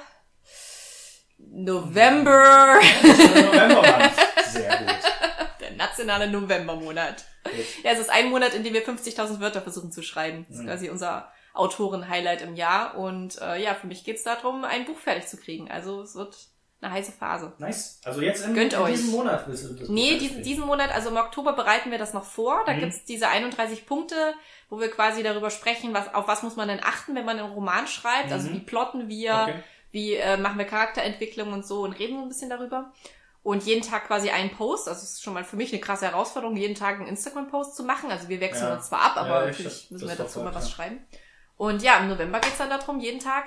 [1.39, 4.11] November, November
[4.51, 4.98] Sehr gut.
[5.99, 7.25] Der nationale Novembermonat.
[7.83, 10.45] Ja, es ist ein Monat, in dem wir 50.000 Wörter versuchen zu schreiben.
[10.49, 10.69] Das ist Mhm.
[10.69, 12.97] quasi unser Autoren-Highlight im Jahr.
[12.97, 15.71] Und äh, ja, für mich geht's darum, ein Buch fertig zu kriegen.
[15.71, 16.37] Also es wird
[16.81, 17.55] eine heiße Phase.
[17.59, 18.01] Nice.
[18.05, 18.93] Also jetzt in, Gönnt in euch.
[18.97, 22.13] diesem Monat willst du das Nee, diesen, diesen Monat, also im Oktober bereiten wir das
[22.13, 22.63] noch vor.
[22.67, 22.81] Da Mhm.
[22.81, 24.35] gibt's diese 31 Punkte,
[24.69, 27.51] wo wir quasi darüber sprechen, was, auf was muss man denn achten, wenn man einen
[27.53, 28.31] Roman schreibt.
[28.31, 28.55] Also Mhm.
[28.55, 29.55] wie plotten wir, Okay.
[29.91, 32.93] wie äh, machen wir Charakterentwicklung und so und reden so ein bisschen darüber.
[33.49, 34.89] Und jeden Tag quasi einen Post.
[34.89, 37.83] Also es ist schon mal für mich eine krasse Herausforderung, jeden Tag einen Instagram-Post zu
[37.83, 38.11] machen.
[38.11, 38.75] Also wir wechseln Ja.
[38.75, 40.75] uns zwar ab, aber Ja, ich natürlich müssen wir dazu mal was ja.
[40.77, 40.99] schreiben.
[41.57, 43.47] Und ja, im November geht's dann darum, jeden Tag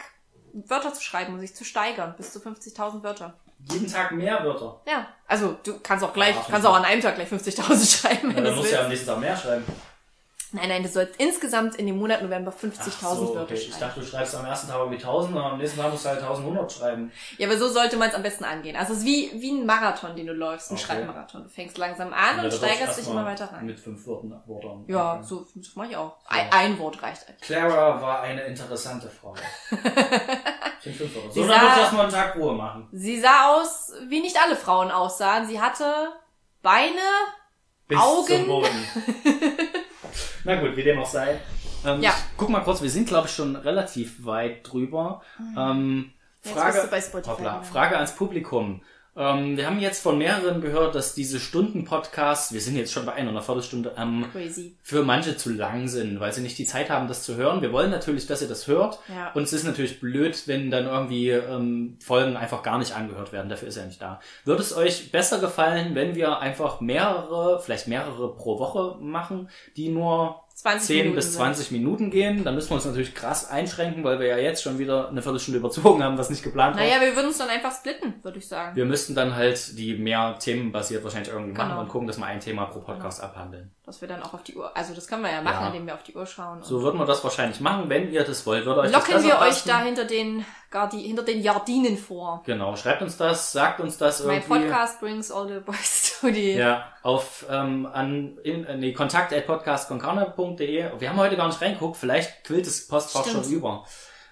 [0.54, 3.36] Wörter zu schreiben und sich zu steigern, bis zu 50.000 Wörter.
[3.72, 4.82] Jeden Tag mehr Wörter.
[4.88, 8.32] Ja, also du kannst auch gleich, Ah, kannst auch an einem Tag gleich 50.000 schreiben,
[8.32, 8.74] Ja, wenn du dann musst du willst.
[8.74, 9.66] ja am nächsten Tag mehr schreiben.
[10.54, 13.54] Nein, nein, du sollst insgesamt in dem Monat November 50.000 Ach so, Wörter okay.
[13.54, 13.80] Ich schreiben.
[13.80, 16.20] dachte, du schreibst am ersten Tag irgendwie 1000 und am nächsten Tag musst du halt
[16.20, 17.12] 1100 schreiben.
[17.38, 18.76] Ja, aber so sollte man es am besten angehen.
[18.76, 20.84] Also es ist wie, wie ein Marathon, den du läufst, ein Okay.
[20.86, 21.44] Schreibmarathon.
[21.44, 23.66] Du fängst langsam an und da steigerst dich immer weiter rein.
[23.66, 24.84] Mit fünf Worten, Wörtern.
[24.88, 25.24] Ja, anfangen.
[25.24, 26.18] so das mache ich auch.
[26.28, 27.28] Ein, ein Wort reicht.
[27.28, 27.42] halt.
[27.42, 29.34] Clara war eine interessante Frau.
[30.82, 31.32] Sind fünf Wörter.
[31.32, 32.88] So, Sie dann sah- du erstmal einen Tag Ruhe machen.
[32.92, 35.48] Sie sah aus, wie nicht alle Frauen aussahen.
[35.48, 36.10] Sie hatte
[36.62, 37.00] Beine,
[37.88, 38.28] Bis Augen.
[38.28, 38.88] zum Boden.
[40.44, 41.40] Na gut, wie dem auch sei.
[41.86, 42.12] Ähm, Ja.
[42.12, 45.22] ich Guck mal kurz, wir sind glaube ich schon relativ weit drüber.
[45.58, 46.12] Ähm,
[46.44, 46.82] Jetzt Frage,
[47.28, 47.66] Hoppla, gelandet.
[47.72, 48.82] Frage ans Publikum.
[49.16, 53.14] Ähm, wir haben jetzt von mehreren gehört, dass diese Stunden-Podcasts, wir sind jetzt schon bei
[53.14, 54.76] einer, einer Viertelstunde, ähm, crazy.
[54.82, 57.62] für manche zu lang sind, weil sie nicht die Zeit haben, das zu hören.
[57.62, 59.00] Wir wollen natürlich, dass ihr das hört.
[59.10, 59.32] Ja.
[59.34, 63.50] Und es ist natürlich blöd, wenn dann irgendwie ähm, Folgen einfach gar nicht angehört werden.
[63.50, 64.22] Dafür ist er nicht da.
[64.46, 69.90] Würde es euch besser gefallen, wenn wir einfach mehrere, vielleicht mehrere pro Woche machen, die
[69.90, 71.36] nur 20 10 Minuten bis sind.
[71.36, 72.44] 20 Minuten gehen?
[72.44, 75.60] Dann müssen wir uns natürlich krass einschränken, weil wir ja jetzt schon wieder eine Viertelstunde
[75.60, 76.84] überzogen haben, was nicht geplant war.
[76.84, 78.76] Naja, wir würden uns dann einfach splitten, würde ich sagen.
[78.76, 81.82] Wir müssten dann halt die mehr themenbasiert wahrscheinlich irgendwie machen Genau.
[81.82, 83.72] und gucken, dass wir ein Thema pro Podcast abhandeln.
[83.86, 85.68] Dass wir dann auch auf die Uhr, also das können wir ja machen, Ja.
[85.68, 86.60] indem wir auf die Uhr schauen.
[86.64, 88.66] So würden wir das wahrscheinlich machen, wenn ihr das wollt.
[88.66, 92.42] Würde euch das Locken besser wir euch da hinter den, Gardi hinter den Jardinen vor.
[92.46, 94.48] Genau, schreibt uns das, sagt uns das My irgendwie.
[94.68, 96.54] podcast brings all the boys to the...
[96.54, 100.92] Ja, auf ähm, an in, äh, nee, kontakt at podcastconcarne.de.
[101.00, 103.46] Wir haben heute gar nicht reingeguckt, vielleicht quillt das Postfach Stimmt.
[103.46, 103.86] schon über.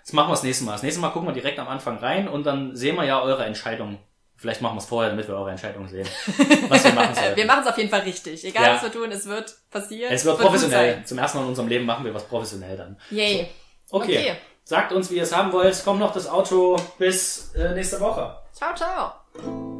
[0.04, 0.72] Das machen wir das nächste Mal.
[0.74, 3.46] Das nächste Mal gucken wir direkt am Anfang rein und dann sehen wir ja eure
[3.46, 4.00] Entscheidung.
[4.38, 6.08] Vielleicht machen wir es vorher, damit wir eure Entscheidung sehen.
[6.70, 7.36] Was wir machen sollten.
[7.36, 8.46] Wir machen es auf jeden Fall richtig.
[8.46, 8.76] Egal, Ja.
[8.76, 10.14] was wir tun, es wird passieren.
[10.14, 11.04] es wird gut professionell.
[11.04, 12.98] Zum ersten Mal in unserem Leben machen wir was professionell dann.
[13.12, 13.50] Yay.
[13.92, 14.18] Okay.
[14.18, 14.36] Okay.
[14.70, 15.84] Sagt uns, wie ihr es haben wollt.
[15.84, 16.78] Kommt noch das Auto.
[17.00, 18.38] Bis äh, nächste Woche.
[18.54, 19.79] Ciao, ciao.